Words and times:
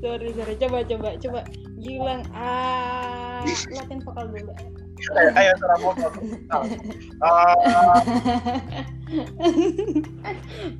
sorry 0.00 0.28
sorry. 0.34 0.54
Coba 0.56 0.78
coba 0.84 1.08
coba. 1.20 1.40
Gilang 1.80 2.22
ah 2.36 3.44
latihan 3.72 4.00
vokal 4.04 4.26
dulu. 4.28 4.52
Ayo, 5.16 5.30
ayo 5.32 5.52
suara 5.56 5.76
vokal. 5.80 6.12
Ah, 7.24 7.56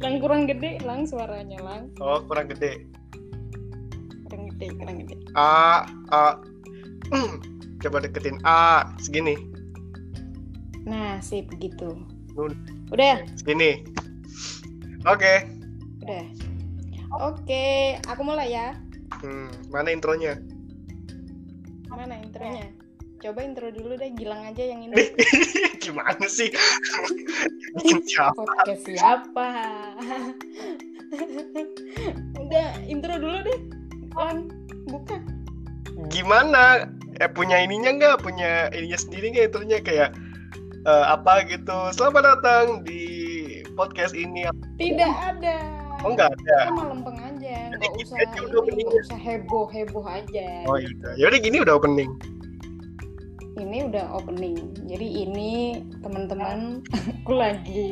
lang 0.05 0.15
kurang 0.21 0.45
gede 0.45 0.81
lang 0.85 1.09
suaranya 1.09 1.59
lang. 1.65 1.89
Oh 2.05 2.21
kurang 2.25 2.53
gede. 2.53 2.85
Kurang 4.29 4.53
gede 4.57 4.67
kurang 4.77 4.97
gede. 5.05 5.17
A 5.37 5.89
a. 6.13 6.37
Hmm, 7.09 7.41
coba 7.81 8.05
deketin. 8.05 8.37
A 8.45 8.93
segini. 9.01 9.41
Nah 10.85 11.21
sip 11.25 11.49
gitu. 11.57 11.97
Nun. 12.37 12.53
udah. 12.93 13.25
Segini. 13.41 13.85
Oke. 15.09 15.49
Udah. 16.05 16.25
Oke 17.25 17.99
aku 18.05 18.23
mulai 18.23 18.53
ya 18.53 18.77
hmm, 19.23 19.73
mana 19.73 19.89
intronya? 19.93 20.37
Mana 21.91 22.17
intronya? 22.21 22.71
Coba 23.21 23.45
intro 23.45 23.69
dulu 23.69 24.01
deh 24.01 24.17
Gilang 24.17 24.49
aja 24.49 24.65
yang 24.65 24.89
ini 24.89 25.13
gimana 25.85 26.25
sih? 26.25 26.49
Siapa? 28.09 28.33
Podcast 28.33 28.83
siapa? 28.89 29.49
Udah 32.41 32.69
intro 32.89 33.15
dulu 33.21 33.39
deh. 33.45 33.61
Lang 34.17 34.49
buka. 34.89 35.21
Gimana? 36.09 36.89
Eh 37.21 37.29
punya 37.29 37.61
ininya 37.61 37.93
nggak? 37.93 38.17
Punya 38.25 38.73
ininya 38.73 38.99
sendiri 38.99 39.37
nggak 39.37 39.47
intronya? 39.53 39.79
Kayak 39.85 40.11
eh, 40.89 41.05
apa 41.13 41.45
gitu? 41.45 41.93
Selamat 41.93 42.41
datang 42.41 42.81
di 42.89 43.05
podcast 43.77 44.17
ini. 44.17 44.49
Tidak 44.81 45.13
ada. 45.13 45.57
Oh 46.09 46.17
nggak 46.17 46.33
ada. 46.33 46.57
Kita 46.67 46.73
mah 46.73 46.87
lempeng 46.89 47.19
aja 47.21 47.30
nggak 47.71 47.93
Jadi 47.95 48.03
usah 48.03 48.19
kita 48.19 48.39
udah 48.41 48.43
ini 48.43 48.59
opening 48.59 48.87
nggak 48.91 49.05
usah 49.07 49.21
heboh 49.21 49.67
heboh 49.71 50.05
aja. 50.07 50.49
Oh 50.67 50.77
yaudah 50.79 51.13
yaudah 51.17 51.39
gini 51.39 51.57
udah 51.63 51.75
opening. 51.79 52.11
Ini 53.61 53.79
udah 53.93 54.05
opening. 54.17 54.59
Jadi 54.89 55.09
ini 55.27 55.51
teman-teman 56.01 56.83
aku 57.23 57.33
lagi 57.35 57.91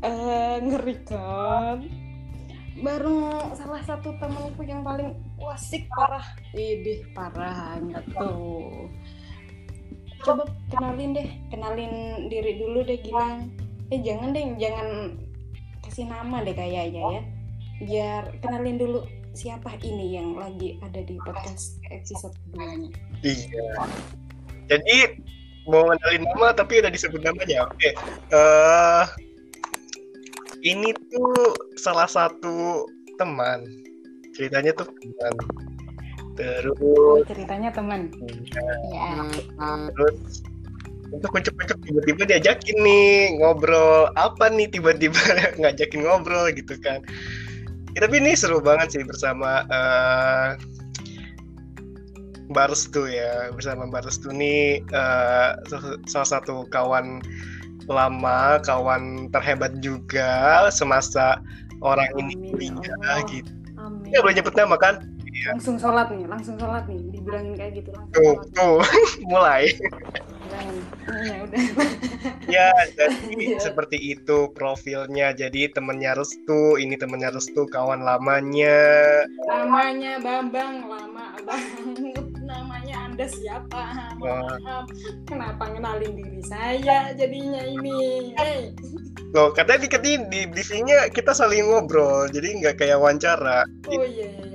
eh 0.00 0.56
ngerikan 0.64 1.84
baru 2.80 3.52
salah 3.52 3.84
satu 3.84 4.16
temanku 4.16 4.64
yang 4.64 4.80
paling 4.80 5.12
wasik 5.36 5.84
parah. 5.92 6.24
Idih 6.56 7.04
parah 7.12 7.76
nggak 7.84 8.04
tuh. 8.16 8.88
Coba 10.24 10.44
kenalin 10.68 11.16
deh 11.16 11.28
kenalin 11.52 12.26
diri 12.32 12.56
dulu 12.56 12.84
deh 12.84 13.00
Gilang. 13.00 13.52
Eh 13.92 14.00
jangan 14.00 14.32
deh 14.32 14.44
jangan 14.56 14.88
kasih 15.84 16.06
nama 16.06 16.44
deh 16.46 16.54
kayaknya 16.54 17.02
ya 17.18 17.22
biar 17.80 18.28
kenalin 18.44 18.76
dulu 18.76 19.00
siapa 19.32 19.78
ini 19.80 20.20
yang 20.20 20.36
lagi 20.36 20.76
ada 20.84 21.00
di 21.00 21.16
podcast 21.22 21.80
episode 21.88 22.36
keduanya. 22.50 22.92
Iya. 23.24 23.72
Jadi 24.68 24.96
mau 25.64 25.88
kenalin 25.88 26.24
nama 26.28 26.52
tapi 26.52 26.84
udah 26.84 26.92
disebut 26.92 27.24
namanya. 27.24 27.70
Oke. 27.70 27.96
Eh 28.34 29.04
ini 30.66 30.92
tuh 31.08 31.56
salah 31.80 32.04
satu 32.10 32.84
teman. 33.16 33.64
Ceritanya 34.36 34.76
tuh 34.76 34.90
teman. 35.00 35.34
Terus 36.36 36.76
oh 36.84 37.24
ceritanya 37.24 37.72
teman. 37.72 38.12
Ya 38.92 39.24
terus 39.96 40.44
untuk 41.10 41.34
kucuk-kucuk 41.34 41.78
tiba-tiba 41.82 42.22
diajakin 42.28 42.76
nih 42.84 43.40
ngobrol. 43.40 44.12
Apa 44.20 44.52
nih 44.52 44.68
tiba-tiba 44.68 45.18
ngajakin 45.64 46.04
ngobrol 46.04 46.50
gitu 46.52 46.76
kan 46.84 47.00
ya, 47.92 47.98
tapi 48.02 48.18
ini 48.18 48.32
seru 48.32 48.58
banget 48.58 48.94
sih 48.94 49.02
bersama 49.02 49.64
eh 49.68 50.48
Mbak 52.50 52.66
Restu 52.74 53.06
ya 53.06 53.54
bersama 53.54 53.86
Mbak 53.86 54.10
Restu. 54.10 54.34
Nih 54.34 54.82
eh, 54.82 55.50
salah- 56.10 56.26
satu 56.26 56.66
kawan 56.68 57.22
lama 57.86 58.58
kawan 58.62 59.30
terhebat 59.30 59.78
juga 59.78 60.66
semasa 60.70 61.38
orang 61.80 62.10
ini 62.18 62.34
Amin, 62.36 62.50
kuliah 62.76 62.94
Allah. 63.06 63.18
gitu. 63.30 63.50
Amin. 63.78 64.10
Ya 64.10 64.18
boleh 64.20 64.34
nyebut 64.36 64.54
nama 64.54 64.74
kan? 64.76 65.06
Langsung 65.54 65.78
sholat 65.78 66.10
nih 66.10 66.26
langsung 66.26 66.58
sholat 66.58 66.84
nih. 66.90 67.00
Dibilangin 67.14 67.54
kayak 67.54 67.72
gitu 67.80 67.90
langsung 67.94 68.12
tuh 68.12 68.34
sholat. 68.34 68.50
tuh. 68.58 68.78
Mulai. 69.30 69.62
Ya 70.50 71.34
udah 71.46 71.62
Ya, 72.50 72.70
jadi 72.98 73.34
Iya. 73.54 73.58
seperti 73.62 73.96
itu 73.96 74.50
profilnya. 74.52 75.30
Jadi 75.32 75.70
temennya 75.70 76.18
Restu, 76.18 76.76
ini 76.76 76.98
temennya 76.98 77.30
Restu, 77.30 77.64
kawan 77.70 78.02
lamanya. 78.02 78.82
namanya 79.46 80.18
Bambang 80.20 80.84
lama 80.86 81.34
banget 81.46 82.26
namanya 82.42 82.96
anda 83.06 83.26
siapa 83.26 84.14
Wah. 84.18 84.58
maaf 84.58 84.86
kenapa 85.26 85.70
ngenalin 85.70 86.18
diri 86.18 86.42
saya 86.42 87.14
jadinya 87.14 87.62
ini 87.62 88.34
hey 88.34 88.74
Loh, 89.30 89.54
katanya 89.54 89.86
di, 89.86 89.88
di, 90.02 90.12
di 90.26 90.40
briefingnya 90.50 91.06
kita 91.14 91.30
saling 91.30 91.70
ngobrol, 91.70 92.26
jadi 92.34 92.50
nggak 92.50 92.82
kayak 92.82 92.98
wawancara. 92.98 93.62
oh 93.86 94.02
iya 94.02 94.26
iya 94.26 94.49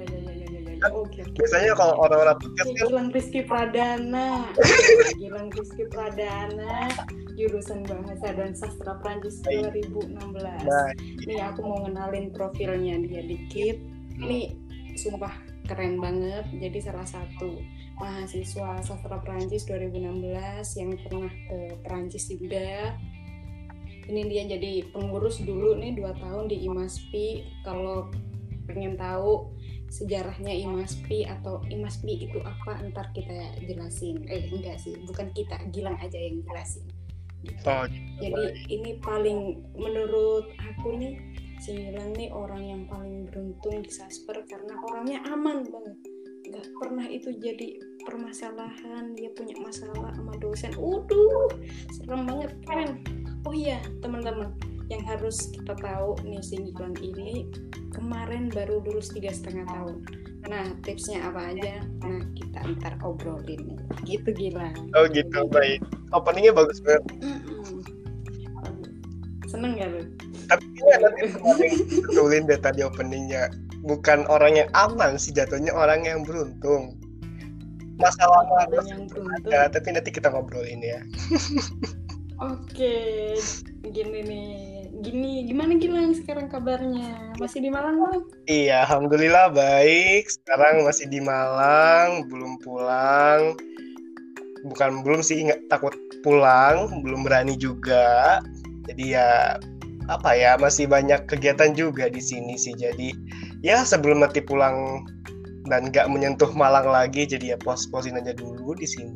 iya 0.86 0.94
oke 0.94 1.20
oke 1.26 1.38
Biasanya 1.42 1.74
kalau 1.74 1.96
orang-orang 2.06 2.38
podcast 2.38 2.70
kan, 2.70 2.78
Gilang 2.78 3.10
Rizky 3.10 3.42
Pradana 3.42 4.28
Gilang 5.22 5.50
Rizky 5.52 5.84
Pradana 5.90 6.74
jurusan 7.36 7.84
Bahasa 7.84 8.32
dan 8.32 8.56
Sastra 8.56 8.96
Prancis 9.04 9.44
2016 9.44 10.16
nah, 10.40 10.90
Nih 11.28 11.40
aku 11.44 11.60
mau 11.68 11.84
ngenalin 11.84 12.32
profilnya 12.32 12.96
dia 13.04 13.22
dikit. 13.22 13.78
Nih 14.16 14.56
sumpah 14.96 15.36
keren 15.68 16.00
banget. 16.00 16.48
Jadi 16.56 16.80
salah 16.80 17.06
satu 17.06 17.60
mahasiswa 18.00 18.80
sastra 18.84 19.20
Prancis 19.24 19.68
2016 19.68 20.80
yang 20.80 20.92
pernah 21.04 21.32
ke 21.32 21.60
Prancis 21.84 22.32
juga. 22.32 22.96
Ini 24.06 24.22
dia 24.30 24.44
jadi 24.46 24.86
pengurus 24.94 25.42
dulu 25.42 25.76
nih 25.82 25.98
dua 25.98 26.14
tahun 26.16 26.48
di 26.48 26.64
IMASPI. 26.70 27.28
Kalau 27.66 28.08
pengen 28.70 28.96
tahu 28.96 29.50
sejarahnya 29.90 30.52
IMASPI 30.52 31.30
atau 31.30 31.62
IMASPI 31.70 32.30
itu 32.30 32.40
apa 32.42 32.82
ntar 32.92 33.10
kita 33.14 33.56
jelasin. 33.64 34.26
Eh 34.28 34.50
enggak 34.50 34.82
sih, 34.82 34.98
bukan 35.06 35.32
kita, 35.34 35.58
Gilang 35.72 35.98
aja 36.02 36.18
yang 36.18 36.42
jelasin. 36.46 36.86
Gitu. 37.46 37.62
oh, 37.70 37.86
Jadi 38.18 38.44
ini 38.74 38.98
paling 39.06 39.62
menurut 39.78 40.50
aku 40.58 40.98
nih 40.98 41.14
si 41.62 41.78
Gilang 41.78 42.18
nih 42.18 42.34
orang 42.34 42.64
yang 42.66 42.82
paling 42.90 43.30
beruntung 43.30 43.86
di 43.86 43.92
Sasper 43.94 44.42
karena 44.50 44.76
orangnya 44.90 45.22
aman 45.30 45.66
banget. 45.66 45.98
Gak 46.46 46.68
pernah 46.78 47.06
itu 47.10 47.34
jadi 47.42 47.82
permasalahan 48.06 49.18
dia 49.18 49.34
punya 49.34 49.58
masalah 49.62 50.14
sama 50.14 50.34
dosen. 50.38 50.74
Uduh, 50.78 51.50
serem 51.90 52.30
banget 52.30 52.52
keren. 52.66 53.02
Oh 53.46 53.54
iya 53.54 53.82
teman-teman 54.02 54.54
yang 54.90 55.02
harus 55.06 55.50
kita 55.50 55.74
tahu 55.82 56.14
nih 56.22 56.42
si 56.46 56.62
Gilang 56.62 56.94
ini 57.02 57.50
kemarin 57.90 58.54
baru 58.54 58.84
lulus 58.86 59.10
tiga 59.10 59.34
setengah 59.34 59.66
tahun. 59.66 59.96
Nah 60.46 60.66
tipsnya 60.86 61.26
apa 61.26 61.54
aja? 61.54 61.82
Nah 62.06 62.22
kita 62.38 62.60
ntar 62.78 62.94
obrolin 63.02 63.66
nih. 63.66 63.80
Gitu 64.06 64.30
Gilang. 64.36 64.78
oh 64.94 65.10
gitu, 65.10 65.50
baik. 65.50 65.82
Openingnya 66.14 66.54
bagus 66.54 66.78
banget. 66.86 67.04
Seneng 69.50 69.78
gak 69.80 69.90
lu? 69.90 70.02
Tapi 70.46 70.66
ini 70.70 70.94
nanti 71.02 71.22
betulin 72.06 72.46
deh 72.46 72.60
tadi 72.62 72.82
openingnya. 72.86 73.50
Bukan 73.86 74.26
orang 74.30 74.66
yang 74.66 74.70
aman 74.78 75.18
sih 75.18 75.34
jatuhnya 75.34 75.74
orang 75.74 76.06
yang 76.06 76.22
beruntung. 76.22 76.98
Masalah 77.96 78.68
beruntung. 78.68 79.24
ada, 79.42 79.72
tapi 79.72 79.96
nanti 79.96 80.12
kita 80.12 80.28
ngobrolin 80.30 80.84
ya. 80.84 81.00
Oke, 82.52 82.98
gini 83.88 84.20
nih. 84.28 84.75
Gini, 84.96 85.44
gimana 85.44 85.76
Gilang 85.76 86.16
sekarang 86.16 86.48
kabarnya? 86.48 87.36
Masih 87.36 87.60
di 87.60 87.68
Malang, 87.68 88.00
Bang? 88.00 88.24
Iya, 88.48 88.88
alhamdulillah 88.88 89.52
baik. 89.52 90.32
Sekarang 90.32 90.88
masih 90.88 91.12
di 91.12 91.20
Malang, 91.20 92.32
belum 92.32 92.64
pulang. 92.64 93.60
Bukan 94.64 95.04
belum 95.04 95.20
sih, 95.20 95.52
nggak 95.52 95.68
takut 95.68 95.92
pulang, 96.24 97.04
belum 97.04 97.28
berani 97.28 97.60
juga. 97.60 98.40
Jadi 98.88 99.20
ya 99.20 99.60
apa 100.08 100.32
ya, 100.32 100.56
masih 100.56 100.88
banyak 100.88 101.28
kegiatan 101.28 101.76
juga 101.76 102.08
di 102.08 102.24
sini 102.24 102.56
sih. 102.56 102.72
Jadi 102.72 103.12
ya 103.68 103.84
sebelum 103.84 104.24
nanti 104.24 104.40
pulang 104.40 105.04
dan 105.68 105.92
nggak 105.92 106.08
menyentuh 106.08 106.56
Malang 106.56 106.88
lagi, 106.88 107.28
jadi 107.28 107.54
ya 107.54 107.58
pos-posin 107.60 108.16
aja 108.16 108.32
dulu 108.32 108.72
di 108.80 108.88
sini. 108.88 109.12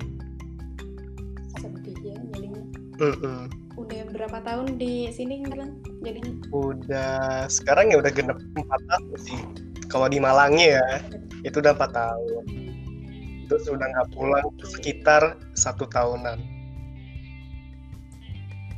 Sedih 1.55 1.95
ya 2.03 2.19
jadinya. 2.19 2.61
Mm-mm. 2.99 3.68
Udah 3.89 4.05
berapa 4.13 4.37
tahun 4.45 4.77
di 4.77 5.09
sini 5.09 5.41
Gilang? 5.41 5.81
Jadinya 6.05 6.33
Udah 6.53 7.49
sekarang 7.49 7.89
ya 7.89 7.97
udah 7.97 8.13
genep 8.13 8.37
4 8.53 8.61
tahun 8.69 9.17
sih. 9.17 9.41
Kalau 9.89 10.05
di 10.05 10.21
Malangnya 10.21 10.77
ya, 10.77 10.87
itu 11.41 11.57
udah 11.57 11.73
4 11.73 11.89
tahun. 11.89 12.43
Terus 13.49 13.65
udah 13.65 13.87
nggak 13.89 14.09
pulang 14.13 14.45
sekitar 14.61 15.41
satu 15.57 15.89
tahunan. 15.89 16.37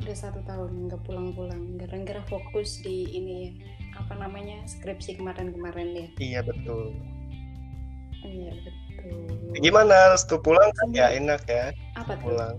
udah 0.02 0.18
satu 0.18 0.40
tahun 0.48 0.88
nggak 0.88 1.02
pulang-pulang. 1.04 1.76
Gara-gara 1.76 2.24
fokus 2.26 2.80
di 2.80 3.06
ini 3.12 3.32
ya. 3.36 3.50
Apa 4.00 4.16
namanya? 4.16 4.64
Skripsi 4.64 5.20
kemarin-kemarin 5.20 5.92
ya. 5.92 6.08
Iya 6.16 6.40
betul. 6.42 6.96
gimana 9.62 10.14
restu 10.14 10.38
pulang 10.42 10.70
kan 10.78 10.88
ya 10.94 11.10
enak 11.14 11.42
ya 11.46 11.70
apa 11.98 12.18
tuh 12.18 12.34
pulang 12.34 12.56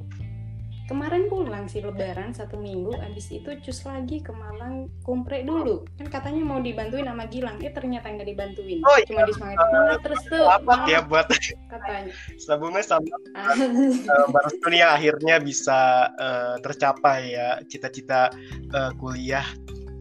kemarin 0.87 1.31
pulang 1.31 1.65
sih 1.71 1.79
lebaran 1.79 2.35
satu 2.35 2.59
minggu 2.59 2.95
abis 2.99 3.31
itu 3.31 3.49
cus 3.63 3.87
lagi 3.87 4.19
ke 4.19 4.31
Malang 4.35 4.91
kumpre 5.03 5.43
dulu. 5.47 5.87
Kan 5.95 6.07
katanya 6.11 6.43
mau 6.43 6.59
dibantuin 6.59 7.07
sama 7.07 7.25
Gilang. 7.27 7.59
Eh 7.63 7.71
ternyata 7.71 8.11
nggak 8.11 8.27
dibantuin. 8.27 8.79
Oh, 8.83 8.95
iya. 8.99 9.05
cuma 9.07 9.21
disemangat. 9.23 9.57
Semangat 9.63 9.99
terus 10.03 10.21
tuh. 10.27 10.45
Apa 10.47 10.73
ya 10.91 10.99
buat 11.03 11.27
katanya. 11.71 12.11
Sebelumnya 12.39 12.83
sama. 12.83 13.15
Uh, 13.33 14.27
Restu 14.43 14.67
nih 14.67 14.83
akhirnya 14.83 15.35
bisa 15.39 16.11
eh, 16.19 16.55
tercapai 16.59 17.35
ya 17.35 17.59
cita-cita 17.67 18.27
eh, 18.75 18.91
kuliah 18.99 19.45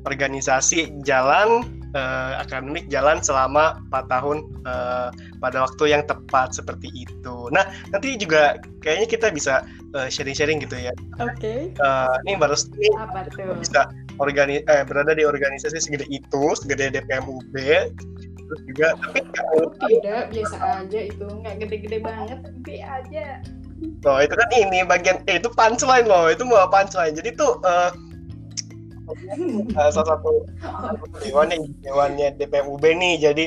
organisasi 0.02 0.98
jalan 1.06 1.81
eh, 1.92 2.32
akademik 2.40 2.88
jalan 2.88 3.20
selama 3.20 3.80
4 3.92 4.12
tahun 4.12 4.38
eh, 4.64 5.08
pada 5.40 5.58
waktu 5.64 5.84
yang 5.92 6.02
tepat 6.08 6.56
seperti 6.56 6.88
itu. 6.92 7.36
Nah 7.52 7.68
nanti 7.92 8.16
juga 8.16 8.58
kayaknya 8.80 9.08
kita 9.08 9.26
bisa 9.32 9.64
eh, 9.96 10.08
sharing-sharing 10.08 10.64
gitu 10.64 10.76
ya. 10.76 10.92
oke. 11.20 11.54
Eh, 11.72 12.14
nih 12.26 12.34
Mbak 12.36 12.48
Restu 12.52 12.74
nih 12.76 12.92
apa 12.96 13.28
tuh? 13.28 13.56
bisa 13.60 13.88
organi 14.20 14.64
eh, 14.64 14.84
berada 14.84 15.12
di 15.16 15.24
organisasi 15.24 15.78
segede 15.80 16.06
itu, 16.08 16.42
segede 16.56 16.92
DPM 16.92 17.24
UB, 17.28 17.54
terus 18.36 18.60
juga 18.68 18.96
tapi 19.08 19.20
Oh, 19.52 19.68
tidak 19.88 20.32
biasa 20.32 20.56
aja 20.84 21.00
itu. 21.00 21.26
Nggak 21.28 21.54
gede-gede 21.64 21.98
banget 22.00 22.38
tapi 22.40 22.74
aja. 22.80 23.40
Oh 24.06 24.18
itu 24.22 24.34
kan 24.38 24.48
ini 24.54 24.86
bagian 24.86 25.18
eh, 25.26 25.42
itu 25.42 25.50
punchline 25.52 26.06
loh. 26.06 26.30
Itu 26.30 26.46
mau 26.46 26.70
punchline? 26.70 27.18
Jadi 27.18 27.34
tuh 27.34 27.58
eh, 27.66 27.90
eh, 29.78 29.90
salah 29.92 30.16
satu 30.16 30.46
dewannya 31.22 31.56
dewannya 31.84 32.34
DPM 32.36 32.66
UB 32.68 32.84
nih 32.84 33.14
jadi 33.20 33.46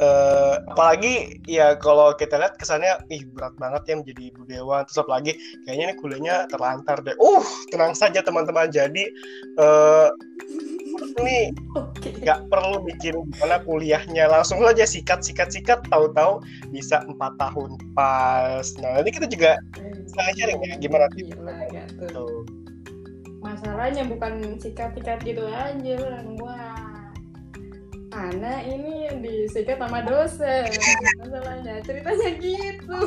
eh, 0.00 0.54
apalagi 0.70 1.38
ya 1.46 1.78
kalau 1.78 2.14
kita 2.18 2.38
lihat 2.38 2.58
kesannya 2.58 2.98
ih 3.10 3.22
berat 3.30 3.54
banget 3.58 3.82
ya 3.86 3.94
menjadi 4.00 4.22
ibu 4.34 4.42
dewan 4.46 4.82
terus 4.86 4.98
apalagi 5.02 5.32
kayaknya 5.66 5.84
ini 5.92 5.94
kuliahnya 5.98 6.36
terlantar 6.50 6.98
deh. 7.04 7.14
Uh 7.18 7.44
tenang 7.70 7.94
saja 7.94 8.20
teman-teman. 8.24 8.70
Jadi 8.70 9.04
eh 9.58 10.08
ini 11.14 11.50
oke. 11.74 12.10
nggak 12.22 12.50
perlu 12.50 12.82
bikin 12.82 13.14
gimana 13.34 13.62
kuliahnya. 13.62 14.30
Langsung 14.30 14.62
saja 14.62 14.82
sikat 14.86 15.22
sikat 15.22 15.54
sikat. 15.54 15.78
Tahu-tahu 15.86 16.42
bisa 16.74 17.06
empat 17.06 17.38
tahun 17.38 17.78
pas. 17.94 18.66
Nah 18.82 18.98
nanti 18.98 19.10
kita 19.14 19.26
juga 19.30 19.58
saling 20.14 20.36
sharing 20.38 20.60
ya 20.62 20.74
gimana 20.78 21.06
gak 21.10 21.86
tuh 21.98 22.08
tuh 22.12 22.33
masalahnya 23.44 24.08
bukan 24.08 24.56
sikat-sikat 24.56 25.20
gitu 25.20 25.44
aja 25.44 25.92
orang 26.00 26.28
wah 26.40 26.80
Ana 28.14 28.62
ini 28.62 29.10
disikat 29.18 29.74
sama 29.82 30.06
dosen 30.06 30.70
masalahnya 31.18 31.82
ceritanya 31.82 32.30
gitu 32.38 32.98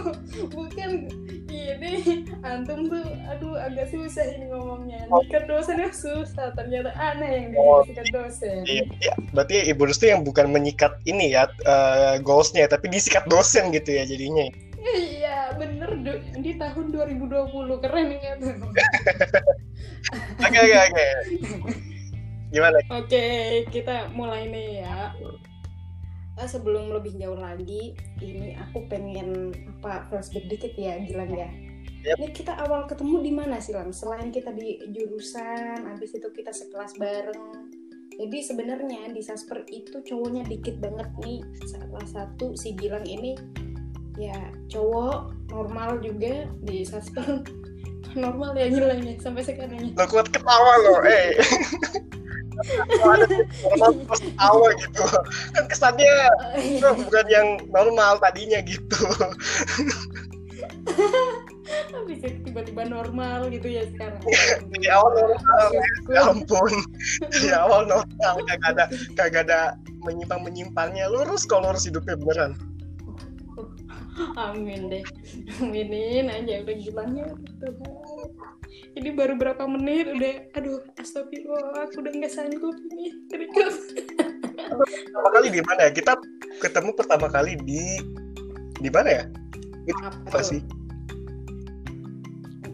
bukan 0.52 1.08
ini 1.48 2.28
antum 2.44 2.92
tuh 2.92 3.08
aduh 3.32 3.56
agak 3.56 3.88
susah 3.88 4.28
ini 4.36 4.52
ngomongnya 4.52 5.08
sikat 5.08 5.48
dosennya 5.48 5.90
susah 5.96 6.52
ternyata 6.60 6.92
Ana 7.00 7.24
yang 7.24 7.56
Oh. 7.56 7.88
disikat 7.88 8.12
dosen 8.12 8.68
Iya, 8.68 8.84
iya. 9.00 9.14
berarti 9.32 9.72
Ibu 9.72 9.88
Restu 9.88 10.12
yang 10.12 10.28
bukan 10.28 10.52
menyikat 10.52 11.00
ini 11.08 11.32
ya 11.32 11.48
eh, 11.64 12.20
goalsnya, 12.20 12.68
tapi 12.68 12.92
disikat 12.92 13.24
dosen 13.32 13.72
gitu 13.72 13.96
ya 13.96 14.04
jadinya. 14.04 14.44
Iya 14.96 15.52
bener 15.58 15.90
di 16.40 16.52
tahun 16.56 16.96
2020 16.96 17.84
keren 17.84 18.08
tuh 18.40 18.56
Oke 20.38 20.58
oke 20.64 20.78
oke. 20.88 21.08
Gimana? 22.48 22.80
Oke, 22.96 23.26
kita 23.76 24.08
mulai 24.16 24.48
nih 24.48 24.88
ya. 24.88 25.12
Eh, 26.38 26.48
sebelum 26.48 26.94
lebih 26.94 27.18
jauh 27.20 27.36
lagi, 27.36 27.98
ini 28.24 28.56
aku 28.56 28.88
pengen 28.88 29.52
apa 29.82 30.08
flashback 30.08 30.48
dikit 30.48 30.74
ya, 30.80 31.02
Gilang 31.04 31.34
ya. 31.34 31.50
Yap. 32.08 32.24
Ini 32.24 32.28
kita 32.32 32.56
awal 32.56 32.88
ketemu 32.88 33.26
di 33.26 33.32
mana 33.36 33.58
sih, 33.60 33.76
Lang? 33.76 33.92
Selain 33.92 34.32
kita 34.32 34.54
di 34.56 34.80
jurusan, 34.96 35.84
habis 35.92 36.14
itu 36.16 36.30
kita 36.32 36.56
sekelas 36.56 36.96
bareng. 36.96 37.68
Jadi 38.18 38.38
sebenarnya 38.42 39.12
di 39.12 39.22
Sasper 39.22 39.68
itu 39.68 40.02
cowoknya 40.02 40.48
dikit 40.48 40.80
banget 40.80 41.10
nih. 41.22 41.42
Salah 41.68 42.06
satu 42.08 42.56
si 42.56 42.74
Gilang 42.74 43.06
ini 43.06 43.36
ya 44.18 44.38
cowok 44.68 45.32
normal 45.54 46.02
juga 46.02 46.50
di 46.66 46.84
Sasper. 46.84 47.46
normal 48.18 48.58
ya 48.58 48.68
Gilang 48.72 49.06
ya 49.06 49.14
sampai 49.22 49.46
sekarang 49.46 49.78
ya. 49.78 49.94
Lo 49.94 50.06
kuat 50.10 50.28
ketawa 50.34 50.74
lo, 50.82 51.06
eh. 51.06 51.38
Normal 52.58 53.94
terus 54.10 54.22
ketawa 54.26 54.68
gitu, 54.82 55.06
kan 55.54 55.64
kesannya 55.70 56.10
bukan 56.82 57.26
yang 57.30 57.62
normal 57.70 58.18
tadinya 58.18 58.58
gitu. 58.66 58.98
Habis 61.94 62.24
itu 62.24 62.50
tiba-tiba 62.50 62.90
normal 62.90 63.54
gitu 63.54 63.70
ya 63.70 63.86
sekarang. 63.94 64.18
Di 64.74 64.90
awal 64.90 65.12
normal, 65.22 65.66
ya 65.70 65.86
Syukur. 66.02 66.16
ampun. 66.34 66.74
Di 67.30 67.50
awal 67.54 67.86
normal, 67.86 68.34
kagak 68.50 68.74
ada 68.74 68.86
kagak 69.14 69.42
ada 69.46 69.60
menyimpang 70.02 70.42
menyimpangnya. 70.42 71.14
Lurus 71.14 71.46
kalau 71.46 71.70
lurus 71.70 71.86
hidupnya 71.86 72.18
beneran. 72.18 72.58
Amin 74.38 74.90
deh. 74.90 75.04
Aminin 75.62 76.30
aja 76.30 76.66
udah 76.66 76.76
gilanya 76.78 77.24
Tuhan. 77.62 78.30
Ini 78.98 79.10
baru 79.14 79.38
berapa 79.38 79.64
menit 79.70 80.10
udah 80.10 80.34
aduh 80.58 80.82
astagfirullah 80.98 81.86
aku 81.90 82.02
udah 82.02 82.14
nggak 82.18 82.34
sanggup 82.34 82.78
nih 82.90 83.14
keringat. 83.30 83.76
Pertama 84.58 85.30
kali 85.38 85.48
di 85.54 85.62
mana 85.62 85.80
ya? 85.90 85.92
Kita 85.94 86.14
ketemu 86.62 86.90
pertama 86.98 87.28
kali 87.30 87.54
di 87.62 88.02
di 88.82 88.90
mana 88.90 89.10
ya? 89.22 89.24
Apa 90.02 90.42
tuh? 90.42 90.58
sih? 90.58 90.62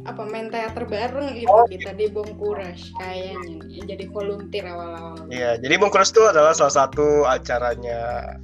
Apa 0.04 0.28
main 0.28 0.52
teater 0.52 0.84
bareng 0.84 1.32
itu 1.40 1.48
Oh, 1.48 1.64
kita 1.64 1.96
di 1.96 2.12
Bongkuras 2.12 2.92
kayaknya 3.00 3.88
jadi 3.88 4.06
volunteer 4.12 4.68
awal-awal. 4.68 5.32
Iya, 5.32 5.56
jadi 5.64 5.80
Bung 5.80 5.92
Krus 5.96 6.12
itu 6.12 6.28
adalah 6.28 6.52
salah 6.52 6.76
satu 6.88 7.24
acaranya 7.24 8.36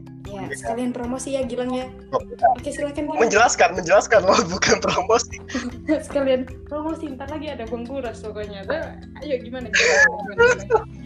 hip-hop. 0.00 0.04
Ya, 0.24 0.56
sekalian 0.56 0.90
promosi 0.96 1.36
ya 1.36 1.42
Gilang 1.44 1.72
ya. 1.74 1.86
Oh, 2.16 2.20
Oke, 2.56 2.72
silakan 2.72 3.10
Gilang. 3.10 3.20
Menjelaskan, 3.20 3.68
menjelaskan 3.76 4.20
loh, 4.24 4.40
bukan 4.52 4.76
promosi. 4.80 5.36
sekalian 6.06 6.48
promosi 6.64 7.12
ntar 7.12 7.28
lagi 7.28 7.52
ada 7.52 7.68
Bongkuras 7.68 8.24
pokoknya. 8.24 8.64
Tuh, 8.64 8.80
ayo 9.26 9.36
gimana 9.42 9.68
gimana, 9.68 10.04
gimana, 10.32 10.54
gimana? 10.64 11.02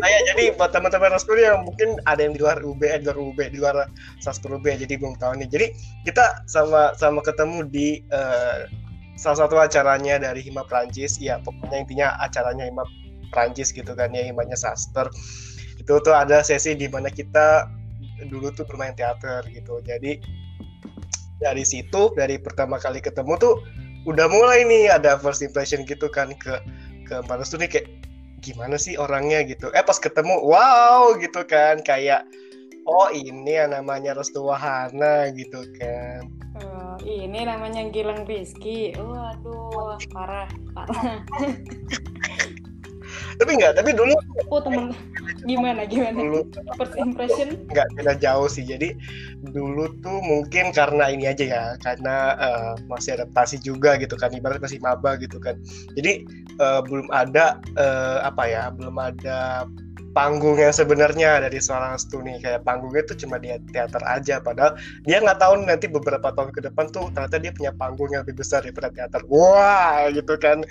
Nah 0.00 0.08
ya, 0.08 0.20
jadi 0.32 0.56
buat 0.56 0.72
teman-teman 0.72 1.12
Raspur 1.12 1.36
yang 1.36 1.60
mungkin 1.68 2.00
ada 2.08 2.24
yang 2.24 2.32
di 2.32 2.40
luar 2.40 2.56
UB, 2.64 2.80
eh, 2.88 2.96
di 3.00 3.04
luar 3.04 3.18
UB, 3.20 3.38
di 3.52 3.58
luar 3.60 3.76
Sasper 4.24 4.56
UB, 4.56 4.64
jadi 4.64 4.96
belum 4.96 5.20
tahu 5.20 5.36
nih. 5.44 5.48
Jadi 5.52 5.66
kita 6.08 6.40
sama 6.48 6.96
sama 6.96 7.20
ketemu 7.20 7.68
di 7.68 8.00
eh, 8.08 8.64
salah 9.20 9.44
satu 9.44 9.60
acaranya 9.60 10.20
dari 10.20 10.40
Hima 10.40 10.64
Prancis, 10.64 11.20
ya 11.20 11.40
pokoknya 11.44 11.84
intinya 11.84 12.08
acaranya 12.20 12.64
Hima 12.64 12.84
Prancis 13.32 13.72
gitu 13.76 13.92
kan 13.92 14.12
ya, 14.16 14.24
Himanya 14.24 14.56
Saster. 14.56 15.08
Itu 15.76 16.00
tuh 16.00 16.14
ada 16.16 16.40
sesi 16.40 16.72
di 16.72 16.88
mana 16.88 17.12
kita 17.12 17.68
dulu 18.24 18.48
tuh 18.52 18.64
bermain 18.64 18.96
teater 18.96 19.44
gitu. 19.52 19.80
Jadi 19.84 20.20
dari 21.36 21.64
situ, 21.68 22.12
dari 22.16 22.40
pertama 22.40 22.80
kali 22.80 23.04
ketemu 23.04 23.36
tuh 23.36 23.54
udah 24.08 24.26
mulai 24.30 24.64
nih 24.64 24.88
ada 24.88 25.20
first 25.20 25.42
impression 25.44 25.84
gitu 25.84 26.08
kan 26.08 26.32
ke 26.38 26.62
ke 27.04 27.14
Mbak 27.26 27.44
Restu 27.44 27.60
nih 27.60 27.68
kayak 27.70 27.88
gimana 28.40 28.80
sih 28.80 28.96
orangnya 28.96 29.44
gitu. 29.44 29.68
Eh 29.76 29.84
pas 29.84 29.98
ketemu, 29.98 30.40
wow 30.40 31.12
gitu 31.18 31.44
kan 31.44 31.82
kayak 31.84 32.24
oh 32.86 33.10
ini 33.10 33.58
yang 33.58 33.74
namanya 33.74 34.14
Restu 34.14 34.46
Wahana 34.46 35.28
gitu 35.34 35.66
kan. 35.76 36.30
Oh, 36.56 36.96
ini 37.04 37.44
namanya 37.44 37.84
Gilang 37.92 38.24
Rizky. 38.24 38.96
Waduh, 38.96 40.00
parah, 40.08 40.48
parah. 40.72 41.20
Tapi 43.36 43.50
enggak, 43.56 43.72
tapi 43.78 43.90
dulu 43.92 44.14
Oh 44.46 44.60
temen, 44.62 44.94
gimana 45.44 45.82
gimana? 45.88 46.16
dulu 46.16 46.40
First 46.78 46.96
impression? 47.00 47.66
nggak 47.70 47.88
beda 47.98 48.12
jauh 48.20 48.48
sih. 48.48 48.62
Jadi 48.62 48.94
dulu 49.52 49.90
tuh 50.00 50.18
mungkin 50.22 50.70
karena 50.70 51.10
ini 51.10 51.28
aja 51.30 51.44
ya, 51.44 51.64
karena 51.82 52.36
eh, 52.38 52.72
masih 52.86 53.20
adaptasi 53.20 53.60
juga 53.60 53.98
gitu 53.98 54.14
kan, 54.14 54.30
ibarat 54.32 54.62
masih 54.62 54.78
maba 54.80 55.18
gitu 55.18 55.36
kan. 55.42 55.58
Jadi 55.98 56.24
eh, 56.56 56.80
belum 56.86 57.10
ada 57.10 57.58
eh, 57.76 58.18
apa 58.22 58.44
ya, 58.48 58.70
belum 58.72 58.96
ada 58.96 59.66
panggung 60.16 60.56
yang 60.56 60.72
sebenarnya 60.72 61.44
dari 61.44 61.60
seorang 61.60 61.92
Restu 61.92 62.24
nih. 62.24 62.40
Kayak 62.40 62.64
panggungnya 62.64 63.04
tuh 63.04 63.16
cuma 63.20 63.36
di 63.36 63.52
teater 63.68 64.00
aja 64.08 64.40
padahal 64.40 64.80
dia 65.04 65.20
nggak 65.20 65.36
tahu 65.36 65.60
nanti 65.60 65.92
beberapa 65.92 66.32
tahun 66.32 66.56
ke 66.56 66.64
depan 66.72 66.88
tuh 66.88 67.12
ternyata 67.12 67.36
dia 67.36 67.52
punya 67.52 67.76
panggung 67.76 68.08
yang 68.08 68.24
lebih 68.24 68.40
besar 68.40 68.64
daripada 68.64 68.88
teater. 68.88 69.20
Wah 69.28 70.08
gitu 70.08 70.40
kan. 70.40 70.64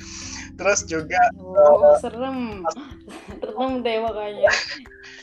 Terus 0.58 0.82
juga 0.90 1.22
Oh, 1.38 1.94
serem. 2.02 2.66
Serem 3.46 3.86
deh 3.86 4.02
makanya. 4.02 4.50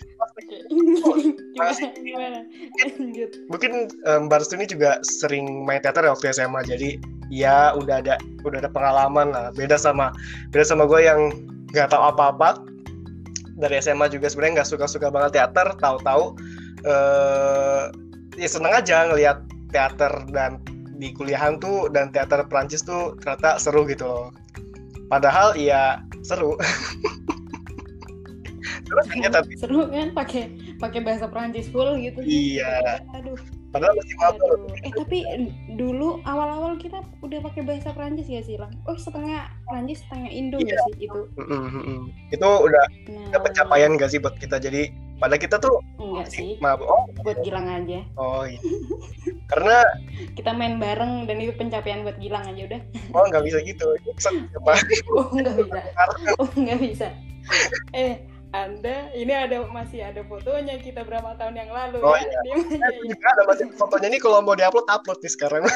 Mungkin 3.51 3.73
eh, 3.91 4.19
Mbak 4.23 4.39
Restu 4.39 4.55
ini 4.55 4.71
juga 4.71 5.03
sering 5.03 5.67
main 5.67 5.83
teater 5.83 6.07
ya 6.07 6.15
waktu 6.15 6.31
SMA 6.31 6.63
jadi 6.63 7.03
ya 7.27 7.75
udah 7.75 7.99
ada 7.99 8.15
udah 8.47 8.63
ada 8.63 8.71
pengalaman 8.71 9.35
lah. 9.35 9.51
Beda 9.51 9.75
sama 9.75 10.15
beda 10.55 10.63
sama 10.63 10.87
gue 10.87 11.03
yang 11.03 11.35
nggak 11.75 11.91
tahu 11.91 12.03
apa-apa 12.07 12.72
dari 13.57 13.81
SMA 13.81 14.09
juga 14.09 14.33
sebenarnya 14.33 14.63
nggak 14.63 14.71
suka-suka 14.71 15.09
banget 15.13 15.41
teater 15.41 15.77
tahu-tahu 15.77 16.37
eh 16.83 17.85
ya 18.41 18.49
seneng 18.49 18.73
aja 18.73 19.13
ngelihat 19.13 19.45
teater 19.73 20.13
dan 20.33 20.61
di 20.97 21.13
kuliahan 21.13 21.59
tuh 21.59 21.91
dan 21.91 22.15
teater 22.15 22.47
Prancis 22.47 22.85
tuh 22.87 23.19
ternyata 23.21 23.59
seru 23.59 23.83
gitu 23.89 24.07
loh. 24.07 24.29
Padahal 25.11 25.53
ya 25.59 26.01
seru. 26.23 26.57
Terus 28.87 29.07
tapi 29.09 29.57
seru 29.57 29.89
kan? 29.89 30.13
Pakai 30.13 30.77
pakai 30.79 31.01
bahasa 31.03 31.27
Prancis 31.27 31.67
full 31.73 31.97
gitu 31.99 32.21
iya. 32.23 33.01
Aduh 33.17 33.41
Padahal 33.73 33.97
masih 33.97 34.17
malu. 34.21 34.69
Eh 34.85 34.93
tapi 34.93 35.19
dulu 35.81 36.21
awal-awal 36.29 36.77
kita 36.77 37.01
udah 37.25 37.41
pakai 37.41 37.65
bahasa 37.65 37.97
Prancis 37.97 38.29
ya 38.29 38.45
sih, 38.45 38.61
Lang? 38.61 38.71
Oh 38.85 38.97
setengah 39.01 39.49
Prancis 39.65 40.05
setengah 40.05 40.29
Indo 40.29 40.61
iya. 40.61 40.77
sih 40.93 41.09
itu? 41.09 41.21
Mm-hmm. 41.41 42.01
Itu 42.37 42.49
udah, 42.69 42.85
nah. 43.09 43.27
udah 43.33 43.41
pencapaian 43.41 43.97
gak 43.97 44.13
sih 44.13 44.21
buat 44.21 44.37
kita? 44.37 44.61
Jadi 44.61 44.93
pada 45.17 45.41
kita 45.41 45.57
tuh 45.57 45.81
enggak 45.97 46.29
sih. 46.29 46.61
Maaf. 46.61 46.85
Oh, 46.85 47.09
buat 47.25 47.41
Gilang 47.41 47.65
aja. 47.65 48.05
Oh 48.21 48.45
iya. 48.45 48.61
Karena 49.51 49.81
kita 50.37 50.53
main 50.53 50.77
bareng 50.77 51.25
dan 51.25 51.41
itu 51.41 51.57
pencapaian 51.57 52.05
buat 52.05 52.21
Gilang 52.21 52.45
aja 52.45 52.61
udah. 52.69 52.81
Oh 53.17 53.25
nggak 53.25 53.45
bisa 53.49 53.59
gitu. 53.65 53.89
oh 55.17 55.27
nggak 55.33 55.55
bisa. 55.57 55.81
Oh 56.37 56.51
nggak 56.59 56.79
bisa. 56.83 57.09
Eh 57.97 58.32
anda 58.53 59.09
ini 59.17 59.33
ada 59.33 59.65
masih 59.73 60.05
ada 60.05 60.21
fotonya 60.29 60.77
kita 60.77 61.09
berapa 61.09 61.41
tahun 61.41 61.57
yang 61.57 61.73
lalu 61.73 62.05
oh, 62.05 62.13
ya. 62.13 62.29
Iya. 62.45 62.57
Eh, 62.85 63.09
juga 63.09 63.27
ada 63.33 63.43
masih 63.49 63.67
fotonya 63.81 64.13
ini 64.13 64.21
kalau 64.21 64.45
mau 64.45 64.53
diupload 64.53 64.85
upload 64.93 65.17
nih 65.25 65.33
sekarang. 65.33 65.65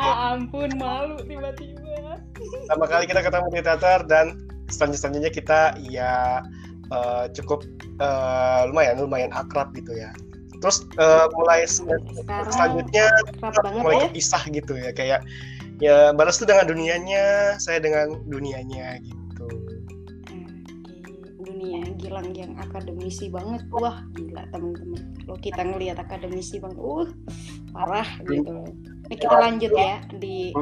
ah, 0.00 0.36
ampun 0.36 0.68
malu 0.76 1.16
tiba-tiba. 1.24 2.20
Sama 2.68 2.84
kali 2.84 3.08
kita 3.08 3.24
ketemu 3.24 3.48
di 3.48 3.64
teater 3.64 4.00
dan 4.04 4.36
selanjutnya 4.68 5.32
kita 5.32 5.72
ya 5.80 6.44
uh, 6.92 7.24
cukup 7.32 7.64
uh, 8.04 8.68
lumayan 8.68 9.00
lumayan 9.00 9.32
akrab 9.32 9.72
gitu 9.72 9.96
ya. 9.96 10.12
Terus 10.60 10.84
uh, 11.00 11.32
mulai 11.32 11.64
Sekarang 11.64 12.52
selanjutnya 12.52 13.08
mulai 13.80 14.12
ya? 14.12 14.40
gitu 14.52 14.76
ya 14.76 14.92
kayak 14.92 15.20
ya 15.80 16.12
balas 16.12 16.36
tuh 16.36 16.44
dengan 16.44 16.68
dunianya, 16.68 17.56
saya 17.56 17.80
dengan 17.80 18.20
dunianya 18.28 19.00
gitu 19.00 19.25
Gilang 21.96 22.30
yang 22.36 22.54
akademisi 22.60 23.32
banget. 23.32 23.66
Wah 23.72 24.04
gila 24.14 24.46
teman-teman. 24.52 25.02
Lo 25.26 25.34
kita 25.40 25.64
ngelihat 25.64 25.98
akademisi 25.98 26.62
bang 26.62 26.76
uh 26.78 27.08
parah 27.74 28.08
gitu. 28.24 28.62
Ini 29.10 29.16
kita 29.16 29.36
lanjut 29.36 29.72
ya 29.74 30.00
di 30.16 30.54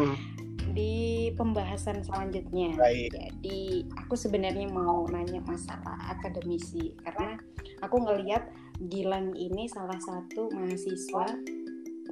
di 0.75 0.95
pembahasan 1.39 2.03
selanjutnya. 2.03 2.75
Baik. 2.75 3.15
jadi 3.15 3.87
aku 4.03 4.15
sebenarnya 4.19 4.67
mau 4.73 5.07
nanya 5.07 5.39
masalah 5.47 5.95
akademisi 6.11 6.97
karena 7.07 7.39
aku 7.85 8.03
ngelihat 8.03 8.51
Gilang 8.91 9.39
ini 9.39 9.71
salah 9.71 10.03
satu 10.03 10.51
mahasiswa 10.51 11.31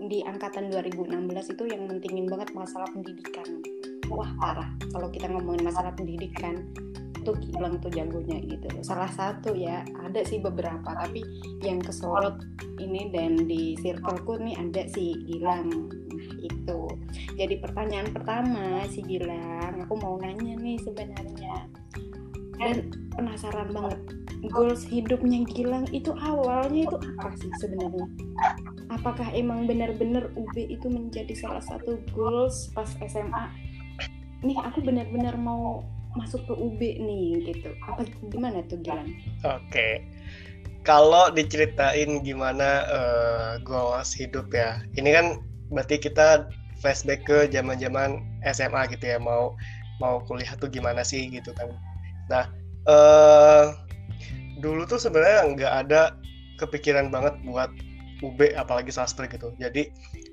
di 0.06 0.22
angkatan 0.22 0.70
2016 0.70 1.58
itu 1.58 1.64
yang 1.66 1.90
mentingin 1.90 2.30
banget 2.30 2.54
masalah 2.54 2.86
pendidikan 2.94 3.58
wah 4.10 4.30
parah. 4.40 4.70
Kalau 4.90 5.08
kita 5.10 5.30
ngomongin 5.30 5.68
masalah 5.68 5.92
pendidikan 5.94 6.66
tuh 7.22 7.38
Gilang 7.38 7.78
tuh 7.78 7.90
jagonya 7.94 8.42
gitu 8.42 8.66
salah 8.82 9.06
satu 9.06 9.54
ya 9.54 9.86
ada 10.02 10.26
sih 10.26 10.42
beberapa 10.42 10.90
tapi 10.90 11.22
yang 11.62 11.78
kesorot 11.78 12.42
ini 12.82 13.14
dan 13.14 13.46
di 13.46 13.78
circleku 13.78 14.42
nih 14.42 14.58
ada 14.58 14.82
si 14.90 15.14
Gilang. 15.30 15.70
Nah 16.10 16.30
itu. 16.42 16.80
Jadi 17.38 17.54
pertanyaan 17.62 18.10
pertama 18.10 18.82
si 18.90 19.06
Gilang 19.06 19.86
aku 19.86 19.94
mau 20.02 20.18
nanya 20.18 20.58
nih 20.58 20.78
sebenarnya. 20.82 21.70
Dan 22.58 22.90
penasaran 23.14 23.70
banget 23.70 23.98
goals 24.50 24.82
hidupnya 24.82 25.46
Gilang 25.46 25.86
itu 25.94 26.10
awalnya 26.18 26.90
itu 26.90 26.96
apa 26.98 27.30
sih 27.38 27.50
sebenarnya? 27.62 28.06
Apakah 28.90 29.30
emang 29.32 29.70
benar-benar 29.70 30.34
UB 30.34 30.56
itu 30.58 30.90
menjadi 30.90 31.32
salah 31.38 31.62
satu 31.62 32.02
goals 32.10 32.74
pas 32.74 32.90
SMA 33.06 33.46
nih 34.42 34.58
aku 34.58 34.82
benar-benar 34.82 35.38
mau 35.38 35.86
masuk 36.18 36.44
ke 36.44 36.52
UB 36.52 36.80
nih 36.80 37.40
gitu 37.48 37.72
apa 37.88 38.04
gimana 38.28 38.60
tuh 38.68 38.76
Gilang? 38.84 39.08
Oke 39.46 39.64
okay. 39.70 39.92
kalau 40.84 41.32
diceritain 41.32 42.20
gimana 42.20 42.84
uh, 42.90 43.52
goals 43.64 44.12
hidup 44.12 44.52
ya 44.52 44.82
ini 45.00 45.14
kan 45.14 45.40
berarti 45.72 45.96
kita 45.96 46.52
flashback 46.82 47.24
ke 47.24 47.48
zaman-zaman 47.48 48.20
SMA 48.44 48.90
gitu 48.92 49.16
ya 49.16 49.18
mau 49.22 49.56
mau 50.02 50.20
kuliah 50.26 50.52
tuh 50.58 50.68
gimana 50.68 51.06
sih 51.06 51.30
gitu 51.30 51.54
kan 51.56 51.70
nah 52.28 52.44
uh, 52.90 53.72
dulu 54.58 54.84
tuh 54.84 54.98
sebenarnya 54.98 55.54
nggak 55.54 55.74
ada 55.86 56.02
kepikiran 56.58 57.08
banget 57.08 57.38
buat 57.46 57.70
UB 58.22 58.54
apalagi 58.54 58.90
sastra 58.90 59.26
gitu 59.30 59.54
jadi 59.58 59.90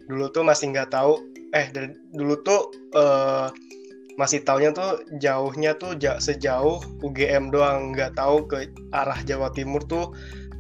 dulu 0.10 0.30
tuh 0.34 0.42
masih 0.46 0.74
nggak 0.74 0.94
tahu 0.94 1.22
eh 1.54 1.70
dulu 2.13 2.38
tuh 2.46 2.70
uh, 2.98 3.50
masih 4.19 4.43
taunya 4.43 4.75
tuh 4.75 4.99
jauhnya 5.23 5.71
tuh 5.79 5.95
sejauh 5.95 6.83
UGM 6.99 7.55
doang. 7.55 7.95
Nggak 7.95 8.19
tahu 8.19 8.43
ke 8.51 8.67
arah 8.91 9.15
Jawa 9.23 9.47
Timur 9.55 9.79
tuh 9.88 10.11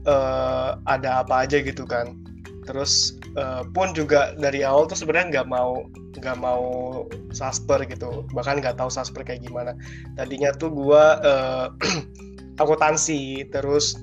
uh, 0.07 0.79
ada 0.87 1.27
apa 1.27 1.43
aja 1.43 1.59
gitu 1.59 1.83
kan. 1.83 2.15
Terus 2.63 3.19
uh, 3.35 3.67
pun 3.75 3.91
juga 3.91 4.31
dari 4.39 4.63
awal 4.63 4.87
tuh 4.87 4.95
sebenarnya 4.95 5.43
nggak 5.43 5.47
mau 5.51 5.83
nggak 6.15 6.39
mau 6.39 7.03
sasper 7.35 7.83
gitu. 7.83 8.23
Bahkan 8.31 8.63
nggak 8.63 8.79
tahu 8.79 8.87
sasper 8.87 9.27
kayak 9.27 9.43
gimana. 9.43 9.75
Tadinya 10.15 10.55
tuh 10.55 10.71
gua 10.71 11.19
uh, 11.19 11.67
akuntansi 12.63 13.43
terus 13.51 13.99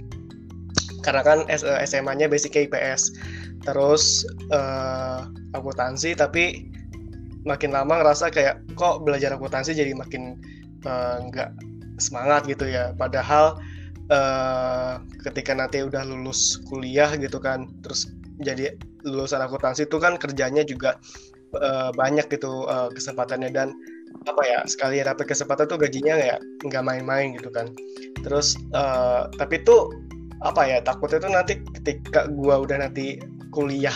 karena 1.01 1.23
kan 1.23 1.39
SMA-nya 1.87 2.27
basic 2.27 2.59
IPS 2.59 3.15
terus 3.63 4.27
uh, 4.51 5.23
akuntansi 5.55 6.19
tapi 6.19 6.67
makin 7.47 7.71
lama 7.71 8.03
ngerasa 8.03 8.29
kayak 8.35 8.61
kok 8.75 9.07
belajar 9.07 9.33
akuntansi 9.33 9.73
jadi 9.73 9.95
makin 9.95 10.37
eh, 10.83 11.17
nggak 11.31 11.51
uh, 11.55 11.59
semangat 12.03 12.45
gitu 12.51 12.67
ya. 12.67 12.93
Padahal 12.99 13.57
uh, 14.11 15.01
ketika 15.25 15.55
nanti 15.55 15.81
udah 15.81 16.03
lulus 16.05 16.61
kuliah 16.69 17.09
gitu 17.17 17.39
kan 17.39 17.71
terus 17.87 18.11
jadi 18.43 18.77
lulusan 19.07 19.41
akuntansi 19.41 19.89
itu 19.89 19.97
kan 19.97 20.21
kerjanya 20.21 20.67
juga 20.67 20.99
uh, 21.57 21.95
banyak 21.95 22.27
gitu 22.29 22.67
uh, 22.67 22.91
kesempatannya. 22.93 23.55
Dan 23.55 23.73
apa 24.27 24.43
ya 24.43 24.61
sekali 24.67 24.99
dapat 25.01 25.31
kesempatan 25.31 25.71
tuh 25.71 25.79
gajinya 25.79 26.19
ya 26.19 26.37
nggak 26.67 26.83
main-main 26.85 27.33
gitu 27.39 27.49
kan. 27.55 27.71
Terus 28.27 28.59
uh, 28.75 29.31
tapi 29.39 29.63
tuh 29.63 29.95
apa 30.45 30.69
ya 30.69 30.79
takutnya 30.85 31.23
tuh 31.23 31.33
nanti 31.33 31.55
ketika 31.81 32.29
gua 32.29 32.61
udah 32.61 32.85
nanti 32.85 33.17
kuliah 33.57 33.95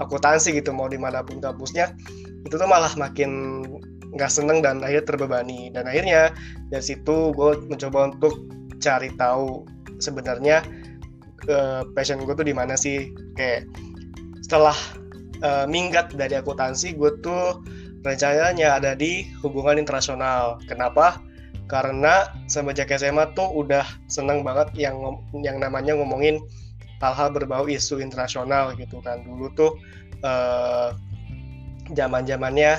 akuntansi 0.00 0.56
gitu 0.56 0.72
mau 0.72 0.88
di 0.88 0.96
mana 0.96 1.20
pun 1.20 1.38
kampusnya 1.38 1.92
itu 2.48 2.54
tuh 2.56 2.68
malah 2.68 2.92
makin 2.96 3.62
nggak 4.16 4.30
seneng 4.30 4.64
dan 4.64 4.82
akhirnya 4.82 5.06
terbebani. 5.06 5.70
Dan 5.70 5.86
akhirnya 5.86 6.34
dari 6.72 6.84
situ 6.84 7.30
gue 7.34 7.50
mencoba 7.70 8.14
untuk 8.14 8.34
cari 8.80 9.12
tahu 9.14 9.68
sebenarnya 10.00 10.64
uh, 11.46 11.86
passion 11.94 12.22
gue 12.22 12.34
tuh 12.34 12.46
di 12.46 12.54
mana 12.56 12.74
sih. 12.74 13.12
Kayak 13.38 13.70
setelah 14.42 14.76
uh, 15.44 15.66
minggat 15.68 16.10
dari 16.16 16.34
akuntansi 16.34 16.96
gue 16.96 17.10
tuh 17.22 17.62
rencananya 18.02 18.80
ada 18.80 18.96
di 18.96 19.28
hubungan 19.44 19.78
internasional. 19.78 20.58
Kenapa? 20.66 21.20
Karena 21.70 22.26
semenjak 22.50 22.90
SMA 22.90 23.30
tuh 23.38 23.46
udah 23.46 23.86
seneng 24.10 24.42
banget 24.42 24.74
yang 24.74 24.98
yang 25.46 25.62
namanya 25.62 25.94
ngomongin 25.94 26.42
hal-hal 27.00 27.32
berbau 27.32 27.64
isu 27.66 27.98
internasional 27.98 28.76
gitu 28.76 29.00
kan 29.00 29.24
dulu 29.24 29.48
tuh 29.56 29.72
uh, 30.24 30.92
zaman 31.96 32.22
zamannya 32.28 32.78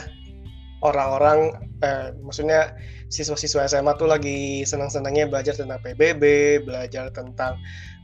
orang-orang 0.82 1.54
eh, 1.86 2.10
maksudnya 2.26 2.74
siswa-siswa 3.12 3.68
SMA 3.68 3.94
tuh 4.00 4.10
lagi 4.10 4.64
senang-senangnya 4.64 5.30
belajar 5.30 5.54
tentang 5.54 5.84
PBB, 5.84 6.24
belajar 6.64 7.12
tentang 7.12 7.60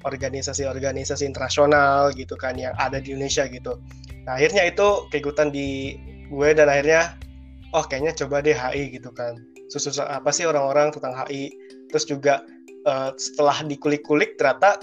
organisasi-organisasi 0.06 1.26
internasional 1.26 2.14
gitu 2.14 2.38
kan 2.38 2.60
yang 2.60 2.76
ada 2.78 3.02
di 3.02 3.16
Indonesia 3.16 3.48
gitu. 3.50 3.82
Nah, 4.28 4.38
akhirnya 4.38 4.68
itu 4.68 5.08
keikutan 5.10 5.50
di 5.50 5.98
gue 6.28 6.50
dan 6.54 6.68
akhirnya 6.68 7.16
oh 7.72 7.88
kayaknya 7.88 8.14
coba 8.14 8.44
deh 8.44 8.54
HI 8.54 9.00
gitu 9.00 9.10
kan. 9.16 9.40
Susu 9.72 10.04
apa 10.04 10.30
sih 10.30 10.44
orang-orang 10.44 10.92
tentang 10.92 11.16
HI? 11.16 11.50
Terus 11.88 12.04
juga 12.04 12.44
uh, 12.84 13.16
setelah 13.16 13.64
dikulik-kulik 13.64 14.36
ternyata 14.36 14.80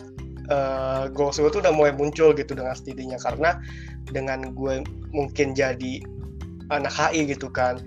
uh, 0.50 1.08
goals 1.12 1.40
gue 1.40 1.50
tuh 1.50 1.62
udah 1.64 1.72
mulai 1.72 1.92
muncul 1.94 2.32
gitu 2.34 2.52
dengan 2.56 2.76
sendirinya 2.76 3.16
karena 3.20 3.60
dengan 4.10 4.52
gue 4.52 4.84
mungkin 5.14 5.56
jadi 5.56 6.02
anak 6.72 6.92
HI 6.92 7.28
gitu 7.36 7.52
kan 7.52 7.80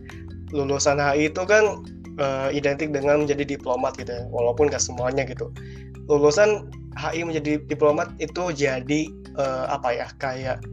lulusan 0.55 1.01
HI 1.01 1.31
itu 1.31 1.43
kan 1.43 1.83
uh, 2.21 2.49
identik 2.51 2.91
dengan 2.91 3.23
menjadi 3.23 3.57
diplomat 3.57 3.97
gitu 3.99 4.11
ya 4.11 4.23
walaupun 4.31 4.69
gak 4.71 4.83
semuanya 4.83 5.23
gitu. 5.27 5.51
Lulusan 6.07 6.71
HI 6.95 7.27
menjadi 7.27 7.61
diplomat 7.67 8.15
itu 8.17 8.51
jadi 8.55 9.11
uh, 9.37 9.65
apa 9.71 9.89
ya 9.93 10.07
kayak 10.17 10.63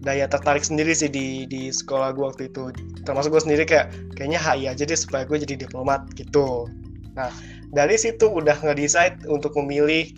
daya 0.00 0.24
tertarik 0.24 0.64
sendiri 0.64 0.96
sih 0.96 1.12
di 1.12 1.44
di 1.44 1.68
sekolah 1.68 2.14
gue 2.16 2.24
waktu 2.24 2.42
itu. 2.48 2.72
Termasuk 3.04 3.34
gue 3.34 3.42
sendiri 3.42 3.64
kayak 3.66 3.92
kayaknya 4.16 4.40
HI 4.40 4.70
aja 4.70 4.82
deh 4.86 4.98
supaya 4.98 5.26
gue 5.26 5.42
jadi 5.42 5.66
diplomat 5.66 6.06
gitu. 6.16 6.70
Nah 7.18 7.28
dari 7.70 7.98
situ 7.98 8.26
udah 8.30 8.56
nge-decide 8.62 9.26
untuk 9.26 9.54
memilih 9.58 10.10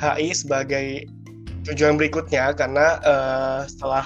HI 0.00 0.34
sebagai 0.34 1.06
tujuan 1.64 1.96
berikutnya 1.96 2.52
karena 2.52 3.00
uh, 3.02 3.60
setelah 3.64 4.04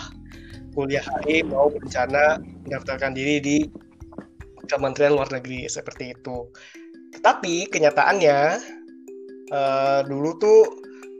kuliah 0.77 1.03
HI 1.25 1.43
mau 1.43 1.73
berencana 1.73 2.39
mendaftarkan 2.67 3.17
diri 3.17 3.43
di 3.43 3.57
Kementerian 4.69 5.17
Luar 5.17 5.33
Negeri 5.33 5.67
seperti 5.67 6.13
itu. 6.13 6.47
Tetapi 7.17 7.73
kenyataannya 7.73 8.39
uh, 9.51 10.01
dulu 10.05 10.31
tuh 10.39 10.61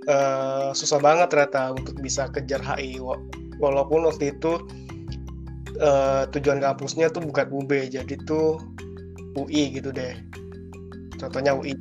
uh, 0.07 0.71
susah 0.77 1.01
banget 1.01 1.33
ternyata 1.33 1.75
untuk 1.75 1.97
bisa 1.99 2.29
kejar 2.31 2.61
HI 2.61 3.01
walaupun 3.59 4.07
waktu 4.07 4.37
itu 4.37 4.63
uh, 5.81 6.29
tujuan 6.31 6.63
kampusnya 6.63 7.11
tuh 7.11 7.25
bukan 7.25 7.49
UB 7.51 7.73
jadi 7.91 8.15
tuh 8.29 8.61
UI 9.35 9.75
gitu 9.75 9.91
deh. 9.91 10.15
Contohnya 11.19 11.55
UI. 11.55 11.75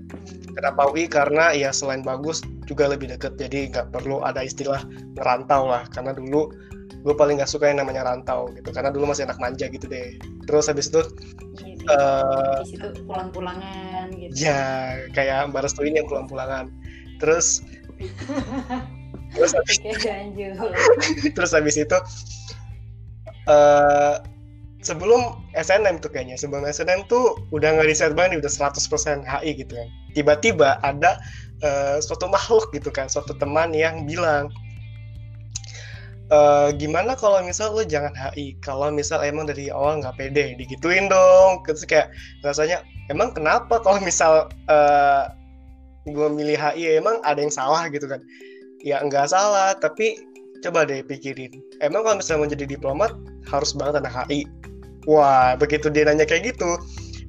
Kenapa 0.58 0.90
UI? 0.90 1.06
Karena 1.06 1.54
ya 1.54 1.70
selain 1.70 2.02
bagus 2.02 2.42
juga 2.66 2.90
lebih 2.90 3.14
deket 3.14 3.38
jadi 3.38 3.70
nggak 3.70 3.94
perlu 3.94 4.26
ada 4.26 4.42
istilah 4.42 4.82
ngerantau 5.14 5.70
lah. 5.70 5.86
Karena 5.94 6.18
dulu 6.18 6.50
gue 7.06 7.14
paling 7.14 7.38
nggak 7.38 7.52
suka 7.52 7.70
yang 7.70 7.80
namanya 7.80 8.04
rantau 8.04 8.50
gitu 8.58 8.74
karena 8.74 8.90
dulu 8.90 9.14
masih 9.14 9.30
anak 9.30 9.38
manja 9.38 9.70
gitu 9.70 9.86
deh. 9.86 10.18
Terus 10.50 10.66
habis 10.66 10.90
itu 10.90 11.06
uh, 11.94 12.66
di 12.66 12.74
situ 12.74 12.90
pulang-pulangan 13.06 14.10
gitu. 14.18 14.34
ya 14.34 14.98
kayak 15.14 15.54
mbak 15.54 15.64
Restu 15.68 15.86
ini 15.86 16.02
yang 16.02 16.10
pulang-pulangan. 16.10 16.74
Terus 17.22 17.62
terus 19.38 19.52
habis 19.54 19.78
terus 21.36 21.52
habis 21.54 21.76
itu 21.78 21.98
uh, 23.46 24.20
sebelum 24.88 25.44
SNM 25.60 26.00
tuh 26.00 26.08
kayaknya 26.08 26.40
sebelum 26.40 26.64
SNM 26.64 27.04
tuh 27.12 27.36
udah 27.52 27.76
nggak 27.76 27.92
riset 27.92 28.16
banget 28.16 28.40
udah 28.40 28.72
100% 28.72 29.28
HI 29.28 29.52
gitu 29.60 29.74
kan. 29.76 29.90
Tiba-tiba 30.16 30.80
ada 30.80 31.20
uh, 31.62 32.00
suatu 32.00 32.32
makhluk 32.32 32.72
gitu 32.72 32.88
kan 32.88 33.12
suatu 33.12 33.36
teman 33.36 33.76
yang 33.76 34.08
bilang 34.08 34.48
uh, 36.32 36.72
gimana 36.76 37.20
kalau 37.20 37.44
misal 37.44 37.76
lo 37.76 37.84
jangan 37.84 38.16
HI 38.16 38.56
kalau 38.64 38.88
misal 38.88 39.20
emang 39.20 39.52
dari 39.52 39.68
awal 39.68 40.00
nggak 40.00 40.16
pede 40.16 40.56
digituin 40.56 41.12
dong. 41.12 41.64
Terus 41.68 41.84
kayak 41.84 42.16
rasanya 42.48 42.80
emang 43.12 43.36
kenapa 43.36 43.84
kalau 43.84 44.00
misal 44.00 44.48
uh, 44.72 45.28
eh, 46.08 46.16
gue 46.16 46.28
milih 46.32 46.56
HI 46.56 47.04
emang 47.04 47.20
ada 47.28 47.44
yang 47.44 47.52
salah 47.52 47.92
gitu 47.92 48.08
kan? 48.08 48.24
Ya 48.86 49.04
nggak 49.04 49.28
salah 49.28 49.76
tapi 49.76 50.16
coba 50.64 50.88
deh 50.88 51.04
pikirin. 51.06 51.60
Emang 51.84 52.02
kalau 52.08 52.18
misalnya 52.18 52.40
mau 52.42 52.50
jadi 52.50 52.66
diplomat 52.66 53.12
harus 53.48 53.72
banget 53.74 54.04
anak 54.04 54.14
HI 54.28 54.46
wah 55.08 55.56
begitu 55.56 55.88
dia 55.88 56.06
nanya 56.06 56.28
kayak 56.28 56.54
gitu 56.54 56.78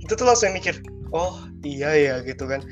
itu 0.03 0.13
tuh 0.13 0.27
langsung 0.27 0.51
mikir 0.53 0.83
oh 1.15 1.39
iya 1.65 1.95
ya 1.95 2.15
gitu 2.25 2.49
kan. 2.49 2.63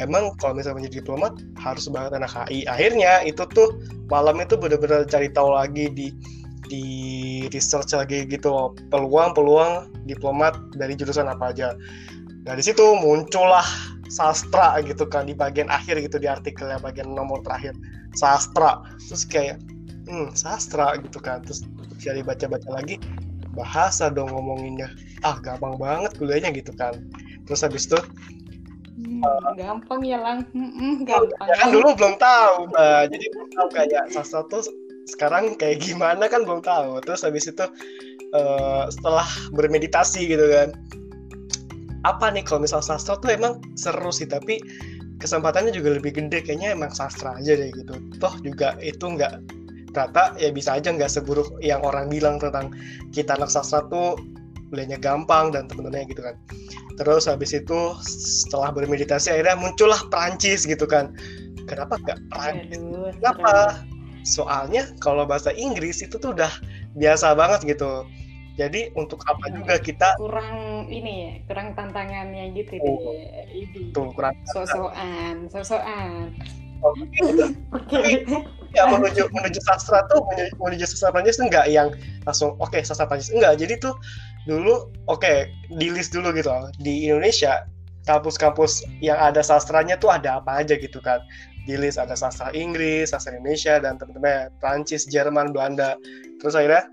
Emang 0.00 0.32
kalau 0.40 0.56
misalnya 0.56 0.80
menjadi 0.80 1.04
diplomat 1.04 1.36
harus 1.60 1.84
banget 1.92 2.16
anak 2.16 2.32
HI 2.32 2.64
akhirnya 2.64 3.20
itu 3.20 3.44
tuh 3.52 3.76
malam 4.08 4.40
itu 4.40 4.56
bener-bener 4.56 5.04
cari 5.04 5.28
tahu 5.28 5.52
lagi 5.52 5.92
di 5.92 6.08
di 6.72 6.84
research 7.52 7.92
lagi 7.92 8.24
gitu 8.24 8.72
peluang-peluang 8.88 9.92
diplomat 10.08 10.56
dari 10.78 10.96
jurusan 10.96 11.28
apa 11.28 11.52
aja. 11.52 11.76
Nah 12.48 12.56
di 12.56 12.64
situ 12.64 12.80
muncullah 12.96 13.66
sastra 14.08 14.80
gitu 14.80 15.04
kan 15.04 15.28
di 15.28 15.36
bagian 15.36 15.68
akhir 15.68 16.00
gitu 16.00 16.16
di 16.16 16.30
artikelnya 16.30 16.80
bagian 16.80 17.12
nomor 17.12 17.44
terakhir. 17.44 17.76
Sastra. 18.16 18.80
Terus 19.04 19.28
kayak 19.28 19.60
hmm 20.08 20.32
sastra 20.32 20.96
gitu 20.96 21.20
kan. 21.20 21.44
Terus 21.44 21.68
cari 22.00 22.24
baca-baca 22.24 22.72
lagi 22.72 22.96
bahasa 23.54 24.08
dong 24.08 24.30
ngomonginnya 24.30 24.88
ah 25.26 25.36
gampang 25.42 25.76
banget 25.76 26.14
kuliahnya 26.16 26.50
gitu 26.54 26.72
kan 26.76 26.94
terus 27.44 27.66
habis 27.66 27.90
itu 27.90 27.98
Hmm, 29.00 29.24
gampang 29.56 30.04
ya 30.04 30.20
lang, 30.20 30.44
hmm, 30.52 31.08
gampang. 31.08 31.46
Ya 31.48 31.56
kan 31.56 31.72
dulu 31.72 31.96
belum 31.96 32.20
tahu, 32.20 32.68
nah 32.76 33.08
jadi 33.08 33.24
belum 33.32 33.48
tahu 33.56 33.66
kayak 33.72 34.12
sastra 34.12 34.44
tuh 34.52 34.60
sekarang 35.08 35.56
kayak 35.56 35.80
gimana 35.80 36.28
kan 36.28 36.44
belum 36.44 36.60
tahu. 36.60 37.00
Terus 37.08 37.24
habis 37.24 37.48
itu 37.48 37.64
uh, 38.36 38.84
setelah 38.92 39.24
bermeditasi 39.56 40.28
gitu 40.28 40.44
kan, 40.52 40.76
apa 42.04 42.28
nih 42.28 42.44
kalau 42.44 42.60
misal 42.60 42.84
sastra 42.84 43.16
tuh 43.16 43.32
emang 43.32 43.64
seru 43.72 44.12
sih, 44.12 44.28
tapi 44.28 44.60
kesempatannya 45.16 45.72
juga 45.72 45.96
lebih 45.96 46.20
gede 46.20 46.44
kayaknya 46.44 46.76
emang 46.76 46.92
sastra 46.92 47.40
aja 47.40 47.56
deh 47.56 47.72
gitu. 47.72 47.96
Toh 48.20 48.34
juga 48.44 48.76
itu 48.84 49.00
nggak 49.00 49.59
kata 49.90 50.38
ya 50.38 50.50
bisa 50.54 50.78
aja 50.78 50.94
nggak 50.94 51.10
seburuk 51.10 51.50
yang 51.60 51.82
orang 51.82 52.06
bilang 52.10 52.38
tentang 52.38 52.70
kita 53.10 53.34
anak 53.34 53.50
sastra 53.50 53.82
tuh 53.90 54.14
belinya 54.70 54.96
gampang 54.96 55.50
dan 55.50 55.66
temen-temennya 55.66 56.06
gitu 56.14 56.22
kan. 56.22 56.38
Terus 56.96 57.26
habis 57.26 57.50
itu 57.50 57.94
setelah 58.06 58.70
bermeditasi 58.70 59.34
akhirnya 59.34 59.58
muncullah 59.58 59.98
Prancis 60.08 60.64
gitu 60.64 60.86
kan. 60.86 61.12
Kenapa 61.66 61.98
gak 62.06 62.18
Prancis 62.30 62.78
kenapa? 63.18 63.82
soalnya 64.22 64.84
kalau 65.00 65.24
bahasa 65.24 65.50
Inggris 65.54 66.04
itu 66.04 66.16
tuh 66.16 66.32
udah 66.32 66.50
biasa 66.94 67.34
banget 67.34 67.76
gitu. 67.76 68.06
Jadi 68.58 68.92
untuk 68.92 69.24
apa 69.24 69.48
hmm, 69.48 69.54
juga 69.62 69.74
kita 69.80 70.08
kurang 70.20 70.84
ini 70.92 71.12
ya 71.24 71.32
kurang 71.48 71.72
tantangannya 71.72 72.52
gitu 72.52 72.76
oh, 72.76 73.16
deh 73.16 73.46
ini 73.56 73.88
tuh 73.94 74.12
kurang 74.12 74.36
sosokan 74.52 75.48
sosokan. 75.48 76.36
Gitu. 77.08 78.36
ya 78.70 78.86
menuju 78.86 79.26
menuju 79.34 79.60
sastra 79.66 80.06
tuh 80.06 80.22
menuju, 80.30 80.54
menuju 80.58 80.84
sastra 80.86 81.10
Prancis 81.10 81.42
enggak 81.42 81.66
yang 81.66 81.90
langsung 82.22 82.54
oke 82.62 82.70
okay, 82.70 82.86
sastra 82.86 83.06
Prancis. 83.06 83.34
Enggak 83.34 83.58
jadi 83.58 83.78
tuh 83.82 83.94
dulu 84.46 84.90
oke 85.10 85.20
okay, 85.20 85.50
di 85.76 85.90
list 85.90 86.14
dulu 86.14 86.30
gitu 86.34 86.50
di 86.80 87.10
Indonesia 87.10 87.66
kampus-kampus 88.08 88.86
yang 89.04 89.20
ada 89.20 89.44
sastranya 89.44 89.98
tuh 90.00 90.10
ada 90.12 90.40
apa 90.40 90.64
aja 90.64 90.78
gitu 90.78 91.02
kan. 91.02 91.20
Di 91.68 91.76
list 91.76 92.00
ada 92.00 92.16
sastra 92.16 92.48
Inggris, 92.56 93.12
sastra 93.12 93.36
Indonesia 93.36 93.76
dan 93.78 94.00
teman-teman 94.00 94.48
Prancis, 94.58 95.04
Jerman, 95.06 95.52
Belanda. 95.52 96.00
Terus 96.40 96.56
akhirnya 96.56 96.88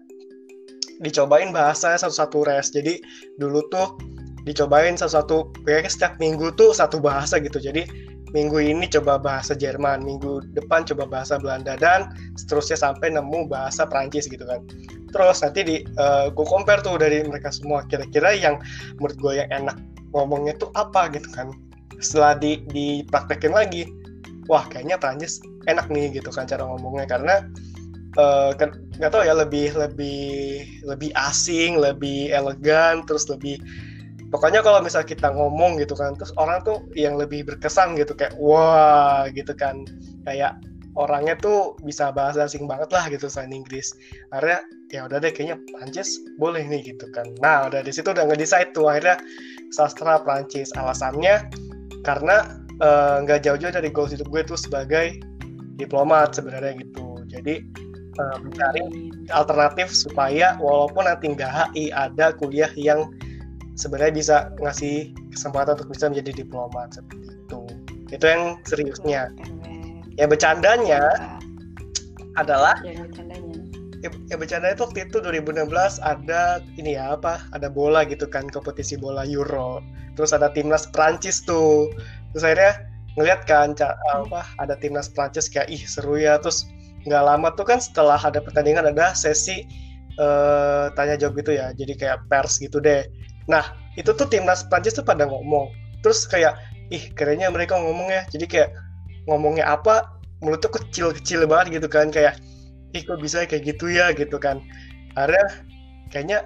dicobain 1.00 1.56
bahasa 1.56 1.96
satu-satu 1.96 2.44
res. 2.46 2.74
Jadi 2.76 3.00
dulu 3.40 3.64
tuh 3.72 3.96
dicobain 4.44 5.00
satu-satu 5.00 5.64
kayak 5.64 5.88
setiap 5.88 6.20
minggu 6.20 6.52
tuh 6.60 6.76
satu 6.76 7.00
bahasa 7.00 7.40
gitu. 7.40 7.58
Jadi 7.64 7.88
minggu 8.36 8.60
ini 8.60 8.86
coba 8.92 9.16
bahasa 9.20 9.56
Jerman, 9.56 10.04
minggu 10.04 10.44
depan 10.56 10.84
coba 10.84 11.08
bahasa 11.08 11.40
Belanda 11.40 11.80
dan 11.80 12.12
seterusnya 12.36 12.76
sampai 12.80 13.16
nemu 13.16 13.48
bahasa 13.48 13.88
Prancis 13.88 14.28
gitu 14.28 14.44
kan. 14.44 14.64
Terus 15.16 15.40
nanti 15.40 15.60
di 15.64 15.76
uh, 15.96 16.28
eh, 16.28 16.36
gue 16.36 16.46
compare 16.48 16.84
tuh 16.84 17.00
dari 17.00 17.24
mereka 17.24 17.54
semua 17.54 17.88
kira-kira 17.88 18.36
yang 18.36 18.60
menurut 19.00 19.18
gue 19.20 19.34
yang 19.40 19.50
enak 19.52 19.78
ngomongnya 20.12 20.56
tuh 20.60 20.72
apa 20.76 21.08
gitu 21.16 21.28
kan. 21.32 21.56
Setelah 22.04 22.38
di 22.38 22.62
dipraktekin 22.70 23.56
lagi 23.56 23.88
wah 24.52 24.64
kayaknya 24.68 25.00
Prancis 25.00 25.40
enak 25.68 25.88
nih 25.92 26.20
gitu 26.20 26.32
kan 26.32 26.48
cara 26.48 26.64
ngomongnya 26.64 27.06
karena 27.08 27.36
uh, 28.16 28.52
kan 28.56 28.74
nggak 28.98 29.12
tahu 29.12 29.24
ya 29.28 29.36
lebih 29.36 29.76
lebih 29.76 30.64
lebih 30.88 31.12
asing 31.14 31.78
lebih 31.78 32.32
elegan 32.32 33.04
terus 33.06 33.28
lebih 33.28 33.60
pokoknya 34.34 34.60
kalau 34.60 34.84
misal 34.84 35.04
kita 35.08 35.32
ngomong 35.32 35.80
gitu 35.80 35.96
kan 35.96 36.16
terus 36.16 36.36
orang 36.36 36.60
tuh 36.68 36.84
yang 36.98 37.16
lebih 37.16 37.48
berkesan 37.48 37.96
gitu 37.96 38.14
kayak 38.14 38.36
wah 38.40 39.28
gitu 39.32 39.52
kan. 39.56 39.88
Kayak 40.28 40.60
orangnya 40.98 41.38
tuh 41.38 41.78
bisa 41.86 42.10
bahasa 42.10 42.50
asing 42.50 42.66
banget 42.66 42.90
lah 42.90 43.06
gitu 43.08 43.30
selain 43.30 43.54
Inggris. 43.54 43.94
Akhirnya 44.34 44.60
ya 44.90 45.06
udah 45.06 45.18
deh 45.22 45.32
kayaknya 45.32 45.58
Prancis 45.72 46.20
boleh 46.42 46.66
nih 46.66 46.82
gitu 46.92 47.06
kan. 47.14 47.30
Nah 47.40 47.70
udah 47.70 47.86
di 47.86 47.94
situ 47.94 48.12
udah 48.12 48.26
ngedecide 48.28 48.74
tuh 48.74 48.90
akhirnya 48.90 49.22
sastra 49.72 50.20
Prancis. 50.20 50.74
Alasannya 50.74 51.48
karena 52.02 52.60
eh, 52.82 53.16
nggak 53.24 53.40
uh, 53.40 53.44
jauh-jauh 53.46 53.74
dari 53.74 53.90
goals 53.94 54.12
hidup 54.12 54.28
gue 54.34 54.42
tuh 54.44 54.60
sebagai 54.60 55.22
diplomat 55.78 56.34
sebenarnya 56.34 56.82
gitu. 56.82 57.22
Jadi 57.30 57.62
uh, 58.18 58.38
mencari 58.42 59.14
alternatif 59.30 59.94
supaya 59.94 60.58
walaupun 60.58 61.06
nanti 61.06 61.32
nggak 61.32 61.52
HI 61.52 61.94
ada 61.94 62.34
kuliah 62.36 62.72
yang 62.74 63.06
sebenarnya 63.78 64.14
bisa 64.14 64.36
ngasih 64.60 65.14
kesempatan 65.32 65.78
untuk 65.78 65.94
bisa 65.94 66.10
menjadi 66.10 66.42
diplomat 66.44 66.98
seperti 66.98 67.30
itu. 67.30 67.62
Itu 68.10 68.26
yang 68.26 68.44
seriusnya. 68.66 69.30
Ya 70.18 70.26
bercandanya 70.26 71.02
adalah 72.34 72.82
ya, 72.82 73.06
bercandanya. 73.06 73.54
Ya, 74.02 74.10
ya 74.34 74.36
bercandanya 74.38 74.74
itu 74.78 74.84
waktu 74.86 75.00
itu 75.10 75.18
2016 75.22 75.70
ada 76.02 76.62
ini 76.78 76.98
ya 76.98 77.18
apa 77.18 77.42
ada 77.54 77.70
bola 77.70 78.06
gitu 78.06 78.26
kan 78.26 78.50
kompetisi 78.50 78.98
bola 78.98 79.24
Euro. 79.30 79.86
Terus 80.18 80.34
ada 80.34 80.50
timnas 80.50 80.90
Prancis 80.90 81.46
tuh. 81.46 81.94
Terus 82.34 82.44
akhirnya 82.44 82.74
ngeliat 83.18 83.46
kan 83.46 83.78
apa 84.10 84.42
ada 84.58 84.74
timnas 84.82 85.10
Prancis 85.14 85.46
kayak 85.46 85.70
ih 85.70 85.82
seru 85.86 86.18
ya. 86.18 86.42
Terus 86.42 86.66
nggak 87.06 87.24
lama 87.24 87.54
tuh 87.54 87.70
kan 87.70 87.78
setelah 87.78 88.18
ada 88.18 88.42
pertandingan 88.42 88.90
ada 88.90 89.14
sesi 89.14 89.70
uh, 90.18 90.90
tanya 90.98 91.14
jawab 91.14 91.38
gitu 91.46 91.54
ya. 91.54 91.70
Jadi 91.78 91.94
kayak 91.94 92.26
pers 92.26 92.58
gitu 92.58 92.82
deh 92.82 93.06
nah 93.48 93.64
itu 93.98 94.14
tuh 94.14 94.30
timnas 94.30 94.64
Prancis 94.70 94.94
tuh 94.94 95.04
pada 95.04 95.26
ngomong. 95.26 95.74
Terus 96.06 96.30
kayak 96.30 96.56
ih 96.94 97.10
kerennya 97.18 97.50
mereka 97.50 97.76
ngomong 97.76 98.14
ya. 98.14 98.24
Jadi 98.30 98.46
kayak 98.46 98.70
ngomongnya 99.26 99.66
apa 99.68 100.06
mulut 100.46 100.62
tuh 100.62 100.72
kecil-kecil 100.78 101.50
banget 101.50 101.82
gitu 101.82 101.90
kan 101.90 102.14
kayak 102.14 102.38
ih 102.94 103.02
kok 103.02 103.18
bisa 103.18 103.44
kayak 103.50 103.66
gitu 103.66 103.90
ya? 103.90 104.14
Gitu 104.14 104.38
kan. 104.38 104.62
Akhirnya 105.18 105.48
kayaknya 106.14 106.38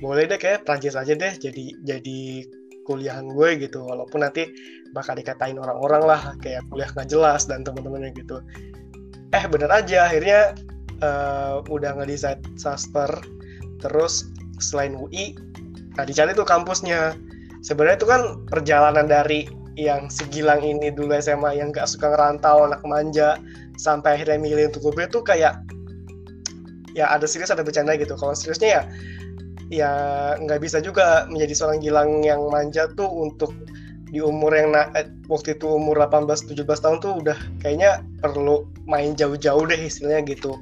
boleh 0.00 0.24
deh 0.30 0.38
kayak 0.38 0.64
Prancis 0.64 0.96
aja 0.96 1.12
deh 1.12 1.34
jadi 1.36 1.76
jadi 1.82 2.46
kuliahan 2.86 3.26
gue 3.34 3.48
gitu. 3.58 3.82
Walaupun 3.82 4.22
nanti 4.22 4.46
bakal 4.94 5.18
dikatain 5.18 5.58
orang-orang 5.58 6.02
lah 6.06 6.20
kayak 6.38 6.62
kuliah 6.70 6.88
nggak 6.94 7.10
jelas 7.10 7.50
dan 7.50 7.66
teman-temannya 7.66 8.14
gitu. 8.14 8.38
Eh 9.34 9.44
bener 9.50 9.70
aja 9.70 10.06
akhirnya 10.06 10.54
uh, 11.02 11.62
udah 11.66 11.98
ngedesain 11.98 12.38
sasper 12.54 13.10
terus 13.82 14.30
selain 14.62 14.94
UI 14.94 15.34
nah 16.00 16.08
dicari 16.08 16.32
tuh 16.32 16.48
kampusnya 16.48 17.12
sebenarnya 17.60 18.00
itu 18.00 18.08
kan 18.08 18.40
perjalanan 18.48 19.04
dari 19.04 19.44
yang 19.76 20.08
segilang 20.08 20.64
ini 20.64 20.88
dulu 20.88 21.12
SMA 21.20 21.60
yang 21.60 21.76
gak 21.76 21.84
suka 21.84 22.08
ngerantau 22.08 22.64
anak 22.72 22.80
manja 22.88 23.36
sampai 23.76 24.16
akhirnya 24.16 24.40
milih 24.40 24.72
untuk 24.72 24.96
UB 24.96 25.12
tuh 25.12 25.20
kayak 25.20 25.60
ya 26.96 27.04
ada 27.12 27.28
serius 27.28 27.52
ada 27.52 27.60
bercanda 27.60 27.92
gitu 28.00 28.16
kalau 28.16 28.32
seriusnya 28.32 28.80
ya 28.80 28.82
ya 29.70 29.90
nggak 30.42 30.66
bisa 30.66 30.82
juga 30.82 31.30
menjadi 31.30 31.54
seorang 31.54 31.78
gilang 31.78 32.10
yang 32.26 32.42
manja 32.50 32.90
tuh 32.98 33.06
untuk 33.06 33.54
di 34.10 34.18
umur 34.18 34.50
yang 34.50 34.74
na 34.74 34.90
eh, 34.98 35.06
waktu 35.30 35.54
itu 35.54 35.70
umur 35.70 36.02
18 36.02 36.50
17 36.50 36.66
tahun 36.66 36.98
tuh 36.98 37.22
udah 37.22 37.38
kayaknya 37.62 38.02
perlu 38.18 38.66
main 38.90 39.14
jauh-jauh 39.14 39.70
deh 39.70 39.78
istilahnya 39.78 40.26
gitu. 40.26 40.58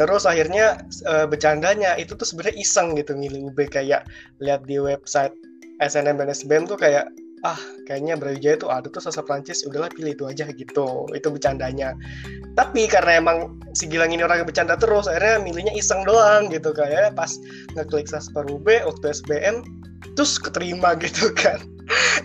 Terus 0.00 0.24
akhirnya 0.24 0.80
e, 1.04 1.28
bercandanya 1.28 1.92
itu 2.00 2.16
tuh 2.16 2.24
sebenarnya 2.24 2.56
iseng 2.56 2.96
gitu 2.96 3.12
milih 3.12 3.52
UB 3.52 3.68
kayak 3.68 4.08
lihat 4.40 4.64
di 4.64 4.80
website 4.80 5.36
SNM 5.84 6.16
dan 6.16 6.32
SBM 6.32 6.64
tuh 6.64 6.80
kayak 6.80 7.12
ah 7.44 7.56
kayaknya 7.88 8.16
Brawijaya 8.20 8.56
itu 8.56 8.68
ada 8.68 8.88
tuh 8.88 9.00
sastra 9.00 9.24
Prancis 9.24 9.64
udahlah 9.64 9.92
pilih 9.92 10.16
itu 10.16 10.24
aja 10.24 10.48
gitu. 10.48 11.04
Itu 11.12 11.28
bercandanya. 11.28 11.96
Tapi 12.56 12.88
karena 12.88 13.20
emang 13.20 13.60
si 13.76 13.88
Gilang 13.88 14.12
ini 14.12 14.24
orang 14.24 14.44
yang 14.44 14.48
bercanda 14.48 14.76
terus 14.80 15.04
akhirnya 15.04 15.40
milihnya 15.44 15.72
iseng 15.76 16.04
doang 16.08 16.48
gitu 16.48 16.72
kayak 16.72 17.12
pas 17.12 17.32
ngeklik 17.76 18.08
sastra 18.08 18.44
UB 18.44 18.68
waktu 18.84 19.04
SBM 19.04 19.64
terus 20.16 20.40
keterima 20.40 20.96
gitu 21.04 21.32
kan. 21.36 21.60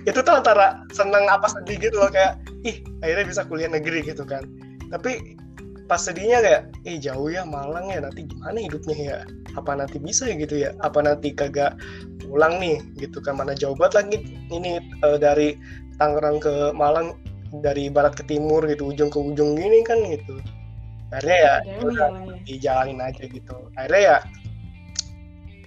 Itu 0.07 0.23
tuh 0.23 0.35
antara 0.39 0.83
seneng 0.95 1.27
apa 1.27 1.51
sedih 1.51 1.79
gitu 1.91 1.99
loh 1.99 2.11
kayak 2.11 2.39
ih 2.63 2.79
akhirnya 3.03 3.25
bisa 3.27 3.41
kuliah 3.47 3.71
negeri 3.71 4.03
gitu 4.03 4.23
kan. 4.23 4.43
Tapi 4.91 5.39
pas 5.85 6.01
sedihnya 6.01 6.41
kayak 6.41 6.61
eh 6.89 6.97
jauh 6.97 7.29
ya 7.29 7.45
Malang 7.45 7.93
ya 7.93 8.01
nanti 8.01 8.25
gimana 8.25 8.57
hidupnya 8.57 8.95
ya? 8.97 9.17
Apa 9.53 9.77
nanti 9.77 10.01
bisa 10.01 10.25
ya? 10.29 10.35
Gitu 10.35 10.55
ya. 10.65 10.69
Apa 10.81 11.05
nanti 11.05 11.31
kagak 11.31 11.77
pulang 12.21 12.57
nih? 12.57 12.81
Gitu 12.97 13.21
kan. 13.21 13.37
Mana 13.37 13.53
jauh 13.53 13.77
banget 13.77 14.05
lagi 14.05 14.17
ini 14.49 14.81
uh, 15.05 15.17
dari 15.21 15.55
Tangerang 16.01 16.41
ke 16.43 16.73
Malang 16.75 17.15
dari 17.63 17.87
barat 17.87 18.17
ke 18.17 18.23
timur 18.27 18.65
gitu 18.67 18.91
ujung 18.91 19.07
ke 19.07 19.19
ujung 19.21 19.55
gini 19.55 19.85
kan 19.85 20.01
gitu. 20.09 20.41
Akhirnya 21.13 21.37
ya, 21.37 21.55
ya 21.63 21.77
udah 21.85 22.09
ya. 22.11 22.33
dijalanin 22.43 22.99
aja 22.99 23.23
gitu. 23.29 23.55
Akhirnya 23.79 24.01
ya 24.01 24.17